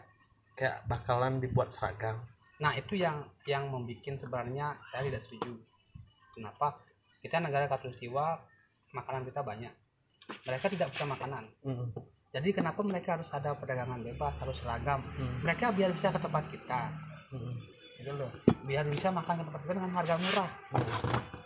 kayak 0.53 0.85
bakalan 0.87 1.41
dibuat 1.41 1.73
seragam. 1.73 2.15
nah 2.55 2.71
itu 2.71 2.95
yang 2.95 3.19
yang 3.43 3.67
membuat 3.67 4.15
sebenarnya 4.15 4.79
saya 4.87 5.11
tidak 5.11 5.27
setuju. 5.27 5.51
Kenapa? 6.31 6.71
Kita 7.19 7.43
negara 7.43 7.67
katulistiwa 7.67 8.39
makanan 8.95 9.27
kita 9.27 9.43
banyak. 9.43 9.73
Mereka 10.47 10.71
tidak 10.71 10.87
punya 10.95 11.19
makanan. 11.19 11.43
Mm, 11.67 11.85
jadi 12.31 12.49
kenapa 12.55 12.79
mereka 12.87 13.19
harus 13.19 13.27
ada 13.35 13.59
perdagangan 13.59 13.99
bebas 13.99 14.39
harus 14.39 14.55
seragam? 14.63 15.03
Mm, 15.19 15.43
mereka 15.43 15.75
biar 15.75 15.91
bisa 15.91 16.15
ke 16.15 16.19
tempat 16.23 16.43
kita. 16.47 16.81
Mm, 17.35 17.53
gitu 17.99 18.11
loh. 18.15 18.31
Biar 18.63 18.87
bisa 18.87 19.11
makan 19.11 19.35
ke 19.41 19.43
tempat 19.51 19.59
kita 19.67 19.73
dengan 19.75 19.91
harga 19.91 20.15
murah. 20.15 20.49
Mm. 20.79 21.44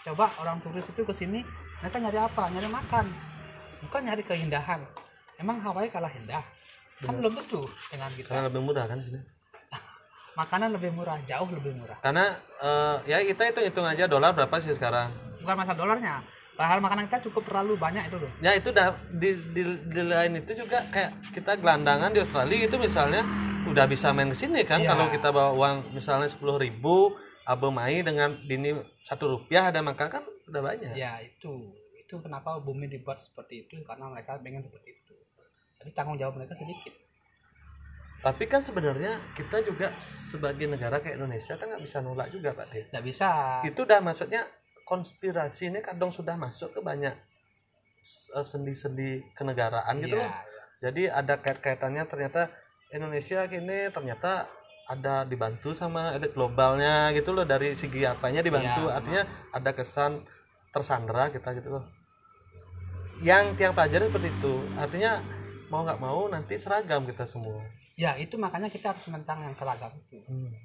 Coba 0.00 0.26
orang 0.40 0.56
turis 0.60 0.86
itu 0.86 1.02
ke 1.02 1.12
sini 1.12 1.40
mereka 1.80 1.96
nyari 1.98 2.18
apa? 2.18 2.42
Nyari 2.48 2.68
makan. 2.68 3.06
Bukan 3.80 4.00
nyari 4.04 4.22
keindahan. 4.22 4.80
Emang 5.40 5.56
Hawaii 5.60 5.88
kalah 5.88 6.12
indah? 6.12 6.44
Kan 7.00 7.16
Benar. 7.16 7.18
belum 7.24 7.32
tentu 7.40 7.62
dengan 7.88 8.10
kita. 8.12 8.28
Karena 8.28 8.44
lebih 8.52 8.60
mudah 8.60 8.84
kan 8.84 8.98
sini. 9.00 9.20
makanan 10.40 10.68
lebih 10.76 10.90
murah 10.92 11.16
jauh 11.24 11.48
lebih 11.48 11.72
murah. 11.80 11.96
Karena 12.04 12.28
eh, 12.60 12.96
ya 13.08 13.16
kita 13.24 13.48
hitung 13.48 13.64
hitung 13.64 13.86
aja 13.88 14.04
dolar 14.04 14.36
berapa 14.36 14.52
sih 14.60 14.76
sekarang? 14.76 15.08
Bukan 15.40 15.54
masalah 15.56 15.78
dolarnya. 15.80 16.20
Padahal 16.60 16.84
makanan 16.84 17.08
kita 17.08 17.24
cukup 17.24 17.48
terlalu 17.48 17.80
banyak 17.80 18.12
itu 18.12 18.20
loh. 18.20 18.28
Ya 18.44 18.52
itu 18.52 18.68
dah 18.68 18.92
di, 19.16 19.32
di, 19.56 19.62
di 19.64 20.02
lain 20.04 20.44
itu 20.44 20.52
juga 20.52 20.84
kayak 20.92 21.32
kita 21.32 21.56
gelandangan 21.56 22.12
di 22.12 22.20
Australia 22.20 22.68
itu 22.68 22.76
misalnya 22.76 23.24
udah 23.64 23.88
bisa 23.88 24.12
main 24.12 24.28
ke 24.28 24.36
sini 24.36 24.60
kan 24.68 24.80
Iya. 24.84 24.92
kalau 24.92 25.08
kita 25.08 25.28
bawa 25.32 25.56
uang 25.56 25.96
misalnya 25.96 26.28
sepuluh 26.28 26.60
ribu 26.60 27.16
abe 27.50 27.66
mai 27.74 28.06
dengan 28.06 28.30
dini 28.46 28.78
satu 29.02 29.34
rupiah 29.34 29.74
ada 29.74 29.82
makan 29.82 30.06
kan 30.06 30.22
udah 30.22 30.62
banyak. 30.62 30.94
Ya 30.94 31.18
itu. 31.18 31.66
Itu 31.98 32.22
kenapa 32.22 32.62
bumi 32.62 32.86
dibuat 32.86 33.18
seperti 33.18 33.66
itu? 33.66 33.82
Karena 33.82 34.06
mereka 34.06 34.38
pengen 34.38 34.62
seperti 34.62 34.94
itu. 34.94 35.14
Jadi 35.82 35.90
tanggung 35.90 36.14
jawab 36.14 36.38
mereka 36.38 36.54
sedikit. 36.54 36.94
Tapi 38.20 38.44
kan 38.46 38.60
sebenarnya 38.60 39.16
kita 39.32 39.64
juga 39.64 39.90
sebagai 39.98 40.68
negara 40.68 41.00
kayak 41.00 41.16
Indonesia 41.18 41.56
kan 41.56 41.72
nggak 41.72 41.82
bisa 41.82 41.98
nolak 42.04 42.28
juga 42.30 42.52
pak 42.54 42.68
De 42.70 42.86
nggak 42.92 43.04
bisa. 43.04 43.28
Itu 43.66 43.82
udah 43.88 43.98
maksudnya 44.04 44.44
konspirasi 44.84 45.74
ini 45.74 45.80
kadang 45.80 46.12
sudah 46.12 46.36
masuk 46.36 46.76
ke 46.76 46.80
banyak 46.84 47.14
eh, 48.36 48.44
sendi-sendi 48.44 49.24
kenegaraan 49.32 50.02
gitu 50.04 50.18
Iya, 50.18 50.26
loh. 50.26 50.32
jadi 50.84 51.02
ada 51.14 51.34
kait-kaitannya 51.40 52.04
ternyata 52.10 52.50
Indonesia 52.90 53.46
kini 53.46 53.86
ternyata 53.94 54.50
ada 54.90 55.22
dibantu 55.22 55.70
sama 55.70 56.18
elit 56.18 56.34
globalnya 56.34 57.14
gitu 57.14 57.30
loh 57.30 57.46
dari 57.46 57.70
segi 57.78 58.02
apanya 58.02 58.42
dibantu. 58.42 58.90
Iya, 58.90 58.98
artinya 58.98 59.22
ada 59.54 59.70
kesan 59.70 60.26
tersandera 60.74 61.30
kita 61.30 61.54
gitu 61.54 61.78
loh. 61.78 61.84
Yang 63.22 63.54
tiang 63.54 63.74
pelajari 63.78 64.10
seperti 64.10 64.28
itu 64.34 64.54
artinya 64.74 65.22
mau 65.70 65.86
nggak 65.86 66.00
mau 66.02 66.26
nanti 66.26 66.58
seragam 66.58 67.06
kita 67.06 67.22
semua. 67.22 67.62
Ya 67.94 68.18
itu 68.18 68.34
makanya 68.34 68.66
kita 68.66 68.90
harus 68.90 69.06
menentang 69.06 69.46
yang 69.46 69.54
seragam 69.54 69.94
itu. 69.94 70.18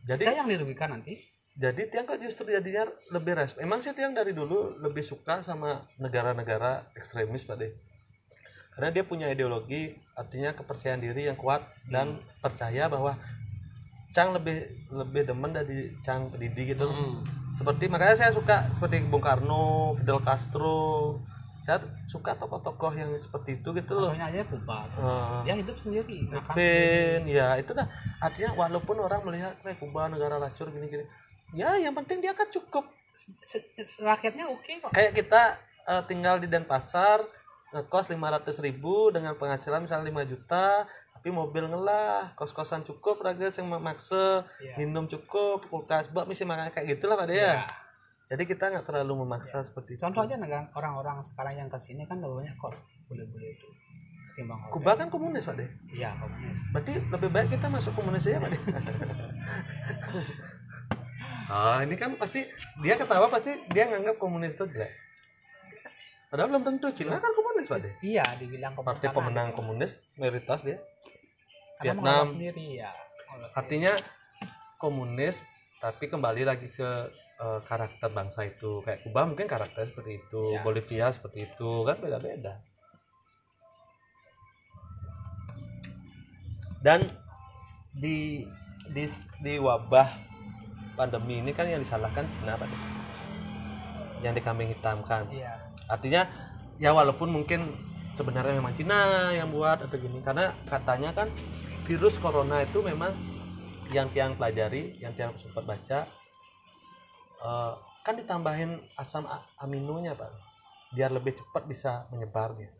Jadi 0.09 0.25
kita 0.25 0.33
yang 0.33 0.49
dirugikan 0.49 0.89
nanti. 0.97 1.21
Jadi 1.55 1.87
tiang 1.87 2.03
kok 2.03 2.19
justru 2.19 2.51
jadinya 2.51 2.83
lebih 3.15 3.37
respect 3.37 3.63
emang 3.63 3.79
sih 3.79 3.95
tiang 3.95 4.11
dari 4.11 4.35
dulu 4.35 4.75
lebih 4.83 5.05
suka 5.05 5.39
sama 5.39 5.79
negara-negara 6.03 6.83
ekstremis 6.99 7.47
pak 7.47 7.55
deh 7.63 7.71
karena 8.75 8.91
dia 8.91 9.03
punya 9.07 9.31
ideologi 9.31 9.95
artinya 10.19 10.51
kepercayaan 10.51 10.99
diri 10.99 11.31
yang 11.31 11.39
kuat 11.39 11.63
dan 11.87 12.11
percaya 12.43 12.91
bahwa 12.91 13.15
Cang 14.11 14.35
lebih 14.35 14.57
lebih 14.91 15.21
demen 15.27 15.51
dari 15.51 15.91
Cang 16.03 16.29
Didi 16.35 16.75
gitu. 16.75 16.85
Loh. 16.87 17.19
seperti 17.55 17.87
makanya 17.87 18.19
saya 18.19 18.31
suka 18.35 18.67
seperti 18.75 19.07
Bung 19.07 19.23
Karno 19.23 19.95
Fidel 19.95 20.19
Castro. 20.19 21.15
Saya 21.65 21.81
suka 22.05 22.37
tokoh-tokoh 22.37 22.93
yang 22.93 23.09
seperti 23.17 23.57
itu 23.57 23.73
gitu 23.73 23.97
loh. 23.97 24.13
Contohnya 24.13 24.29
aja 24.29 24.45
Kuba. 24.45 24.85
Eh, 24.85 25.39
dia 25.49 25.55
hidup 25.57 25.73
sendiri. 25.81 26.29
Vin, 26.53 27.21
ya 27.25 27.57
itu 27.57 27.73
dah. 27.73 27.89
Artinya 28.21 28.53
walaupun 28.53 29.01
orang 29.01 29.25
melihat 29.25 29.57
kayak 29.65 29.81
Kuba 29.81 30.11
negara 30.11 30.37
lacur 30.37 30.69
gini-gini. 30.69 31.07
Ya 31.57 31.73
yang 31.81 31.97
penting 31.97 32.21
dia 32.21 32.37
kan 32.37 32.45
cukup. 32.51 32.85
Rakyatnya 34.03 34.45
oke 34.51 34.71
kok. 34.83 34.91
Kayak 34.93 35.17
kita 35.17 35.41
eh, 35.89 36.03
tinggal 36.05 36.37
di 36.37 36.51
Denpasar 36.51 37.23
ngekos 37.73 38.07
500 38.07 38.61
ribu 38.61 39.09
dengan 39.11 39.35
penghasilan 39.35 39.83
misalnya 39.83 40.07
5 40.23 40.31
juta 40.31 40.87
tapi 41.25 41.33
mobil 41.33 41.65
ngelah 41.65 42.37
kos-kosan 42.37 42.85
cukup 42.85 43.17
raga 43.25 43.49
yang 43.49 43.65
memaksa 43.65 44.45
Iya. 44.61 44.77
minum 44.77 45.09
cukup 45.09 45.65
kulkas 45.73 46.13
bak 46.13 46.29
mesti 46.29 46.45
makan 46.45 46.69
kayak 46.69 46.85
gitulah 46.85 47.17
pak 47.17 47.33
ya. 47.33 47.65
Ya. 47.65 47.65
jadi 48.29 48.45
kita 48.45 48.69
nggak 48.69 48.85
terlalu 48.85 49.25
memaksa 49.25 49.65
seperti 49.65 49.97
itu. 49.97 50.05
Contoh 50.05 50.21
aja 50.21 50.37
negara 50.37 50.69
orang-orang 50.77 51.25
sekarang 51.25 51.57
yang 51.57 51.65
ke 51.65 51.81
sini 51.81 52.05
kan 52.05 52.21
lebih 52.21 52.45
banyak 52.45 52.53
kos 52.61 52.77
boleh-boleh 53.09 53.49
itu 53.57 53.67
ketimbang 54.37 54.59
hotel. 54.69 54.73
Kuba 54.77 54.91
kan 55.01 55.07
komunis 55.09 55.49
pak 55.49 55.55
deh. 55.57 55.69
Iya 55.97 56.13
komunis. 56.13 56.59
Berarti 56.69 56.93
lebih 56.93 57.29
baik 57.33 57.49
kita 57.57 57.67
masuk 57.73 57.93
komunis 57.97 58.29
aja 58.29 58.37
pak 58.45 58.49
deh. 58.53 58.61
Ah 61.49 61.81
ini 61.81 61.97
kan 61.97 62.13
pasti 62.21 62.45
dia 62.85 63.01
ketawa 63.01 63.33
pasti 63.33 63.49
dia 63.73 63.89
nganggap 63.89 64.21
komunis 64.21 64.53
itu 64.53 64.65
jelek. 64.69 64.93
Padahal 66.29 66.53
belum 66.53 66.63
tentu 66.69 66.93
Cina 66.93 67.17
kan 67.17 67.33
komunis 67.33 67.65
pak 67.65 67.81
iya 68.05 68.25
dibilang 68.37 68.77
partai 68.77 69.09
komunis 69.09 69.15
pemenang 69.17 69.49
komunis 69.57 69.91
mayoritas 70.21 70.61
dia 70.61 70.77
Karena 71.79 71.93
Vietnam. 71.93 72.25
sendiri 72.35 72.67
ya. 72.79 72.91
Artinya 73.55 73.93
komunis 74.79 75.43
tapi 75.83 76.07
kembali 76.07 76.47
lagi 76.47 76.71
ke 76.71 76.89
eh, 77.41 77.59
karakter 77.67 78.09
bangsa 78.11 78.47
itu. 78.47 78.79
Kayak 78.85 79.03
Kuba 79.03 79.27
mungkin 79.27 79.47
karakter 79.47 79.87
seperti 79.87 80.19
itu 80.23 80.43
Iya. 80.55 80.61
Bolivia 80.63 81.07
seperti 81.11 81.47
itu 81.47 81.71
kan 81.83 81.99
beda-beda. 81.99 82.55
Dan 86.85 87.01
di 87.97 88.45
di 88.93 89.03
di 89.41 89.57
wabah 89.57 90.05
pandemi 90.95 91.41
ini 91.41 91.51
kan 91.51 91.65
yang 91.67 91.81
disalahkan 91.81 92.23
Cina 92.39 92.55
Pak. 92.55 92.69
Yang 94.23 94.33
dikambing 94.41 94.69
hitamkan. 94.71 95.27
Iya. 95.33 95.59
Artinya 95.91 96.23
ya 96.79 96.93
walaupun 96.95 97.29
mungkin 97.31 97.67
sebenarnya 98.15 98.55
memang 98.55 98.73
Cina 98.73 99.29
yang 99.35 99.51
buat 99.51 99.83
atau 99.83 99.97
gini. 99.99 100.23
Karena 100.23 100.49
katanya 100.65 101.11
kan 101.11 101.27
virus 101.85 102.17
corona 102.17 102.63
itu 102.63 102.79
memang 102.81 103.11
yang 103.93 104.09
tiang 104.09 104.33
pelajari 104.33 104.97
yang 104.97 105.13
tiang 105.13 105.35
sempat 105.37 105.61
baca 105.61 105.99
eh, 107.45 107.73
kan 108.01 108.13
ditambahin 108.17 108.79
asam 108.97 109.27
aminonya 109.61 110.15
pak. 110.17 110.31
Biar 110.95 111.11
lebih 111.11 111.35
cepat 111.35 111.67
bisa 111.67 112.07
menyebar 112.09 112.55
gitu. 112.55 112.71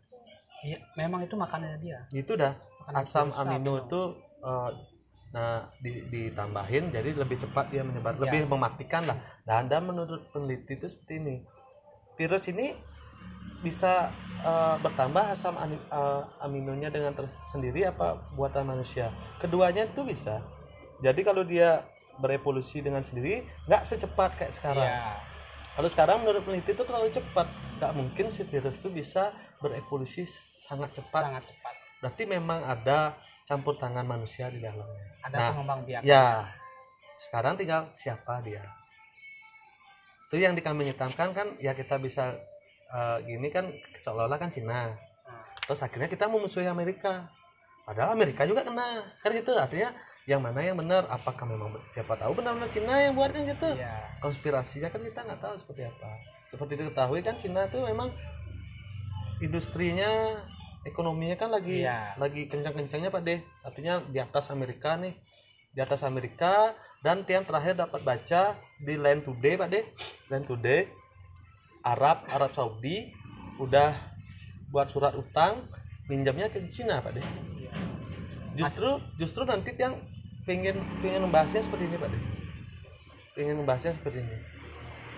iya 0.64 0.80
memang 0.96 1.20
itu 1.22 1.36
makanannya 1.36 1.78
dia. 1.84 2.00
Itu 2.10 2.34
dah 2.34 2.56
Makanan 2.56 2.96
asam 3.04 3.28
amino 3.36 3.84
itu 3.84 4.00
eh, 4.42 4.70
nah 5.34 5.58
di- 5.84 6.06
ditambahin 6.08 6.94
jadi 6.94 7.12
lebih 7.12 7.36
cepat 7.44 7.68
dia 7.68 7.82
menyebar 7.84 8.16
Ya. 8.16 8.26
lebih 8.26 8.48
mematikan 8.50 9.04
lah. 9.04 9.18
Dan 9.44 9.68
dan 9.70 9.84
menurut 9.84 10.26
peneliti 10.32 10.74
itu 10.74 10.86
seperti 10.90 11.20
ini. 11.22 11.36
Virus 12.16 12.48
ini 12.48 12.72
bisa 13.60 14.12
eh, 14.36 14.76
bertambah 14.78 15.32
asam 15.32 15.56
ani- 15.56 15.80
eh, 15.80 16.22
aminonya 16.44 16.92
dengan 16.92 17.12
tersendiri 17.12 17.88
apa 17.88 18.14
buatan 18.34 18.68
manusia? 18.68 19.08
Keduanya 19.38 19.88
itu 19.88 20.04
bisa. 20.04 20.38
Jadi 21.00 21.20
kalau 21.22 21.42
dia 21.42 21.82
berevolusi 22.16 22.80
dengan 22.80 23.04
sendiri 23.04 23.44
nggak 23.66 23.82
secepat 23.84 24.36
kayak 24.36 24.52
sekarang. 24.54 24.86
Iya. 24.88 25.12
Kalau 25.76 25.88
sekarang 25.92 26.16
menurut 26.24 26.40
peneliti 26.40 26.72
itu 26.72 26.84
terlalu 26.84 27.12
cepat. 27.12 27.44
Nggak 27.76 27.92
mungkin 27.92 28.26
si 28.32 28.48
virus 28.48 28.80
itu 28.80 28.88
bisa 28.88 29.28
berevolusi 29.60 30.24
sangat 30.26 30.88
cepat. 30.94 31.22
Sangat 31.28 31.44
cepat. 31.44 31.74
Berarti 32.00 32.22
memang 32.24 32.60
ada 32.64 33.12
campur 33.44 33.76
tangan 33.76 34.04
manusia 34.04 34.48
di 34.48 34.58
dalamnya. 34.58 35.04
Ada 35.28 35.36
Nah, 35.36 35.48
pengembang 35.52 35.80
biak. 35.84 36.00
ya 36.02 36.48
sekarang 37.16 37.56
tinggal 37.56 37.88
siapa 37.92 38.40
dia. 38.40 38.64
Itu 40.28 40.36
yang 40.36 40.56
dikambing 40.56 40.90
hitamkan 40.90 41.30
kan 41.32 41.48
ya 41.60 41.72
kita 41.72 41.96
bisa 41.96 42.34
eh, 42.92 43.18
gini 43.26 43.48
kan 43.50 43.66
seolah-olah 43.96 44.38
kan 44.38 44.50
Cina. 44.52 44.90
Nah, 44.90 44.92
terus 45.66 45.82
akhirnya 45.82 46.06
kita 46.06 46.30
memusuhi 46.30 46.68
Amerika. 46.70 47.26
Padahal 47.86 48.14
Amerika 48.18 48.42
juga 48.46 48.66
kena. 48.66 49.06
Kan 49.22 49.30
gitu 49.34 49.54
artinya 49.54 49.94
yang 50.26 50.42
mana 50.42 50.58
yang 50.58 50.74
benar? 50.74 51.06
Apakah 51.06 51.46
memang 51.46 51.70
siapa 51.94 52.18
tahu 52.18 52.34
benar-benar 52.42 52.66
Cina 52.74 52.98
yang 52.98 53.14
buat 53.14 53.30
kan 53.30 53.46
gitu? 53.46 53.78
Iya. 53.78 54.18
Konspirasinya 54.18 54.90
kan 54.90 55.00
kita 55.06 55.22
nggak 55.22 55.38
tahu 55.38 55.54
seperti 55.54 55.86
apa. 55.86 56.10
Seperti 56.50 56.72
diketahui 56.82 57.22
kan 57.22 57.38
Cina 57.38 57.70
tuh 57.70 57.86
memang 57.86 58.10
industrinya 59.38 60.10
ekonominya 60.86 61.36
kan 61.38 61.50
lagi 61.50 61.82
Iya. 61.86 62.14
lagi 62.18 62.50
kencang-kencangnya 62.50 63.10
pak 63.14 63.22
deh. 63.22 63.38
Artinya 63.62 64.02
di 64.10 64.18
atas 64.18 64.50
Amerika 64.50 64.98
nih. 64.98 65.14
Di 65.70 65.84
atas 65.84 66.02
Amerika 66.02 66.72
dan 67.04 67.22
yang 67.28 67.44
terakhir 67.46 67.76
dapat 67.78 68.00
baca 68.02 68.56
di 68.82 68.94
Land 68.98 69.30
Today 69.30 69.54
pak 69.54 69.68
deh. 69.70 69.84
Land 70.32 70.46
Today 70.50 70.90
Arab 71.86 72.26
Arab 72.34 72.50
Saudi 72.50 73.14
udah 73.62 73.94
buat 74.74 74.90
surat 74.90 75.14
utang 75.14 75.62
minjamnya 76.10 76.50
ke 76.50 76.58
Cina 76.68 76.98
pak 76.98 77.14
deh 77.14 77.26
iya. 77.62 77.70
Justru 78.58 78.98
justru 79.20 79.42
nanti 79.46 79.70
yang 79.78 79.94
pengen 80.42 80.82
pengen 80.98 81.30
membahasnya 81.30 81.62
seperti 81.62 81.86
ini 81.86 81.96
pak 81.96 82.10
deh 82.10 82.22
pengen 83.38 83.62
membahasnya 83.62 83.94
seperti 83.94 84.24
ini. 84.24 84.38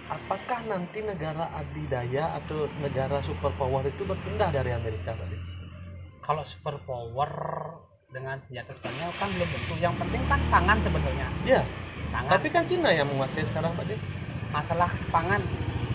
Apakah 0.08 0.64
nanti 0.66 1.04
negara 1.04 1.52
adidaya 1.54 2.34
atau 2.40 2.66
negara 2.80 3.20
superpower 3.20 3.84
itu 3.88 4.02
berpindah 4.04 4.52
dari 4.52 4.74
Amerika 4.76 5.16
pak 5.16 5.26
deh 5.32 5.42
kalau 6.20 6.44
super 6.44 6.76
power 6.84 7.30
dengan 8.12 8.36
senjata 8.44 8.76
Spanyol 8.76 9.12
kan 9.16 9.28
belum 9.32 9.48
tentu. 9.48 9.74
Yang 9.80 9.94
penting 10.04 10.22
kan 10.28 10.40
pangan 10.52 10.78
sebenarnya. 10.84 11.26
Ya 11.48 11.62
pangan. 12.12 12.30
Tapi 12.36 12.48
kan 12.52 12.64
Cina 12.68 12.90
yang 12.92 13.08
menguasai 13.08 13.48
sekarang 13.48 13.72
pak 13.72 13.88
deh 13.88 14.00
masalah 14.52 14.88
pangan 15.12 15.40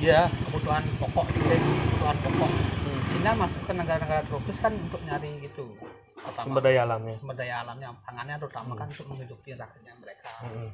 ya 0.01 0.25
kebutuhan 0.49 0.83
pokok 0.97 1.25
kebutuhan 1.29 2.17
pokok. 2.23 2.49
Hmm. 2.49 3.01
Cina 3.11 3.31
masuk 3.37 3.61
ke 3.67 3.73
negara-negara 3.75 4.21
tropis 4.25 4.57
kan 4.57 4.73
untuk 4.73 5.01
nyari 5.05 5.43
gitu. 5.45 5.75
Pertama, 6.13 6.45
sumber 6.47 6.61
daya 6.63 6.81
alamnya. 6.87 7.15
sumber 7.19 7.35
daya 7.35 7.55
alamnya 7.61 7.89
pangannya 8.07 8.35
terutama 8.39 8.71
kan 8.79 8.87
untuk 8.87 9.07
menghidupi 9.11 9.49
rakyatnya 9.53 9.93
mereka. 9.99 10.29
Mm-mm. 10.47 10.69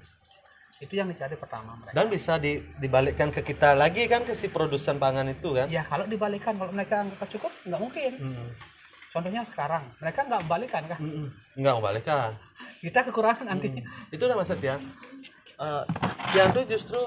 itu 0.80 0.96
yang 0.96 1.12
dicari 1.12 1.36
pertama 1.36 1.76
mereka. 1.76 1.92
Dan 1.92 2.08
bisa 2.08 2.40
di, 2.40 2.64
dibalikkan 2.80 3.36
ke 3.36 3.44
kita 3.44 3.76
lagi 3.76 4.08
kan 4.08 4.24
ke 4.24 4.32
si 4.32 4.48
produsen 4.48 4.96
pangan 4.96 5.28
itu 5.28 5.52
kan? 5.52 5.68
Ya 5.68 5.84
kalau 5.84 6.08
dibalikan 6.08 6.56
kalau 6.56 6.72
mereka 6.72 7.04
nggak 7.04 7.30
cukup 7.36 7.52
nggak 7.68 7.82
mungkin. 7.82 8.12
Mm-mm. 8.16 8.50
contohnya 9.10 9.42
sekarang 9.42 9.90
mereka 9.98 10.22
nggak 10.22 10.46
balikan 10.46 10.84
kan 10.86 11.00
Mm-mm. 11.02 11.28
nggak 11.58 11.74
membalikkan 11.82 12.32
kita 12.80 13.00
kekurangan 13.10 13.46
nanti. 13.58 13.74
Hmm. 13.74 14.14
itu 14.14 14.22
udah 14.24 14.38
maksud 14.38 14.62
ya 14.62 14.78
Eh, 15.60 15.84
yang 16.40 16.56
tuh 16.56 16.64
justru 16.64 17.02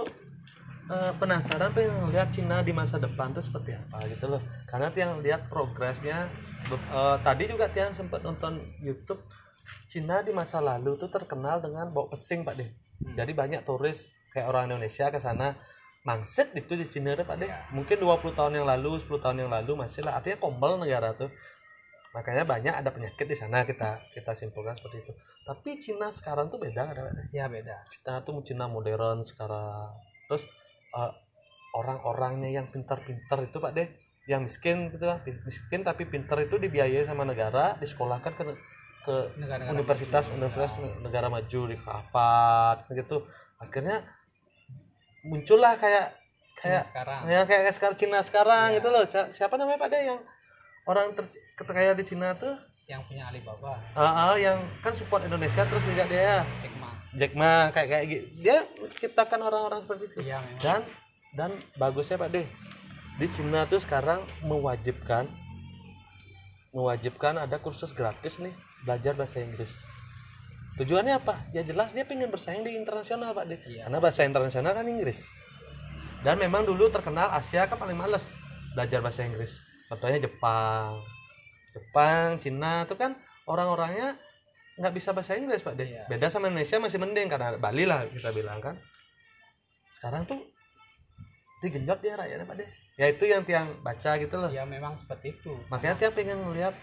eh, 0.93 1.13
penasaran 1.17 1.73
pengen 1.73 2.13
lihat 2.13 2.29
Cina 2.31 2.61
di 2.61 2.77
masa 2.77 3.01
depan 3.01 3.33
tuh 3.33 3.41
seperti 3.41 3.73
apa 3.73 4.05
gitu 4.13 4.29
loh. 4.29 4.43
Karena 4.69 4.93
yang 4.93 5.25
lihat 5.25 5.49
progresnya 5.49 6.29
eh, 6.69 7.17
tadi 7.25 7.45
juga 7.49 7.73
tiang 7.73 7.97
sempat 7.97 8.21
nonton 8.21 8.61
YouTube 8.85 9.25
Cina 9.89 10.21
di 10.27 10.35
masa 10.35 10.59
lalu 10.59 10.99
tuh 10.99 11.07
terkenal 11.09 11.63
dengan 11.63 11.89
bau 11.95 12.11
pesing 12.11 12.43
pak 12.43 12.59
deh 12.59 12.71
Hmm. 13.03 13.19
jadi 13.19 13.35
banyak 13.35 13.63
turis 13.67 14.15
kayak 14.31 14.47
orang 14.47 14.71
Indonesia 14.71 15.11
ke 15.11 15.19
sana 15.19 15.59
mangset 16.07 16.55
itu 16.55 16.79
di 16.79 16.87
Cina 16.87 17.19
deh 17.19 17.27
pak 17.27 17.35
deh 17.43 17.51
Ya. 17.51 17.67
mungkin 17.75 17.99
20 17.99 18.31
tahun 18.31 18.63
yang 18.63 18.67
lalu 18.67 18.95
10 19.03 19.19
tahun 19.19 19.43
yang 19.43 19.51
lalu 19.51 19.75
masih 19.75 20.07
lah. 20.07 20.23
Artinya 20.23 20.39
kombel 20.39 20.79
negara 20.79 21.11
tuh. 21.19 21.31
Makanya 22.15 22.47
banyak 22.47 22.75
ada 22.79 22.95
penyakit 22.95 23.27
di 23.27 23.35
sana 23.35 23.67
kita 23.67 24.07
kita 24.15 24.39
simpulkan 24.39 24.79
seperti 24.79 25.03
itu. 25.03 25.13
Tapi 25.43 25.71
Cina 25.83 26.15
sekarang 26.15 26.47
tuh 26.47 26.63
beda 26.63 26.95
ada 26.95 27.11
ya 27.35 27.51
beda. 27.51 27.83
Cina 27.91 28.23
tuh 28.23 28.39
Cina 28.47 28.71
modern 28.71 29.27
sekarang. 29.27 29.91
Terus 30.31 30.47
eh, 30.93 31.13
orang-orangnya 31.73 32.53
yang 32.53 32.69
pintar-pintar 32.69 33.41
itu 33.45 33.57
pak 33.57 33.73
deh 33.73 33.89
yang 34.31 34.47
miskin 34.47 34.87
gitu 34.93 35.03
kan 35.03 35.19
miskin 35.27 35.83
tapi 35.83 36.07
pintar 36.07 36.39
itu 36.39 36.55
dibiayai 36.55 37.03
sama 37.03 37.27
negara 37.27 37.75
disekolahkan 37.83 38.33
ke 38.39 38.43
ke 39.03 39.17
negara-negara 39.35 39.75
universitas 39.75 40.25
maju. 40.31 40.39
universitas 40.39 40.73
negara 41.03 41.27
maju 41.27 41.61
di 41.67 41.77
Harvard 41.83 42.87
gitu. 42.95 43.27
Akhirnya 43.59 44.07
muncullah 45.27 45.75
kayak 45.75 46.15
Cina 46.55 46.63
kayak 46.63 46.85
sekarang. 46.87 47.21
ya 47.27 47.41
kayak 47.43 47.73
sekarang 47.75 47.97
Cina 47.99 48.19
sekarang 48.23 48.67
Iya. 48.71 48.77
gitu 48.79 48.89
loh. 48.95 49.03
Siapa 49.11 49.55
namanya 49.59 49.83
pak 49.83 49.89
deh 49.91 50.03
yang 50.07 50.21
orang 50.87 51.19
ter 51.19 51.27
kaya 51.67 51.99
di 51.99 52.05
Cina 52.07 52.39
tuh? 52.39 52.55
Yang 52.87 53.03
punya 53.11 53.27
Alibaba. 53.27 53.75
Ah 53.99 54.31
ah, 54.31 54.35
yang 54.39 54.59
kan 54.87 54.95
support 54.95 55.27
Indonesia 55.27 55.67
terus 55.67 55.83
juga 55.83 56.07
dia. 56.07 56.47
Jack 56.63 56.75
Ma 56.79 56.92
Jack 57.13 57.37
Ma 57.37 57.69
kayak 57.71 57.89
kayak 57.93 58.05
gitu 58.09 58.27
dia 58.41 58.57
menciptakan 58.81 59.41
orang-orang 59.45 59.81
seperti 59.85 60.05
itu. 60.09 60.21
Memang. 60.25 60.41
Dan 60.65 60.81
dan 61.37 61.51
bagusnya 61.77 62.17
Pak 62.17 62.29
deh 62.33 62.47
di 63.21 63.27
Cina 63.33 63.69
tuh 63.69 63.81
sekarang 63.81 64.25
mewajibkan 64.45 65.29
mewajibkan 66.73 67.37
ada 67.37 67.61
kursus 67.61 67.93
gratis 67.93 68.41
nih 68.41 68.53
belajar 68.89 69.13
bahasa 69.13 69.45
Inggris. 69.45 69.85
Tujuannya 70.81 71.21
apa? 71.21 71.37
Ya 71.53 71.61
jelas 71.61 71.93
dia 71.93 72.09
pengen 72.09 72.33
bersaing 72.33 72.65
di 72.65 72.73
internasional 72.73 73.37
Pak 73.37 73.45
deh. 73.45 73.61
Iya. 73.69 73.85
karena 73.87 73.99
bahasa 74.01 74.25
internasional 74.25 74.73
kan 74.73 74.89
Inggris. 74.89 75.37
Dan 76.25 76.41
memang 76.41 76.65
dulu 76.65 76.89
terkenal 76.89 77.29
Asia 77.29 77.69
kan 77.69 77.77
paling 77.77 77.99
males 77.99 78.33
belajar 78.73 79.05
bahasa 79.05 79.21
Inggris. 79.21 79.61
Contohnya 79.93 80.17
Jepang. 80.17 80.97
Jepang 81.77 82.41
Cina 82.41 82.89
itu 82.89 82.97
kan 82.97 83.21
orang-orangnya 83.45 84.17
nggak 84.83 84.95
bisa 84.99 85.15
bahasa 85.15 85.39
Inggris 85.39 85.63
Pak. 85.63 85.79
Deh 85.79 85.87
Iya. 85.87 86.05
beda 86.11 86.27
sama 86.27 86.51
Indonesia 86.51 86.83
masih 86.83 86.99
mending 86.99 87.31
karena 87.31 87.55
Bali 87.55 87.87
lah 87.87 88.03
kita 88.11 88.35
bilang 88.35 88.59
kan. 88.59 88.75
Sekarang 89.95 90.27
tuh 90.27 90.43
digenjot 91.63 92.03
dia 92.03 92.19
rakyatnya 92.19 92.47
Pak 92.51 92.57
deh 92.59 92.69
ya 92.99 93.07
itu 93.09 93.25
yang 93.25 93.47
tiang 93.47 93.79
baca 93.81 94.19
gitu 94.19 94.35
loh. 94.37 94.51
Ya 94.51 94.67
memang 94.67 94.99
seperti 94.99 95.39
itu. 95.39 95.55
Makanya 95.71 95.97
tiang 95.97 96.13
pengen 96.13 96.43
ngeliat 96.43 96.75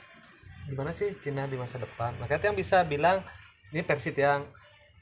gimana 0.66 0.96
sih 0.96 1.12
Cina 1.20 1.46
di 1.46 1.60
masa 1.60 1.78
depan. 1.78 2.16
Makanya 2.24 2.50
tiang 2.50 2.56
bisa 2.58 2.82
bilang 2.88 3.22
ini 3.70 3.84
versi 3.86 4.16
tiang 4.16 4.48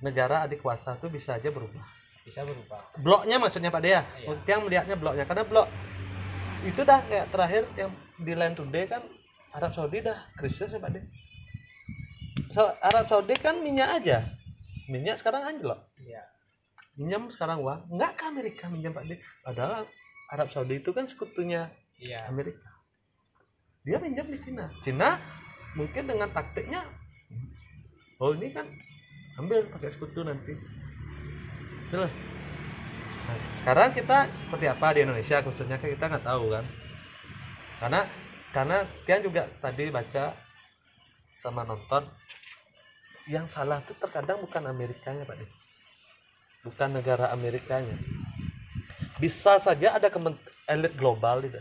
negara 0.02 0.44
adik 0.46 0.60
kuasa 0.62 0.98
tuh 0.98 1.08
bisa 1.14 1.38
aja 1.38 1.48
berubah. 1.54 1.86
Bisa 2.28 2.44
berubah. 2.44 2.82
Bloknya 3.00 3.40
maksudnya 3.40 3.72
Pak 3.72 3.82
Dea 3.86 4.02
Iya. 4.02 4.36
tiang 4.44 4.62
melihatnya 4.68 4.98
bloknya 5.00 5.24
karena 5.24 5.46
blok 5.48 5.70
itu 6.66 6.82
dah 6.84 7.00
kayak 7.06 7.30
terakhir 7.30 7.64
yang 7.78 7.92
di 8.18 8.34
Land 8.34 8.58
Today 8.58 8.90
kan 8.90 9.06
Arab 9.54 9.72
Saudi 9.72 10.02
dah 10.04 10.18
krisis 10.36 10.74
ya 10.74 10.82
Pak 10.82 10.92
Dea 10.92 11.02
so, 11.06 11.08
Arab 12.82 13.06
Saudi 13.10 13.36
kan 13.38 13.62
minyak 13.62 14.02
aja. 14.02 14.26
Minyak 14.88 15.20
sekarang 15.20 15.44
anjlok 15.44 15.84
iya. 16.00 16.24
Minjam 16.98 17.30
sekarang 17.30 17.62
uang. 17.62 17.94
Nggak 17.94 18.12
ke 18.18 18.24
Amerika 18.26 18.64
minjam 18.74 18.96
Pak. 18.96 19.06
D 19.06 19.22
padahal 19.46 19.86
Arab 20.34 20.50
Saudi 20.50 20.82
itu 20.82 20.90
kan 20.96 21.06
sekutunya 21.06 21.70
iya. 22.02 22.26
Amerika. 22.26 22.66
Dia 23.86 24.02
minjam 24.02 24.26
di 24.28 24.40
Cina. 24.42 24.72
Cina 24.82 25.22
mungkin 25.78 26.10
dengan 26.10 26.32
taktiknya 26.34 26.82
oh 28.18 28.34
ini 28.34 28.50
kan 28.50 28.66
ambil 29.38 29.70
pakai 29.70 29.90
sekutu 29.94 30.26
nanti. 30.26 30.58
Itu 31.88 31.96
loh. 32.02 32.12
Nah, 33.28 33.38
sekarang 33.60 33.92
kita 33.92 34.32
seperti 34.32 34.66
apa 34.72 34.88
di 34.96 35.00
Indonesia? 35.04 35.44
Khususnya 35.44 35.78
kita 35.78 36.10
nggak 36.10 36.26
tahu 36.26 36.50
kan. 36.50 36.66
Karena 37.78 38.02
karena 38.56 38.78
Tian 39.06 39.22
juga 39.22 39.46
tadi 39.62 39.92
baca 39.94 40.34
sama 41.28 41.68
nonton 41.68 42.08
yang 43.28 43.44
salah 43.46 43.84
tuh 43.84 43.94
terkadang 44.00 44.40
bukan 44.40 44.64
Amerikanya 44.66 45.28
Pak 45.28 45.36
De. 45.36 45.46
bukan 46.64 46.90
negara 46.96 47.32
Amerikanya. 47.32 47.96
Bisa 49.20 49.56
saja 49.60 49.96
ada 49.96 50.08
elit 50.68 50.94
global 50.96 51.44
itu. 51.44 51.60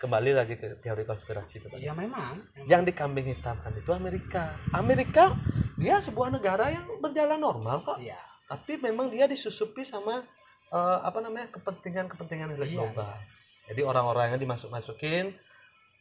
Kembali 0.00 0.32
lagi 0.32 0.56
ke 0.56 0.80
teori 0.80 1.04
konspirasi 1.04 1.60
itu 1.60 1.66
Pak 1.68 1.78
ya 1.78 1.92
memang. 1.92 2.40
Yang 2.64 2.90
dikambing 2.94 3.26
hitamkan 3.36 3.74
itu 3.76 3.90
Amerika. 3.92 4.54
Amerika 4.72 5.34
dia 5.76 5.98
sebuah 6.00 6.30
negara 6.32 6.70
yang 6.70 6.86
berjalan 6.98 7.38
normal 7.38 7.82
kok 7.84 7.98
iya. 8.00 8.18
Tapi 8.50 8.82
memang 8.82 9.14
dia 9.14 9.30
disusupi 9.30 9.86
sama 9.86 10.22
eh, 10.70 10.98
apa 11.06 11.18
namanya 11.22 11.50
kepentingan-kepentingan 11.54 12.54
elit 12.58 12.74
Iya. 12.74 12.82
global. 12.82 13.14
Jadi 13.70 13.80
orang-orangnya 13.86 14.38
dimasuk-masukin 14.38 15.30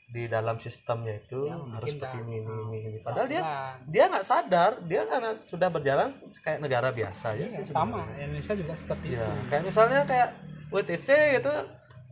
di 0.10 0.26
dalam 0.26 0.57
sistemnya 0.57 1.14
itu 1.16 1.38
Ya, 1.45 1.53
harus 1.53 1.93
seperti 1.93 2.18
ini, 2.26 2.41
ini, 2.41 2.53
ini, 2.66 2.78
ini. 2.82 2.99
Padahal 3.05 3.30
dia 3.30 3.41
dia 3.86 4.03
nggak 4.10 4.26
sadar, 4.26 4.72
dia 4.84 5.05
karena 5.05 5.38
sudah 5.45 5.70
berjalan 5.70 6.10
kayak 6.41 6.60
negara 6.60 6.89
biasa 6.89 7.38
ya 7.38 7.45
Iya, 7.45 7.62
sih. 7.62 7.70
sama. 7.70 8.01
Sebenarnya. 8.01 8.26
Indonesia 8.26 8.53
juga 8.57 8.74
seperti 8.74 9.05
Iya, 9.14 9.26
itu. 9.26 9.41
kayak 9.47 9.64
misalnya 9.64 9.99
kayak 10.03 10.30
WTC 10.70 11.07
gitu 11.38 11.53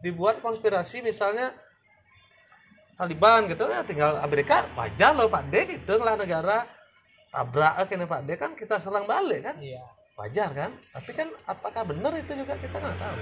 dibuat 0.06 0.36
konspirasi 0.40 1.02
misalnya 1.02 1.50
Taliban 2.98 3.46
gitu 3.46 3.62
ya 3.64 3.86
tinggal 3.86 4.18
Amerika 4.20 4.66
wajar 4.74 5.14
loh 5.14 5.30
Pak 5.30 5.54
D 5.54 5.70
gitu 5.70 6.02
lah 6.02 6.18
negara 6.18 6.66
tabrak 7.30 7.86
kena 7.86 8.10
Pak 8.10 8.22
D 8.26 8.30
kan 8.34 8.52
kita 8.54 8.78
serang 8.78 9.06
balik 9.06 9.46
kan? 9.46 9.56
Iya. 9.58 9.86
Wajar 10.18 10.50
kan? 10.50 10.74
Tapi 10.94 11.12
kan 11.14 11.30
apakah 11.46 11.86
benar 11.86 12.10
itu 12.14 12.34
juga 12.34 12.58
kita 12.58 12.74
nggak 12.74 12.98
tahu. 12.98 13.18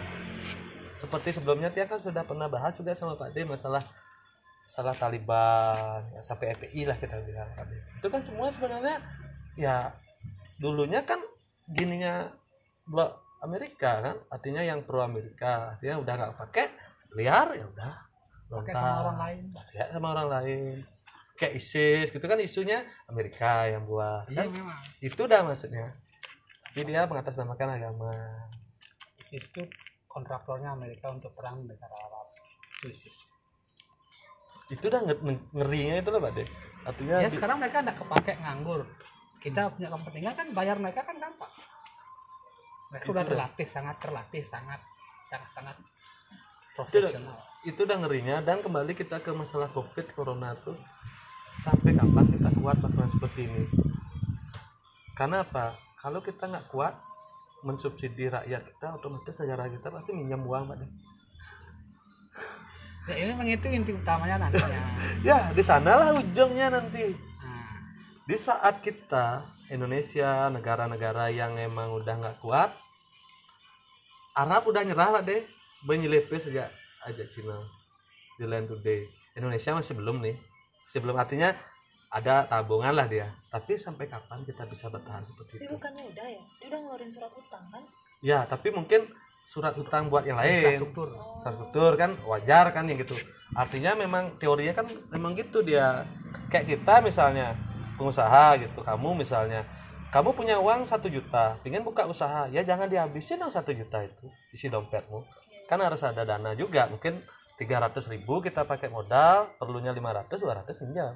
Seperti 0.95 1.36
sebelumnya 1.36 1.67
dia 1.67 1.84
kan 1.84 1.99
sudah 1.99 2.23
pernah 2.23 2.47
bahas 2.47 2.71
juga 2.71 2.95
sama 2.95 3.19
Pak 3.19 3.36
D 3.36 3.43
masalah 3.43 3.84
salah 4.66 4.97
Taliban 4.97 6.01
ya, 6.09 6.22
sampai 6.26 6.57
FPI 6.57 6.89
lah 6.89 6.97
kita 6.97 7.22
bilang 7.22 7.47
D 7.53 7.72
itu 8.01 8.07
kan 8.09 8.22
semua 8.26 8.49
sebenarnya 8.49 8.97
ya 9.53 9.93
dulunya 10.57 11.05
kan 11.05 11.22
gininya 11.70 12.34
blok 12.89 13.22
Amerika 13.45 14.01
kan 14.01 14.16
artinya 14.34 14.66
yang 14.66 14.82
pro 14.82 15.05
Amerika 15.05 15.78
artinya 15.78 16.01
udah 16.01 16.13
nggak 16.18 16.36
pakai 16.41 16.66
liar 17.13 17.53
ya 17.53 17.66
udah 17.70 17.93
pakai 18.49 18.74
sama 18.74 18.93
orang 19.01 19.18
lain. 19.18 19.43
Ya 19.74 19.86
sama 19.89 20.07
orang 20.13 20.30
lain. 20.30 20.76
Kayak 21.36 21.53
ISIS 21.59 22.07
gitu 22.16 22.26
kan 22.32 22.39
isunya 22.39 22.88
Amerika 23.11 23.68
yang 23.68 23.84
buat 23.84 24.30
iya 24.32 24.47
kan? 24.47 24.53
memang. 24.53 24.80
Itu 25.03 25.28
dah 25.28 25.43
maksudnya. 25.43 25.91
Tapi 26.72 26.88
dia 26.88 27.03
mengatasnamakan 27.09 27.76
agama. 27.76 28.13
ISIS 29.20 29.51
itu 29.51 29.68
kontraktornya 30.07 30.72
Amerika 30.72 31.11
untuk 31.11 31.36
perang 31.36 31.59
negara 31.59 31.95
Arab. 32.07 32.28
ISIS 32.88 33.34
itu 34.66 34.84
udah 34.89 35.01
nge- 35.05 35.22
nge- 35.22 35.45
ngerinya 35.53 35.95
itu 36.01 36.09
loh 36.09 36.22
pak 36.22 36.32
deh 36.41 36.47
artinya 36.86 37.16
ya 37.22 37.30
di- 37.30 37.36
sekarang 37.38 37.57
mereka 37.61 37.78
ada 37.86 37.93
kepake 37.93 38.34
nganggur. 38.41 38.82
Kita 39.41 39.70
punya 39.70 39.93
kepentingan 39.93 40.34
kan 40.34 40.47
bayar 40.57 40.78
mereka 40.82 41.05
kan 41.05 41.22
gampang 41.22 41.53
mereka 42.89 43.05
Itu 43.05 43.11
udah. 43.13 43.24
dah. 43.24 43.30
terlatih 43.30 43.68
sangat 43.70 43.95
terlatih 44.01 44.41
sangat 44.41 44.82
sangat 45.30 45.49
sangat 45.53 45.76
profesional. 46.74 47.38
itu 47.66 47.80
udah 47.86 47.97
ngerinya 48.01 48.36
dan 48.41 48.61
kembali 48.66 48.93
kita 48.97 49.22
ke 49.22 49.32
masalah 49.34 49.70
covid 49.70 50.09
corona 50.18 50.53
tuh. 50.66 50.78
Sampai 51.55 51.95
kapan 51.95 52.26
kita 52.30 52.49
kuat 52.61 52.78
bakalan 52.84 53.09
seperti 53.09 53.47
ini? 53.47 53.63
Karena 55.16 55.41
apa? 55.45 55.78
Kalau 55.97 56.20
kita 56.20 56.45
nggak 56.51 56.68
kuat 56.70 56.93
mensubsidi 57.66 58.30
rakyat 58.30 58.61
kita 58.76 58.88
otomatis 59.01 59.34
negara 59.41 59.66
kita 59.66 59.89
pasti 59.89 60.13
minjam 60.13 60.45
uang 60.45 60.70
pak 60.70 60.78
deh 60.86 60.89
ya 63.05 63.15
ini 63.21 63.31
memang 63.33 63.47
itu 63.49 63.67
inti 63.69 63.91
utamanya 63.93 64.47
nantinya. 64.47 64.81
Ya 65.27 65.49
di 65.53 65.63
sanalah 65.65 66.13
ujungnya 66.17 66.69
nanti. 66.73 67.13
Nah, 67.41 67.77
di 68.25 68.37
saat 68.37 68.81
kita 68.81 69.45
Indonesia 69.69 70.49
negara-negara 70.53 71.33
yang 71.33 71.57
emang 71.57 71.93
udah 71.97 72.13
nggak 72.21 72.37
kuat 72.41 72.69
Arab 74.35 74.67
udah 74.67 74.81
nyerah 74.85 75.09
lah 75.19 75.23
deh. 75.23 75.45
Menyelipe 75.85 76.33
sejak 76.41 76.73
aja 77.05 77.23
Cina 77.29 77.61
di 78.37 78.45
land 78.49 78.67
today. 78.67 79.05
Indonesia 79.37 79.77
masih 79.77 79.93
belum 79.95 80.17
nih. 80.25 80.35
Masih 80.85 80.99
belum 81.05 81.17
artinya 81.17 81.53
ada 82.09 82.49
tabungan 82.49 82.89
lah 82.93 83.05
dia. 83.05 83.29
Tapi 83.53 83.77
sampai 83.77 84.09
kapan 84.09 84.41
kita 84.43 84.65
bisa 84.65 84.89
bertahan 84.89 85.21
seperti 85.21 85.61
Tapi 85.61 85.65
itu? 85.69 85.73
bukannya 85.77 86.03
udah 86.09 86.25
ya? 86.25 86.41
Dia 86.57 86.67
udah 86.73 86.79
ngeluarin 86.81 87.11
surat 87.11 87.31
utang 87.33 87.65
kan? 87.69 87.85
ya 88.23 88.41
tapi 88.47 88.73
mungkin 88.73 89.05
surat 89.45 89.77
utang 89.77 90.09
buat 90.09 90.25
yang 90.25 90.41
lain. 90.41 90.65
Infrastruktur. 90.65 91.07
Infrastruktur 91.39 91.91
kan 91.95 92.11
wajar 92.25 92.65
kan 92.73 92.83
yang 92.89 92.97
gitu. 92.99 93.15
Artinya 93.53 93.93
memang 93.95 94.35
teorinya 94.41 94.73
kan 94.73 94.85
memang 95.13 95.37
gitu 95.37 95.61
dia. 95.61 96.03
Kayak 96.51 96.75
kita 96.75 96.99
misalnya 97.05 97.55
pengusaha 97.95 98.59
gitu 98.59 98.83
kamu 98.83 99.23
misalnya 99.23 99.63
kamu 100.11 100.35
punya 100.35 100.59
uang 100.59 100.83
satu 100.83 101.07
juta 101.07 101.55
pengen 101.63 101.85
buka 101.85 102.09
usaha. 102.09 102.49
Ya 102.51 102.65
jangan 102.65 102.89
dihabisin 102.91 103.39
dong 103.39 103.53
satu 103.53 103.71
juta 103.71 104.03
itu 104.03 104.27
isi 104.51 104.67
dompetmu. 104.67 105.23
Kan 105.71 105.81
harus 105.81 106.03
ada 106.03 106.27
dana 106.27 106.53
juga 106.53 106.89
mungkin 106.91 107.17
300 107.55 108.11
ribu 108.11 108.43
kita 108.43 108.67
pakai 108.67 108.91
modal 108.91 109.47
perlunya 109.55 109.95
500 109.95 110.27
200 110.35 110.81
pinjam. 110.81 111.13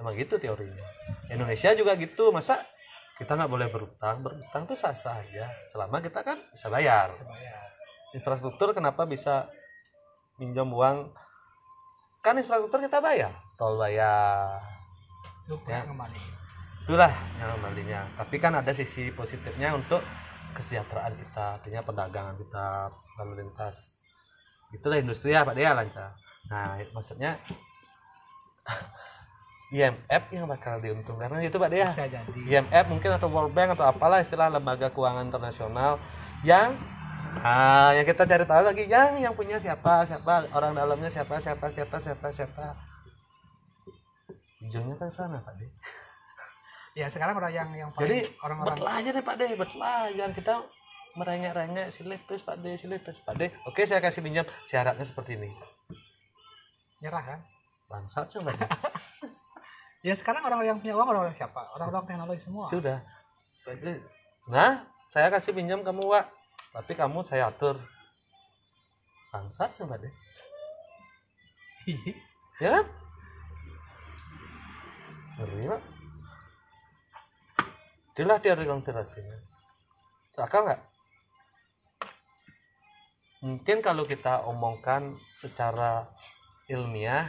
Emang 0.00 0.16
gitu 0.16 0.40
teorinya. 0.40 0.86
Indonesia 1.28 1.76
juga 1.76 1.92
gitu 2.00 2.32
masa 2.32 2.56
kita 3.20 3.36
nggak 3.36 3.52
boleh 3.52 3.68
berutang 3.68 4.24
berutang 4.24 4.64
tuh 4.64 4.72
sah 4.72 4.96
sah 4.96 5.20
aja. 5.20 5.44
Selama 5.68 6.00
kita 6.00 6.24
kan 6.24 6.40
bisa 6.40 6.72
bayar. 6.72 7.12
Infrastruktur 8.16 8.72
kenapa 8.72 9.04
bisa 9.04 9.44
minjam 10.40 10.72
uang? 10.72 11.04
Kan 12.24 12.40
infrastruktur 12.40 12.80
kita 12.80 13.04
bayar 13.04 13.28
tol 13.60 13.76
bayar. 13.76 14.56
Ya. 15.68 15.84
kembali. 15.84 16.20
Itulah 16.88 17.12
yang 17.36 17.52
kembalinya. 17.60 18.00
Tapi 18.16 18.40
kan 18.40 18.56
ada 18.56 18.72
sisi 18.72 19.12
positifnya 19.12 19.76
untuk 19.76 20.00
kesejahteraan 20.56 21.12
kita 21.12 21.60
artinya 21.60 21.84
perdagangan 21.84 22.40
kita 22.40 22.88
lalu 23.20 23.44
lintas. 23.44 24.00
Itulah 24.72 24.96
industri 24.96 25.36
ya 25.36 25.44
pak 25.44 25.60
Dea 25.60 25.76
lancar. 25.76 26.08
Nah 26.48 26.80
maksudnya 26.96 27.36
IMF 29.70 30.24
yang 30.34 30.50
bakal 30.50 30.82
diuntungkan 30.82 31.30
karena 31.30 31.46
itu 31.46 31.54
pak 31.54 31.70
Dea. 31.70 31.86
Bisa 31.86 32.10
jadi. 32.10 32.30
IMF 32.42 32.86
mungkin 32.90 33.10
atau 33.14 33.30
World 33.30 33.54
Bank 33.54 33.78
atau 33.78 33.86
apalah 33.86 34.18
istilah 34.18 34.50
lembaga 34.50 34.90
keuangan 34.90 35.30
internasional 35.30 36.02
yang 36.42 36.74
ah 37.46 37.94
yang 37.94 38.02
kita 38.02 38.26
cari 38.26 38.42
tahu 38.42 38.62
lagi 38.66 38.90
yang 38.90 39.14
yang 39.22 39.30
punya 39.38 39.62
siapa 39.62 40.02
siapa 40.02 40.50
orang 40.50 40.74
dalamnya 40.74 41.06
siapa 41.06 41.38
siapa 41.38 41.70
siapa 41.70 41.96
siapa 42.02 42.26
siapa. 42.34 42.66
Ujungnya 44.66 44.98
kan 44.98 45.08
sana 45.14 45.38
Pak 45.38 45.54
De 45.54 45.66
ya 46.98 47.06
sekarang 47.06 47.38
orang 47.38 47.54
yang 47.54 47.70
yang 47.70 47.90
paling 47.94 48.10
jadi 48.10 48.18
orang-orang. 48.42 48.74
betul 48.74 48.88
aja 48.90 49.08
deh 49.14 49.22
Pak 49.22 49.36
De 49.38 49.46
betul 49.54 49.80
aja 49.86 50.24
kita 50.34 50.54
merengek-rengek 51.14 51.86
silipes 51.94 52.42
Pak 52.42 52.58
De 52.58 52.74
silipes 52.74 53.22
Pak 53.22 53.38
De 53.38 53.46
oke 53.70 53.86
saya 53.86 54.02
kasih 54.02 54.26
pinjam 54.26 54.42
syaratnya 54.66 55.06
seperti 55.06 55.38
ini. 55.38 55.54
Nyerah 57.06 57.22
kan? 57.22 57.38
Bangsat 57.86 58.26
sih 58.34 58.42
ya 60.00 60.14
sekarang 60.16 60.44
orang 60.44 60.64
yang 60.64 60.78
punya 60.80 60.96
uang 60.96 61.08
orang-orang 61.08 61.36
siapa? 61.36 61.60
Orang-orang 61.76 62.04
teknologi 62.08 62.42
semua. 62.42 62.68
Itu 62.72 62.80
udah. 62.80 62.98
Nah 64.52 64.84
saya 65.12 65.28
kasih 65.28 65.52
pinjam 65.52 65.84
kamu 65.84 66.04
Wak. 66.06 66.26
Tapi 66.70 66.92
kamu 66.94 67.26
saya 67.26 67.50
atur. 67.50 67.76
Bangsat 69.30 69.70
sih 69.70 69.86
Pak 69.86 69.98
De 70.02 70.10
ya 72.60 72.68
kan? 72.76 72.86
Ngeri 75.40 75.64
pak 75.72 75.82
itulah 78.10 78.36
teori 78.36 78.68
konspirasinya 78.68 79.36
seakal 80.36 80.68
nggak? 80.68 80.82
Mungkin 83.40 83.80
kalau 83.80 84.04
kita 84.04 84.44
omongkan 84.44 85.16
secara 85.32 86.04
ilmiah 86.68 87.24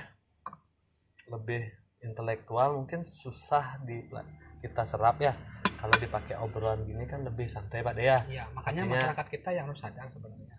lebih 1.32 1.63
intelektual 2.02 2.74
mungkin 2.74 3.02
susah 3.02 3.82
di 3.84 4.02
kita 4.60 4.86
serap 4.86 5.18
ya 5.18 5.34
kalau 5.78 5.93
dipakai 5.97 6.38
obrolan 6.38 6.82
gini 6.82 7.06
kan 7.06 7.22
lebih 7.22 7.45
santai 7.45 7.82
pak 7.82 7.93
Dea 7.93 8.18
Iya, 8.26 8.45
makanya 8.54 8.86
Artinya- 8.86 8.97
masyarakat 9.02 9.28
kita 9.30 9.49
yang 9.52 9.66
harus 9.66 9.82
sadar 9.82 10.08
sebenarnya. 10.08 10.58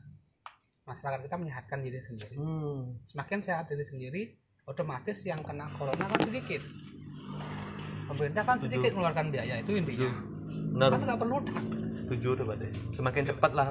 Masyarakat 0.83 1.21
kita 1.23 1.37
menyehatkan 1.39 1.79
diri 1.79 2.03
sendiri. 2.03 2.35
hmm, 2.35 2.83
Semakin 3.07 3.39
sehat 3.39 3.71
diri 3.71 3.87
sendiri, 3.87 4.23
otomatis 4.67 5.23
yang 5.23 5.39
kena 5.39 5.71
corona 5.73 6.11
kan 6.11 6.19
sedikit. 6.27 6.59
Pemerintah 8.03 8.43
kan 8.43 8.59
Setuju. 8.59 8.67
sedikit 8.67 8.91
mengeluarkan 8.93 9.27
biaya 9.31 9.55
itu 9.63 9.73
intinya. 9.73 10.11
benar 10.73 10.89
Kan 10.91 11.01
nggak 11.05 11.21
perlu 11.21 11.35
utang. 11.39 11.65
setuju 11.93 12.29
tuh 12.33 12.45
pak 12.49 12.57
semakin 12.91 13.23
cepat 13.29 13.53
lah 13.53 13.69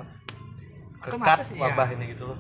kekat 1.02 1.50
iya. 1.50 1.62
wabah 1.66 1.90
ini 1.90 2.14
gitu 2.14 2.30
loh 2.30 2.38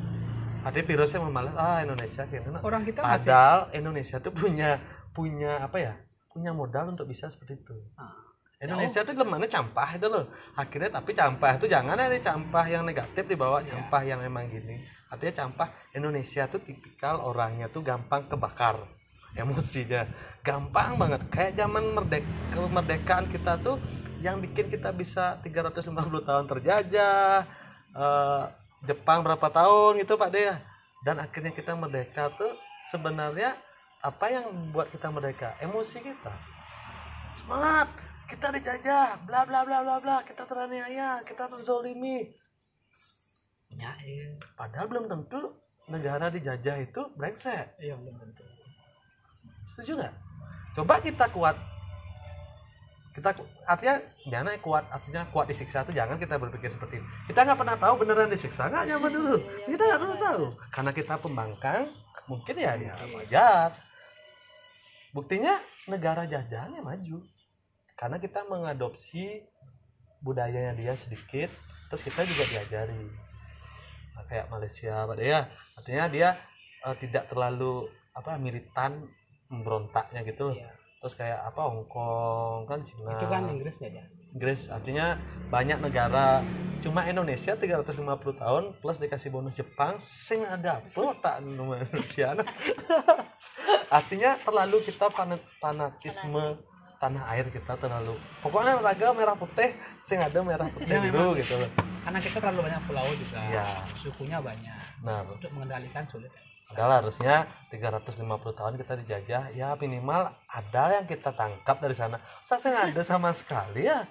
ada 0.61 0.77
virusnya 0.77 1.19
memalas 1.19 1.57
ah 1.57 1.81
Indonesia 1.81 2.21
gitu 2.29 2.47
nah. 2.53 2.61
Orang 2.61 2.85
kita 2.85 3.01
masih 3.01 3.25
Padahal 3.25 3.59
Indonesia 3.73 4.21
tuh 4.21 4.29
punya 4.29 4.77
punya 5.11 5.63
apa 5.63 5.77
ya? 5.79 5.93
Punya 6.31 6.55
modal 6.55 6.95
untuk 6.95 7.07
bisa 7.07 7.27
seperti 7.27 7.59
itu. 7.59 7.75
Ah. 7.99 8.31
Indonesia 8.61 9.01
tuh 9.01 9.17
gimana 9.17 9.49
campah 9.49 9.89
itu 9.97 10.05
loh 10.05 10.21
akhirnya 10.53 11.01
tapi 11.01 11.17
campah 11.17 11.57
itu 11.57 11.65
jangan 11.65 11.97
ada 11.97 12.13
campah 12.21 12.65
yang 12.69 12.85
negatif 12.85 13.25
dibawa 13.25 13.65
campah 13.65 14.05
yang 14.05 14.21
emang 14.21 14.45
gini 14.53 14.77
artinya 15.09 15.33
campah 15.33 15.67
Indonesia 15.97 16.45
tuh 16.45 16.61
tipikal 16.61 17.25
orangnya 17.25 17.73
tuh 17.73 17.81
gampang 17.81 18.29
kebakar 18.29 18.77
emosinya 19.33 20.05
gampang 20.45 20.93
banget 20.93 21.21
kayak 21.33 21.57
zaman 21.57 21.89
merdeka 21.89 22.29
kemerdekaan 22.53 23.25
kita 23.33 23.57
tuh 23.65 23.81
yang 24.21 24.37
bikin 24.37 24.69
kita 24.69 24.93
bisa 24.93 25.41
350 25.41 25.97
tahun 26.21 26.45
terjajah 26.45 27.41
eh, 27.97 28.43
Jepang 28.85 29.25
berapa 29.25 29.49
tahun 29.49 30.05
gitu 30.05 30.21
Pak 30.21 30.29
Dea 30.29 30.61
dan 31.01 31.17
akhirnya 31.17 31.49
kita 31.49 31.73
merdeka 31.73 32.29
tuh 32.37 32.53
sebenarnya 32.93 33.57
apa 34.01 34.25
yang 34.33 34.45
membuat 34.49 34.89
kita 34.89 35.13
merdeka? 35.13 35.53
Emosi 35.61 36.01
kita. 36.01 36.33
Semangat! 37.37 37.87
Kita 38.25 38.49
dijajah! 38.49 39.29
Bla 39.29 39.45
bla 39.45 39.61
bla 39.61 39.85
bla 39.85 39.97
bla. 40.01 40.17
Kita 40.25 40.49
teraniaya 40.49 41.21
kita 41.21 41.45
terzolimi. 41.45 42.25
Ya 43.77 43.93
iya. 44.01 44.33
Padahal 44.57 44.89
belum 44.89 45.05
tentu 45.05 45.53
negara 45.93 46.33
dijajah 46.33 46.81
itu 46.81 47.01
brengsek. 47.13 47.77
Iya 47.77 47.93
belum 47.93 48.15
tentu. 48.17 48.43
Setuju 49.69 50.01
nggak? 50.01 50.13
Coba 50.81 50.93
kita 51.05 51.25
kuat. 51.29 51.55
Kita 53.11 53.37
artinya 53.69 53.95
jangan 54.25 54.55
kuat. 54.65 54.83
Artinya 54.89 55.21
kuat 55.29 55.45
disiksa 55.45 55.85
itu 55.85 55.93
jangan 55.93 56.17
kita 56.17 56.41
berpikir 56.41 56.73
seperti 56.73 57.03
itu 57.03 57.07
kita 57.29 57.43
nggak 57.43 57.59
pernah 57.59 57.77
tahu 57.77 57.93
beneran 58.01 58.33
disiksa 58.33 58.65
nggak 58.65 58.89
zaman 58.89 59.11
dulu. 59.13 59.35
Kita 59.69 59.83
nggak 59.85 59.99
pernah 60.01 60.17
tahu. 60.19 60.43
Karena 60.73 60.91
kita 60.95 61.13
pembangkang 61.21 61.85
mungkin 62.31 62.55
ya 62.55 62.73
ya 62.79 62.95
wajar 63.11 63.90
buktinya 65.11 65.55
negara 65.87 66.27
jajahannya 66.27 66.81
maju. 66.83 67.19
Karena 67.99 68.17
kita 68.17 68.47
mengadopsi 68.49 69.43
budayanya 70.21 70.73
dia 70.77 70.93
sedikit 70.93 71.49
terus 71.89 72.07
kita 72.07 72.23
juga 72.23 72.43
diajari. 72.47 73.03
Nah, 74.15 74.23
kayak 74.29 74.47
Malaysia 74.47 75.03
Pak 75.03 75.17
Dea 75.19 75.43
artinya 75.75 76.05
dia 76.07 76.29
eh, 76.87 76.95
tidak 77.03 77.27
terlalu 77.27 77.89
apa 78.15 78.39
militan 78.39 78.95
memberontaknya 79.51 80.23
gitu. 80.23 80.55
Iya. 80.55 80.71
terus 81.01 81.17
kayak 81.17 81.41
apa 81.41 81.65
Hong 81.65 81.89
Kong 81.89 82.69
kan 82.69 82.77
Cina. 82.85 83.17
Itu 83.17 83.25
kan 83.25 83.49
Inggrisnya 83.49 83.89
aja 83.89 84.05
Inggris 84.37 84.69
artinya 84.69 85.17
banyak 85.49 85.81
negara. 85.81 86.45
Cuma 86.85 87.05
Indonesia 87.05 87.57
350 87.57 88.41
tahun 88.41 88.63
plus 88.77 88.97
dikasih 89.01 89.29
bonus 89.33 89.57
Jepang 89.57 89.97
sing 89.97 90.45
ada 90.45 90.77
apa 90.77 91.13
tak 91.17 91.45
Indonesia 91.45 92.37
artinya 93.91 94.39
terlalu 94.39 94.77
kita 94.81 95.11
fanat- 95.11 95.43
fanatisme 95.59 96.55
tanah 96.97 97.23
air 97.33 97.49
kita 97.49 97.75
terlalu 97.75 98.15
pokoknya 98.39 98.79
raga 98.79 99.11
merah 99.11 99.35
putih 99.35 99.67
sing 99.99 100.17
ada 100.17 100.39
merah 100.41 100.65
putih 100.65 100.87
Ya, 100.87 101.01
memang. 101.01 101.35
gitu 101.35 101.53
loh 101.57 101.69
karena 102.01 102.17
kita 102.17 102.37
terlalu 102.39 102.61
banyak 102.65 102.81
pulau 102.87 103.05
juga 103.11 103.37
Iya. 103.43 103.65
sukunya 103.99 104.37
banyak 104.39 104.79
nah 105.03 105.19
untuk 105.27 105.51
mengendalikan 105.51 106.07
sulit 106.07 106.31
Padahal 106.71 107.03
harusnya 107.03 107.43
350 107.67 108.23
tahun 108.55 108.79
kita 108.79 108.93
dijajah 109.03 109.43
ya 109.51 109.75
minimal 109.75 110.31
ada 110.47 110.83
yang 110.95 111.03
kita 111.03 111.35
tangkap 111.35 111.83
dari 111.83 111.91
sana. 111.91 112.15
Saya 112.47 112.63
nggak 112.63 112.95
ada 112.95 113.03
sama 113.03 113.35
sekali 113.35 113.91
ya. 113.91 114.07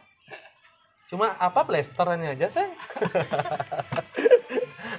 Cuma 1.09 1.33
apa 1.41 1.65
blasterannya 1.65 2.37
aja 2.37 2.53
saya. 2.53 2.69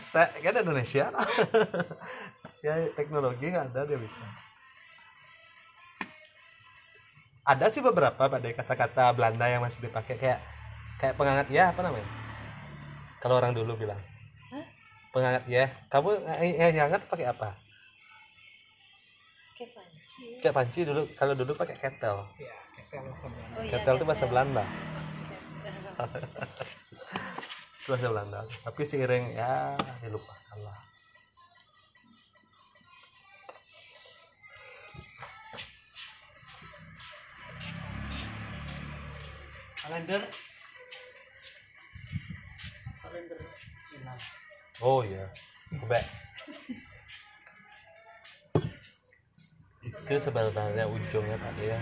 saya 0.09 0.33
kan 0.41 0.57
Indonesia. 0.57 1.13
ya 2.65 2.81
teknologi 2.97 3.53
nggak 3.53 3.69
ada 3.69 3.85
dia 3.85 4.01
bisa. 4.01 4.25
Ada 7.41 7.73
sih 7.73 7.81
beberapa 7.81 8.29
pada 8.29 8.47
kata-kata 8.53 9.17
Belanda 9.17 9.45
yang 9.49 9.61
masih 9.65 9.81
dipakai 9.89 10.15
kayak 10.17 10.39
kayak 11.01 11.17
pengangat 11.17 11.47
ya 11.49 11.73
apa 11.73 11.81
namanya? 11.81 12.05
Kalau 13.21 13.37
orang 13.41 13.53
dulu 13.53 13.73
bilang 13.77 13.97
Hah? 14.53 14.65
pengangat 15.13 15.43
ya. 15.49 15.65
Kamu 15.89 16.09
eh, 16.41 16.53
eh, 16.57 16.73
hangat 16.77 17.01
pakai 17.09 17.25
apa? 17.33 17.49
Kayak 19.57 19.71
panci. 19.77 20.25
kayak 20.41 20.55
panci 20.57 20.79
dulu 20.85 21.01
kalau 21.13 21.33
dulu 21.37 21.53
pakai 21.53 21.77
ketel 21.77 22.17
ya 22.41 22.53
ketel 22.73 23.05
sebenarnya 23.13 23.49
Oh, 23.57 23.63
iya, 23.63 23.71
ketel 23.77 23.95
itu 23.99 24.05
bahasa. 24.09 24.25
Belanda 24.25 24.65
Ketel. 25.61 25.93
itu 27.81 27.87
bahasa 27.93 28.07
Belanda 28.09 28.39
tapi 28.65 28.81
seiring 28.85 29.25
ya 29.37 29.77
dilupakan 30.01 30.57
lah 30.65 30.79
kalender. 39.81 40.21
Kalender 43.01 43.39
Cina. 43.89 44.13
Oh 44.81 45.01
iya. 45.05 45.25
Kubek 45.71 46.03
itu 50.11 50.27
sebenarnya 50.27 50.85
ujungnya 50.91 51.39
Pak 51.39 51.51
Dea. 51.55 51.79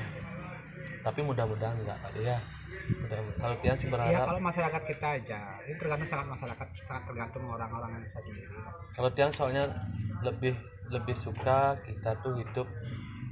Tapi 1.02 1.20
mudah-mudahan 1.26 1.74
enggak 1.82 1.98
Pak 1.98 2.12
Dea. 2.14 2.38
Mudah 2.90 3.20
kalau 3.38 3.56
Tian 3.62 3.78
sih 3.78 3.90
ya 3.90 3.94
berharap 3.98 4.26
kalau 4.30 4.42
masyarakat 4.46 4.82
kita 4.86 5.08
aja. 5.18 5.40
Itu 5.66 5.78
tergantung 5.82 6.10
sangat 6.10 6.28
masyarakat 6.38 6.68
sangat 6.86 7.04
tergantung 7.10 7.44
orang-orang 7.50 7.90
Indonesia 7.98 8.22
sendiri. 8.22 8.54
Kalau 8.94 9.10
Tian 9.18 9.32
soalnya 9.34 9.64
lebih 10.22 10.54
lebih 10.94 11.16
suka 11.18 11.78
kita 11.82 12.18
tuh 12.22 12.38
hidup 12.38 12.70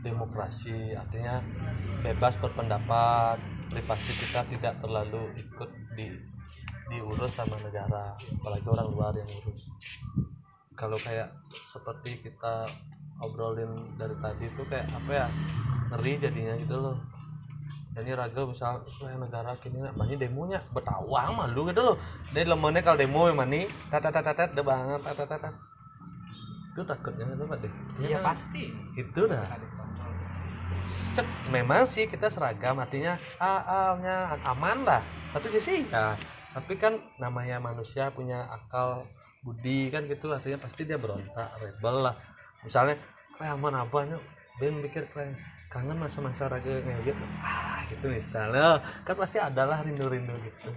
demokrasi. 0.01 0.97
Artinya 0.97 1.41
bebas 2.01 2.37
berpendapat 2.41 3.37
privasi 3.67 4.11
kita 4.17 4.41
tidak 4.47 4.73
terlalu 4.79 5.21
ikut 5.37 5.69
di 5.95 6.07
diurus 6.87 7.35
sama 7.35 7.59
negara 7.59 8.15
apalagi 8.39 8.67
orang 8.67 8.87
luar 8.95 9.13
yang 9.15 9.27
urus. 9.43 9.63
Kalau 10.77 10.95
kayak 11.01 11.27
seperti 11.51 12.15
kita 12.21 12.69
obrolin 13.19 13.69
dari 13.97 14.15
tadi 14.21 14.45
itu 14.47 14.63
kayak 14.69 14.87
apa 14.93 15.11
ya 15.11 15.27
ngeri 15.93 16.13
jadinya 16.21 16.53
gitu 16.59 16.75
loh. 16.79 16.97
Jadi 17.97 18.13
raga 18.13 18.45
misal 18.45 18.77
wah 18.77 19.15
negara 19.17 19.57
kini 19.57 19.81
nak 19.81 19.97
mani 19.97 20.15
demonya 20.21 20.61
betawang 20.69 21.33
malu 21.33 21.65
gitu 21.67 21.81
loh. 21.81 21.97
Dari 22.29 22.45
lemonnya 22.45 22.85
kalau 22.85 23.01
demo 23.01 23.25
yang 23.25 23.41
mani 23.41 23.65
tat 23.89 24.05
tat 24.05 24.13
tat 24.13 24.21
tat 24.21 24.37
tat 24.53 24.61
banget 24.61 25.01
tat 25.01 25.15
tat 25.17 25.27
tat 25.27 25.41
tat. 25.49 25.55
itu 26.77 26.85
takutnya 26.85 27.25
itu 27.25 27.41
pak 27.49 27.57
deh. 27.57 27.73
Iya 28.05 28.17
pasti. 28.21 28.69
Itu 28.93 29.25
dah 29.25 29.41
Memang 31.49 31.87
sih 31.87 32.05
kita 32.05 32.27
seragam 32.27 32.77
artinya 32.77 33.15
ah, 33.39 34.37
aman 34.53 34.83
lah. 34.83 35.01
Satu 35.33 35.47
sisi 35.47 35.87
ya 35.87 36.17
tapi 36.57 36.73
kan 36.73 36.97
namanya 37.21 37.61
manusia 37.61 38.09
punya 38.09 38.49
akal 38.49 39.05
budi 39.45 39.93
kan 39.93 40.01
gitu 40.09 40.33
artinya 40.33 40.57
pasti 40.57 40.89
dia 40.89 40.97
berontak 40.97 41.45
rebel 41.61 42.09
lah. 42.09 42.17
Misalnya 42.65 42.97
aman 43.37 43.85
nih 43.85 44.17
Ben 44.57 44.73
pikir 44.81 45.05
kayak 45.13 45.37
kangen 45.69 46.01
masa-masa 46.01 46.49
raga 46.49 46.81
ngeliat 46.81 47.13
ah 47.45 47.85
gitu 47.93 48.09
misalnya. 48.09 48.81
Kan 49.05 49.15
pasti 49.21 49.37
adalah 49.37 49.85
rindu-rindu 49.85 50.33
gitu. 50.41 50.73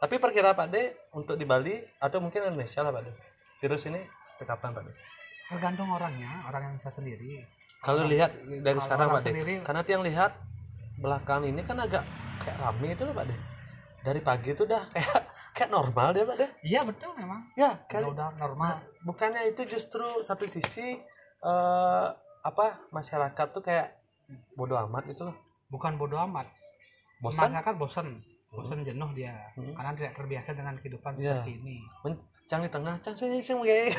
Tapi 0.00 0.16
perkira 0.16 0.56
Pak 0.56 0.68
De 0.72 0.96
untuk 1.12 1.36
di 1.36 1.44
Bali 1.44 1.76
atau 2.00 2.24
mungkin 2.24 2.48
Indonesia 2.48 2.80
lah 2.80 2.92
Pak 2.92 3.02
De? 3.04 3.12
Virus 3.60 3.84
ini 3.88 4.00
kapan 4.48 4.72
Pak 4.72 4.84
De 4.84 5.13
tergantung 5.54 5.88
orangnya 5.88 6.30
orang 6.44 6.62
yang 6.66 6.74
bisa 6.76 6.90
sendiri. 6.90 7.42
Kalau 7.78 8.02
lihat 8.04 8.30
dari 8.60 8.62
Kalau 8.64 8.82
sekarang 8.82 9.08
Pak 9.08 9.20
De 9.20 9.28
sendiri- 9.30 9.60
karena 9.62 9.80
yang 9.84 10.02
lihat 10.02 10.32
belakangan 10.96 11.44
ini 11.44 11.60
kan 11.62 11.76
agak 11.78 12.02
kayak 12.40 12.56
rame 12.58 12.88
itu 12.90 13.02
loh 13.02 13.12
Pak 13.12 13.26
De 13.28 13.36
dari 14.02 14.20
pagi 14.20 14.48
itu 14.52 14.62
udah 14.64 14.82
kayak 14.92 15.20
kayak 15.52 15.70
normal 15.70 16.08
dia 16.10 16.24
Pak 16.24 16.36
De 16.36 16.46
iya 16.62 16.80
betul 16.82 17.12
memang. 17.14 17.40
Ya 17.54 17.70
udah, 17.70 17.86
kan 17.86 18.02
udah 18.04 18.28
normal. 18.36 18.74
Bukannya 19.02 19.42
itu 19.46 19.62
justru 19.64 20.04
satu 20.20 20.44
sisi 20.44 20.96
eh, 21.40 22.06
apa 22.42 22.66
masyarakat 22.90 23.46
tuh 23.50 23.60
kayak 23.60 23.92
bodoh 24.54 24.76
amat 24.88 25.04
gitu 25.06 25.28
loh. 25.28 25.36
Bukan 25.68 25.94
bodoh 25.94 26.20
amat. 26.24 26.48
Bosan? 27.20 27.52
Masyarakat 27.52 27.74
bosan. 27.76 28.06
Bosan 28.48 28.80
jenuh 28.82 29.10
dia. 29.12 29.34
Hmm. 29.56 29.74
karena 29.74 29.92
tidak 29.92 30.12
terbiasa 30.14 30.50
dengan 30.52 30.74
kehidupan 30.78 31.16
Iya. 31.16 31.42
seperti 31.42 31.52
ini 31.58 31.76
cang 32.44 32.60
di 32.60 32.68
tengah 32.68 32.92
cang 33.00 33.16
saya 33.16 33.40
saya 33.40 33.56
kayak 33.64 33.96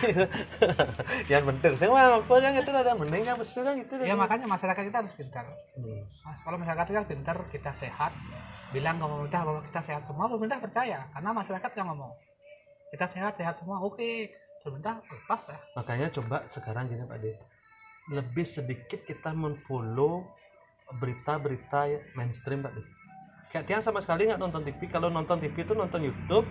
yang 1.34 1.50
bener 1.50 1.74
saya 1.74 1.90
mah 1.90 2.22
apa 2.22 2.30
kan 2.30 2.54
itu 2.54 2.70
ada 2.70 2.94
mending 2.94 3.26
kan 3.26 3.36
besul 3.42 3.66
kan 3.66 3.74
itu 3.74 3.98
ya 4.06 4.14
makanya 4.14 4.46
masyarakat 4.46 4.86
kita 4.86 4.98
harus 5.02 5.14
pintar. 5.18 5.46
Hmm. 5.50 6.02
Mas, 6.22 6.40
kalau 6.46 6.58
masyarakat 6.62 6.86
kita 6.86 7.02
pintar 7.10 7.38
kita 7.50 7.72
sehat. 7.74 8.14
Bilang 8.74 9.00
ke 9.00 9.06
pemerintah 9.08 9.42
bahwa 9.48 9.62
kita 9.66 9.82
sehat 9.82 10.04
semua 10.04 10.26
pemerintah 10.28 10.60
percaya. 10.60 11.00
Karena 11.16 11.30
masyarakat 11.32 11.72
yang 11.80 11.88
ngomong 11.90 12.12
kita 12.94 13.06
sehat 13.10 13.34
sehat 13.40 13.56
semua. 13.58 13.82
Oke 13.82 14.30
pemerintah 14.62 15.02
lepas 15.02 15.42
dah. 15.50 15.60
Makanya 15.82 16.14
coba 16.14 16.46
sekarang 16.46 16.86
gini 16.90 17.02
Pak 17.06 17.18
De 17.22 17.34
lebih 18.14 18.46
sedikit 18.46 19.02
kita 19.02 19.34
menfollow 19.34 20.22
berita-berita 21.02 22.14
mainstream 22.14 22.62
Pak 22.62 22.78
De 22.78 22.84
kayak 23.56 23.72
Tian 23.72 23.80
sama 23.80 24.04
sekali 24.04 24.28
nggak 24.28 24.36
nonton 24.36 24.68
TV 24.68 24.92
kalau 24.92 25.08
nonton 25.08 25.40
TV 25.40 25.64
itu 25.64 25.72
nonton 25.72 26.04
YouTube 26.04 26.44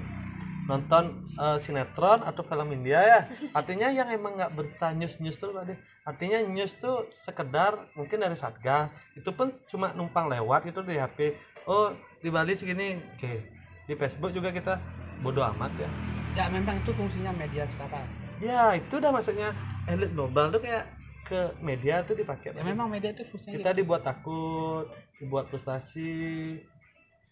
nonton 0.64 1.12
eh, 1.36 1.58
sinetron 1.60 2.24
atau 2.24 2.40
film 2.44 2.68
India 2.72 3.00
ya. 3.00 3.20
Artinya 3.52 3.88
yang 3.92 4.08
emang 4.08 4.36
nggak 4.36 4.52
berita 4.56 4.92
news 4.96 5.20
news 5.20 5.36
tuh 5.36 5.52
Pak 5.52 5.76
artinya 6.04 6.36
news 6.44 6.76
tuh 6.76 7.08
sekedar 7.16 7.80
mungkin 7.96 8.20
dari 8.20 8.36
satgas. 8.36 8.92
Itu 9.16 9.32
pun 9.32 9.52
cuma 9.72 9.92
numpang 9.96 10.28
lewat 10.28 10.68
itu 10.68 10.80
di 10.84 11.00
HP 11.00 11.36
oh 11.68 11.92
di 12.20 12.28
Bali 12.28 12.52
segini. 12.56 13.00
Oke. 13.16 13.40
Di 13.84 13.94
Facebook 13.96 14.32
juga 14.32 14.52
kita 14.52 14.80
bodoh 15.20 15.44
amat 15.56 15.72
ya. 15.76 15.88
Ya 16.34 16.44
memang 16.50 16.80
itu 16.80 16.92
fungsinya 16.92 17.32
media 17.36 17.64
sekarang. 17.68 18.04
Ya 18.42 18.76
itu 18.76 19.00
udah 19.00 19.12
maksudnya 19.14 19.52
elit 19.88 20.12
global 20.12 20.50
tuh 20.52 20.60
kayak 20.60 20.88
ke 21.24 21.56
media 21.64 22.04
tuh 22.04 22.16
dipakai. 22.16 22.52
Ya 22.52 22.64
memang 22.64 22.92
media 22.92 23.12
itu 23.12 23.24
fungsinya 23.28 23.56
kita 23.60 23.70
gitu. 23.72 23.78
dibuat 23.84 24.02
takut 24.04 24.84
dibuat 25.20 25.48
frustasi. 25.48 26.60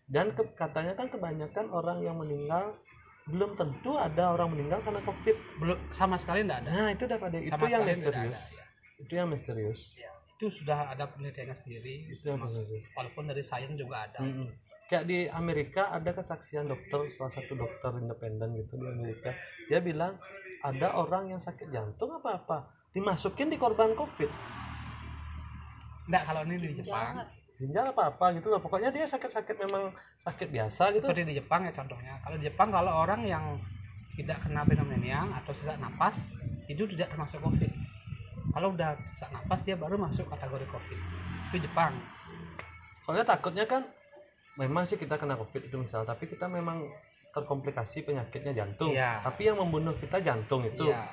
Dan 0.08 0.32
ke- 0.32 0.52
katanya 0.56 0.92
kan 0.92 1.08
kebanyakan 1.08 1.72
orang 1.72 2.04
yang 2.04 2.16
meninggal 2.20 2.72
belum 3.30 3.54
tentu 3.54 3.94
ada 3.94 4.34
orang 4.34 4.50
meninggal 4.50 4.82
karena 4.82 4.98
covid. 5.06 5.36
Belum 5.62 5.78
sama 5.94 6.18
sekali 6.18 6.42
tidak 6.42 6.66
ada. 6.66 6.70
Nah 6.74 6.88
itu 6.90 7.02
udah 7.06 7.18
pada 7.22 7.38
itu 7.38 7.52
Sama 7.54 7.66
yang 7.70 7.82
tidak 7.86 7.94
misterius. 7.94 8.40
ada, 8.42 8.58
ya. 8.58 8.64
itu 8.98 9.12
yang 9.14 9.28
misterius. 9.30 9.80
Ya, 9.94 10.10
itu 10.34 10.46
sudah 10.50 10.78
ada 10.90 11.04
penelitiannya 11.06 11.56
sendiri. 11.56 11.94
Itu 12.10 12.24
yang 12.34 12.38
misterius. 12.42 12.86
walaupun 12.98 13.22
dari 13.30 13.42
sains 13.46 13.74
juga 13.78 13.96
ada. 14.10 14.20
Mm-mm. 14.22 14.50
kayak 14.90 15.08
di 15.08 15.24
Amerika 15.32 15.88
ada 15.88 16.12
kesaksian 16.12 16.68
dokter 16.68 17.08
salah 17.16 17.32
satu 17.32 17.56
dokter 17.56 17.96
independen 17.96 18.52
gitu 18.58 18.76
di 18.76 18.86
Amerika. 18.92 19.32
Dia 19.70 19.80
bilang 19.80 20.20
ada 20.60 20.98
orang 21.00 21.32
yang 21.32 21.40
sakit 21.40 21.72
jantung 21.72 22.12
apa 22.12 22.36
apa 22.36 22.58
dimasukin 22.92 23.48
di 23.48 23.56
korban 23.56 23.96
covid. 23.96 24.28
Enggak 26.10 26.22
kalau 26.28 26.42
ini 26.44 26.56
di 26.60 26.76
Jepang. 26.76 27.24
Jangan. 27.24 27.41
Ginjal 27.58 27.92
apa 27.92 28.12
apa 28.14 28.26
gitu 28.36 28.48
loh. 28.48 28.60
Pokoknya 28.62 28.94
dia 28.94 29.04
sakit-sakit 29.04 29.56
memang 29.68 29.92
sakit 30.24 30.48
biasa 30.48 30.92
gitu. 30.96 31.06
Seperti 31.08 31.28
di 31.28 31.34
Jepang 31.36 31.66
ya 31.66 31.72
contohnya. 31.72 32.14
Kalau 32.22 32.36
di 32.38 32.44
Jepang 32.48 32.68
kalau 32.72 32.92
orang 33.04 33.20
yang 33.26 33.44
tidak 34.12 34.44
kena 34.44 34.62
pneumonia 34.64 35.24
atau 35.40 35.52
sesak 35.56 35.80
napas 35.80 36.28
itu 36.68 36.84
tidak 36.96 37.12
termasuk 37.12 37.40
covid. 37.40 37.72
Kalau 38.52 38.76
udah 38.76 38.96
sesak 39.12 39.30
napas 39.32 39.60
dia 39.64 39.76
baru 39.76 39.96
masuk 39.96 40.28
kategori 40.28 40.66
covid. 40.68 40.98
Itu 41.52 41.56
Jepang. 41.64 41.92
Soalnya 43.04 43.24
takutnya 43.26 43.64
kan 43.64 43.82
memang 44.60 44.84
sih 44.84 45.00
kita 45.00 45.16
kena 45.16 45.36
covid 45.36 45.64
itu 45.64 45.76
misal 45.80 46.04
tapi 46.04 46.28
kita 46.28 46.44
memang 46.48 46.84
terkomplikasi 47.32 48.04
penyakitnya 48.04 48.52
jantung. 48.52 48.92
Iya. 48.92 49.24
tapi 49.24 49.48
yang 49.48 49.56
membunuh 49.56 49.96
kita 49.96 50.20
jantung 50.20 50.60
itu 50.68 50.92
iya. 50.92 51.08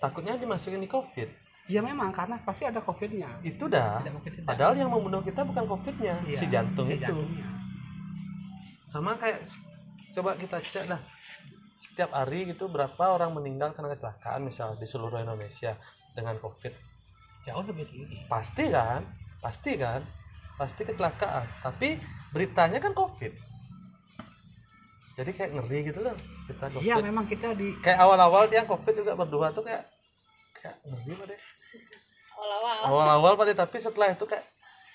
takutnya 0.00 0.40
dimasukin 0.40 0.80
di 0.80 0.88
covid 0.88 1.28
iya 1.68 1.80
memang 1.84 2.08
karena 2.10 2.40
pasti 2.40 2.64
ada 2.64 2.80
covidnya. 2.80 3.28
Itu 3.44 3.68
dah. 3.68 4.00
Tidak 4.02 4.44
padahal 4.48 4.74
yang 4.74 4.88
membunuh 4.88 5.20
kita 5.20 5.44
bukan 5.44 5.64
covidnya 5.68 6.16
Iya, 6.24 6.38
si 6.40 6.46
jantung 6.48 6.88
si 6.88 6.96
itu. 6.96 7.04
jantungnya. 7.04 7.46
sama 8.88 9.12
kayak 9.20 9.36
coba 10.16 10.32
kita 10.34 10.64
cek 10.64 10.88
lah 10.88 10.96
setiap 11.78 12.08
hari 12.16 12.48
gitu 12.48 12.72
berapa 12.72 13.04
orang 13.12 13.36
meninggal 13.36 13.76
karena 13.76 13.92
kecelakaan 13.92 14.40
misal 14.42 14.72
di 14.74 14.88
seluruh 14.88 15.20
Indonesia 15.20 15.76
dengan 16.16 16.40
covid? 16.40 16.72
Jauh 17.44 17.62
lebih 17.62 17.84
tinggi. 17.84 18.24
Pasti 18.26 18.72
kan? 18.72 19.04
Pasti 19.38 19.76
kan? 19.76 20.00
Pasti 20.56 20.82
kecelakaan. 20.82 21.44
Tapi 21.60 22.00
beritanya 22.32 22.80
kan 22.80 22.96
covid. 22.96 23.30
Jadi 25.18 25.30
kayak 25.34 25.50
ngeri 25.52 25.78
gitu 25.90 26.00
loh 26.00 26.14
kita 26.46 26.70
covid. 26.72 26.86
iya 26.86 26.96
memang 27.02 27.26
kita 27.26 27.52
di 27.52 27.74
kayak 27.82 27.98
awal-awal 27.98 28.46
dia 28.46 28.64
covid 28.64 28.94
juga 28.94 29.12
berdua 29.12 29.50
tuh 29.52 29.66
kayak 29.66 29.84
kayak 30.60 30.76
ngeri 30.86 31.12
pak 31.14 31.26
deh. 31.30 31.40
Awal-awal. 32.38 32.76
Awal-awal 32.86 33.32
pak 33.38 33.44
deh 33.50 33.56
tapi 33.58 33.76
setelah 33.78 34.08
itu 34.14 34.24
kayak 34.26 34.44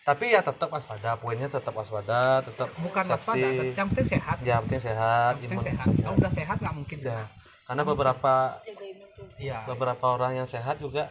tapi 0.04 0.36
ya 0.36 0.44
tetap 0.44 0.68
waspada 0.68 1.16
poinnya 1.16 1.48
tetap 1.48 1.72
waspada 1.72 2.44
tetap 2.44 2.68
bukan 2.84 3.04
waspada 3.08 3.40
safety. 3.40 3.72
yang 3.72 3.88
penting 3.88 4.08
sehat. 4.08 4.38
Ya 4.44 4.56
penting 4.60 4.82
sehat 4.84 5.34
yang 5.40 5.50
penting 5.56 5.68
sehat. 5.72 5.88
Kalau 5.88 6.16
udah 6.20 6.32
sehat 6.32 6.58
nggak 6.60 6.76
mungkin. 6.76 6.98
Ya 7.00 7.24
karena 7.64 7.84
beberapa 7.88 8.34
jaga 8.60 8.84
imun 8.84 9.10
tubuh. 9.16 9.40
Iya. 9.40 9.58
beberapa 9.64 10.06
orang 10.12 10.44
yang 10.44 10.48
sehat 10.48 10.84
juga 10.84 11.08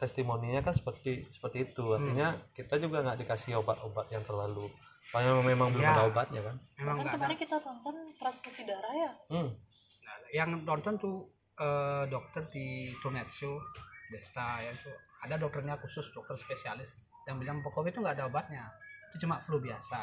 testimoninya 0.00 0.64
kan 0.64 0.72
seperti 0.72 1.28
seperti 1.28 1.68
itu. 1.68 1.84
Hmm. 1.84 2.00
artinya 2.00 2.28
kita 2.56 2.80
juga 2.80 3.04
nggak 3.04 3.18
dikasih 3.20 3.60
obat-obat 3.60 4.08
yang 4.08 4.24
terlalu 4.24 4.72
Soalnya 5.10 5.42
memang 5.42 5.74
belum 5.74 5.82
Ya. 5.82 5.90
ada 5.98 6.06
obatnya 6.06 6.40
kan? 6.46 6.56
Memang 6.78 6.96
kan 7.02 7.02
ada 7.02 7.14
kemarin 7.18 7.38
kita 7.42 7.56
tonton 7.58 7.96
transfusi 8.14 8.62
darah 8.62 8.94
ya? 8.94 9.10
Hmm. 9.34 9.50
Nah, 10.06 10.16
yang 10.30 10.50
nonton 10.62 10.94
tuh 11.02 11.26
eh, 11.58 12.04
dokter 12.06 12.46
di 12.54 12.94
Show 13.26 13.58
Desta 14.10 14.58
ya 14.60 14.74
tuh 14.74 14.94
ada 15.24 15.38
dokternya 15.38 15.78
khusus 15.78 16.10
dokter 16.10 16.34
spesialis 16.34 16.98
yang 17.30 17.38
bilang 17.38 17.62
pokoknya 17.62 17.94
itu 17.94 18.00
nggak 18.02 18.14
ada 18.18 18.26
obatnya. 18.26 18.64
Itu 19.14 19.26
cuma 19.26 19.38
flu 19.46 19.62
biasa. 19.62 20.00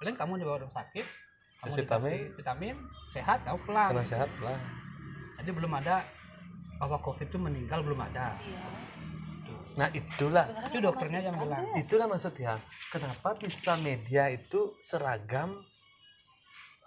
Paling 0.00 0.16
kamu 0.16 0.32
di 0.40 0.44
rumah 0.48 0.64
sakit 0.64 1.06
kamu 1.64 1.70
Kasih 1.70 1.82
dikasih 1.84 2.20
vitamin. 2.40 2.76
sehat 3.12 3.38
kamu 3.44 3.58
pulang. 3.64 3.88
Karena 3.92 4.04
sehat 4.04 4.30
lah 4.40 4.58
jadi 5.44 5.60
belum 5.60 5.76
ada 5.76 6.00
bahwa 6.80 6.96
covid 7.04 7.28
itu 7.28 7.36
meninggal 7.36 7.84
belum 7.84 8.00
ada. 8.00 8.32
Iya. 8.40 8.64
Nah 9.76 9.88
itulah. 9.92 10.48
Sebenarnya 10.48 10.68
itu 10.72 10.78
dokternya 10.80 11.20
yang 11.20 11.36
bilang. 11.36 11.62
Ya. 11.68 11.84
itulah 11.84 12.06
maksudnya. 12.08 12.52
Kenapa 12.88 13.36
bisa 13.36 13.76
media 13.76 14.32
itu 14.32 14.72
seragam 14.80 15.52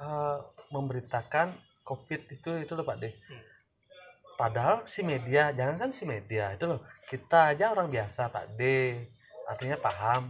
eh, 0.01 0.39
memberitakan 0.73 1.53
covid 1.85 2.21
itu 2.33 2.49
itu 2.65 2.71
loh 2.73 2.83
pak 2.83 2.97
deh 2.97 3.13
Hmm. 3.13 3.43
Padahal 4.37 4.85
si 4.85 5.01
media 5.01 5.49
jangan 5.51 5.75
kan 5.77 5.89
si 5.91 6.05
media 6.05 6.53
itu 6.53 6.63
loh. 6.63 6.79
Kita 7.09 7.51
aja 7.51 7.73
orang 7.73 7.89
biasa 7.89 8.29
pak 8.29 8.55
D. 8.55 8.93
Artinya 9.49 9.75
paham. 9.75 10.29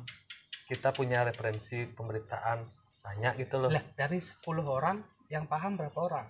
Kita 0.68 0.91
punya 0.91 1.24
referensi 1.24 1.88
pemberitaan 1.88 2.60
banyak 3.03 3.34
gitu 3.39 3.55
loh. 3.60 3.72
Lah 3.72 3.84
dari 3.95 4.20
10 4.20 4.43
orang 4.64 4.99
yang 5.28 5.47
paham 5.47 5.76
berapa 5.76 5.95
orang? 5.95 6.28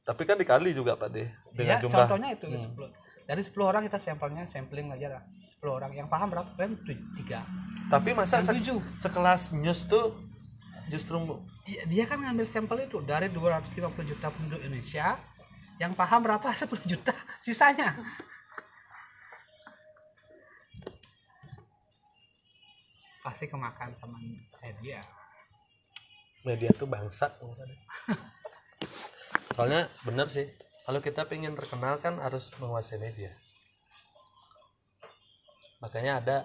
Tapi 0.00 0.22
kan 0.26 0.38
dikali 0.38 0.74
juga 0.74 0.94
pak 0.94 1.10
D 1.10 1.26
dengan 1.54 1.78
ya 1.78 1.82
jumlah. 1.82 1.94
contohnya 2.06 2.28
itu 2.34 2.46
Hmm. 2.46 2.58
10 2.74 2.90
dari 3.26 3.42
10 3.46 3.62
orang 3.62 3.82
kita 3.86 3.98
sampelnya 3.98 4.42
sampling 4.46 4.90
aja 4.90 5.18
lah. 5.18 5.22
10 5.60 5.70
orang. 5.70 5.92
Yang 5.94 6.08
paham 6.10 6.28
berapa? 6.30 6.50
Kan 6.56 6.74
tiga. 7.14 7.46
Tapi 7.90 8.10
masa 8.14 8.42
se- 8.42 8.54
sekelas 8.98 9.54
news 9.54 9.86
tuh 9.86 10.14
justru 10.90 11.18
Iya, 11.70 11.86
dia 11.86 12.04
kan 12.08 12.18
ngambil 12.18 12.46
sampel 12.50 12.82
itu. 12.82 12.98
Dari 13.04 13.30
250 13.30 14.02
juta 14.02 14.26
penduduk 14.32 14.58
Indonesia 14.64 15.14
yang 15.80 15.96
paham 15.96 16.20
berapa? 16.20 16.44
10 16.60 16.84
juta 16.84 17.16
sisanya. 17.40 17.96
Pasti 23.24 23.48
kemakan 23.48 23.90
sama 23.96 24.16
media. 24.60 25.00
Media 26.44 26.70
tuh 26.76 26.88
bangsat 26.88 27.32
soalnya 29.50 29.92
bener 30.08 30.24
sih 30.24 30.48
kalau 30.88 31.04
kita 31.04 31.28
pengen 31.28 31.52
terkenal 31.52 32.00
kan 32.00 32.16
harus 32.16 32.48
menguasai 32.56 32.96
media. 32.96 33.28
Makanya 35.84 36.24
ada 36.24 36.36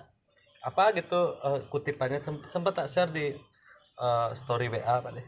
apa 0.67 0.91
gitu 0.99 1.31
eh, 1.47 1.63
kutipannya 1.71 2.19
sem- 2.19 2.43
sempat 2.51 2.75
tak 2.75 2.91
share 2.91 3.11
di 3.15 3.31
eh, 4.03 4.29
story 4.35 4.67
WA 4.67 4.99
pak 4.99 5.15
deh 5.15 5.27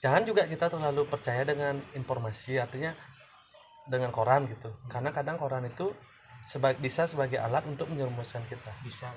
jangan 0.00 0.24
juga 0.24 0.48
kita 0.48 0.72
terlalu 0.72 1.04
percaya 1.04 1.44
dengan 1.44 1.76
informasi 1.92 2.56
artinya 2.56 2.92
dengan 3.86 4.08
koran 4.10 4.48
gitu. 4.48 4.72
Karena 4.88 5.12
kadang 5.12 5.36
koran 5.36 5.68
itu 5.68 5.92
seba- 6.44 6.76
bisa 6.76 7.04
sebagai 7.04 7.36
alat 7.36 7.64
untuk 7.68 7.88
menjerumuskan 7.92 8.42
kita. 8.48 8.72
Bisa 8.80 9.12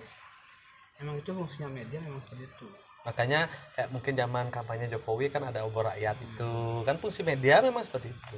emang 1.00 1.20
itu 1.20 1.32
fungsinya 1.32 1.72
media 1.72 2.00
memang 2.04 2.20
seperti 2.24 2.44
itu. 2.48 2.68
Makanya 3.04 3.52
kayak 3.76 3.90
mungkin 3.92 4.14
zaman 4.16 4.46
kampanye 4.48 4.88
Jokowi 4.88 5.28
kan 5.28 5.44
ada 5.44 5.68
obor 5.68 5.88
rakyat 5.92 6.16
itu. 6.24 6.54
Kan 6.88 6.96
fungsi 7.04 7.24
media 7.24 7.60
memang 7.60 7.84
seperti 7.84 8.12
itu. 8.12 8.38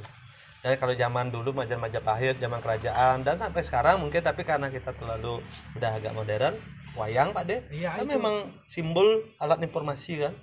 Dan 0.65 0.81
kalau 0.81 0.97
zaman 0.97 1.29
dulu 1.29 1.53
majan 1.53 1.77
Majapahit 1.77 2.41
zaman 2.41 2.57
kerajaan 2.57 3.21
dan 3.21 3.37
sampai 3.37 3.61
sekarang 3.61 4.01
mungkin 4.01 4.25
tapi 4.25 4.41
karena 4.41 4.73
kita 4.73 4.97
terlalu 4.97 5.37
udah 5.77 5.91
agak 5.93 6.09
modern 6.17 6.57
wayang 6.97 7.29
pak 7.37 7.45
deh 7.45 7.61
iya 7.69 7.93
kan 7.93 8.01
itu. 8.01 8.17
memang 8.17 8.49
simbol 8.65 9.29
alat 9.37 9.61
informasi 9.61 10.25
kan 10.25 10.33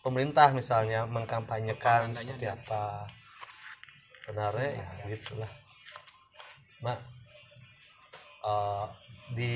pemerintah 0.00 0.52
misalnya 0.52 1.04
mengkampanyekan 1.04 2.12
seperti 2.12 2.46
apa. 2.48 3.06
Sebenarnya 4.24 4.70
ya 4.78 4.86
gitulah. 5.12 5.50
Nah 6.84 6.98
eh, 8.44 8.86
di 9.34 9.54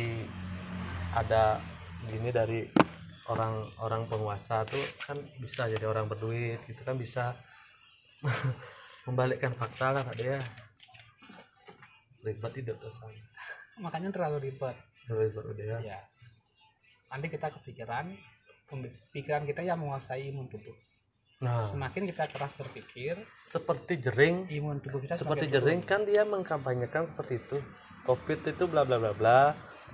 ada 1.15 1.61
gini 2.05 2.29
dari 2.35 2.69
orang-orang 3.33 4.05
penguasa 4.05 4.69
tuh 4.69 4.85
kan 5.09 5.17
bisa 5.41 5.65
jadi 5.71 5.89
orang 5.89 6.11
berduit 6.11 6.61
gitu 6.69 6.85
kan 6.85 7.01
bisa 7.01 7.33
membalikkan 9.09 9.53
fakta 9.57 9.95
lah 9.95 10.03
pak 10.05 10.17
dia. 10.17 10.41
Ribet 12.25 12.53
hidup 12.57 12.81
dosa 12.81 13.05
makanya 13.81 14.15
terlalu 14.15 14.49
ribet. 14.49 14.77
Ribet 15.11 15.45
udah 15.45 15.67
ya. 15.67 15.79
Ya 15.83 16.01
nanti 17.15 17.31
kita 17.31 17.47
kepikiran 17.47 18.11
pikiran 19.13 19.45
kita 19.45 19.63
yang 19.63 19.79
menguasai 19.79 20.29
imun 20.29 20.49
tubuh. 20.49 20.75
Nah. 21.43 21.67
Semakin 21.67 22.09
kita 22.09 22.25
keras 22.31 22.57
berpikir 22.57 23.21
seperti 23.27 24.01
jering. 24.01 24.49
imun 24.49 24.81
tubuh 24.81 25.03
kita 25.03 25.19
seperti 25.19 25.51
jering 25.51 25.85
kan 25.85 26.03
dia 26.03 26.25
mengkampanyekan 26.25 27.05
seperti 27.11 27.39
itu. 27.39 27.59
Covid 28.05 28.45
itu 28.45 28.65
bla 28.65 28.85
bla 28.85 29.01
bla 29.01 29.13
bla 29.13 29.41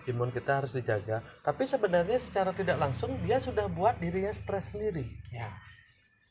imun 0.06 0.30
kita 0.30 0.62
harus 0.62 0.72
dijaga. 0.72 1.20
Tapi 1.42 1.66
sebenarnya 1.66 2.18
secara 2.18 2.50
tidak 2.50 2.78
langsung 2.78 3.14
dia 3.22 3.38
sudah 3.38 3.66
buat 3.68 3.98
dirinya 3.98 4.30
stres 4.30 4.72
sendiri. 4.74 5.04
Ya. 5.30 5.50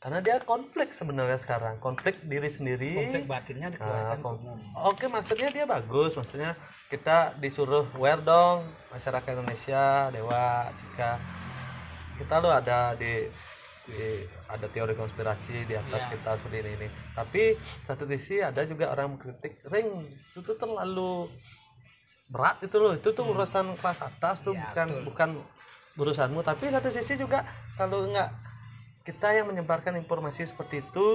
Karena 0.00 0.24
dia 0.24 0.40
konflik 0.40 0.96
sebenarnya 0.96 1.36
sekarang 1.36 1.76
konflik 1.76 2.16
diri 2.24 2.48
sendiri. 2.48 2.96
Konflik 2.96 3.28
batinnya 3.28 3.68
dikeluarkan 3.68 4.08
Ah, 4.08 4.16
ke 4.16 4.24
kon- 4.24 4.40
umum. 4.40 4.58
Oke, 4.88 5.04
maksudnya 5.12 5.52
dia 5.52 5.68
bagus. 5.68 6.16
Maksudnya 6.16 6.56
kita 6.88 7.36
disuruh 7.36 7.84
wear 8.00 8.16
dong 8.16 8.64
masyarakat 8.88 9.28
Indonesia, 9.36 10.08
dewa 10.08 10.72
jika 10.72 11.20
kita 12.20 12.36
lo 12.38 12.52
ada 12.52 12.92
di, 12.94 13.24
di- 13.88 14.24
ada 14.46 14.68
teori 14.68 14.92
konspirasi 14.92 15.64
di 15.64 15.74
atas 15.74 16.04
Iya. 16.04 16.10
kita 16.14 16.30
seperti 16.36 16.56
ini, 16.60 16.70
ini. 16.76 16.88
Tapi 17.16 17.56
satu 17.80 18.04
sisi 18.04 18.44
ada 18.44 18.60
juga 18.62 18.92
orang 18.92 19.16
mengkritik 19.16 19.64
ring 19.66 19.88
itu 20.36 20.52
terlalu 20.54 21.32
berat 22.28 22.60
itu 22.60 22.76
loh. 22.76 22.92
Itu 22.92 23.16
tuh 23.16 23.24
urusan 23.24 23.72
kelas 23.80 24.04
atas 24.04 24.44
tuh 24.44 24.52
Iya, 24.52 24.68
bukan 24.68 24.86
betul. 24.92 25.02
bukan 25.08 25.30
urusanmu. 25.96 26.40
Tapi 26.44 26.68
satu 26.68 26.88
sisi 26.92 27.16
juga 27.16 27.42
kalau 27.74 28.04
nggak 28.06 28.30
kita 29.00 29.32
yang 29.32 29.48
menyebarkan 29.48 29.96
informasi 29.96 30.44
seperti 30.44 30.84
itu 30.84 31.08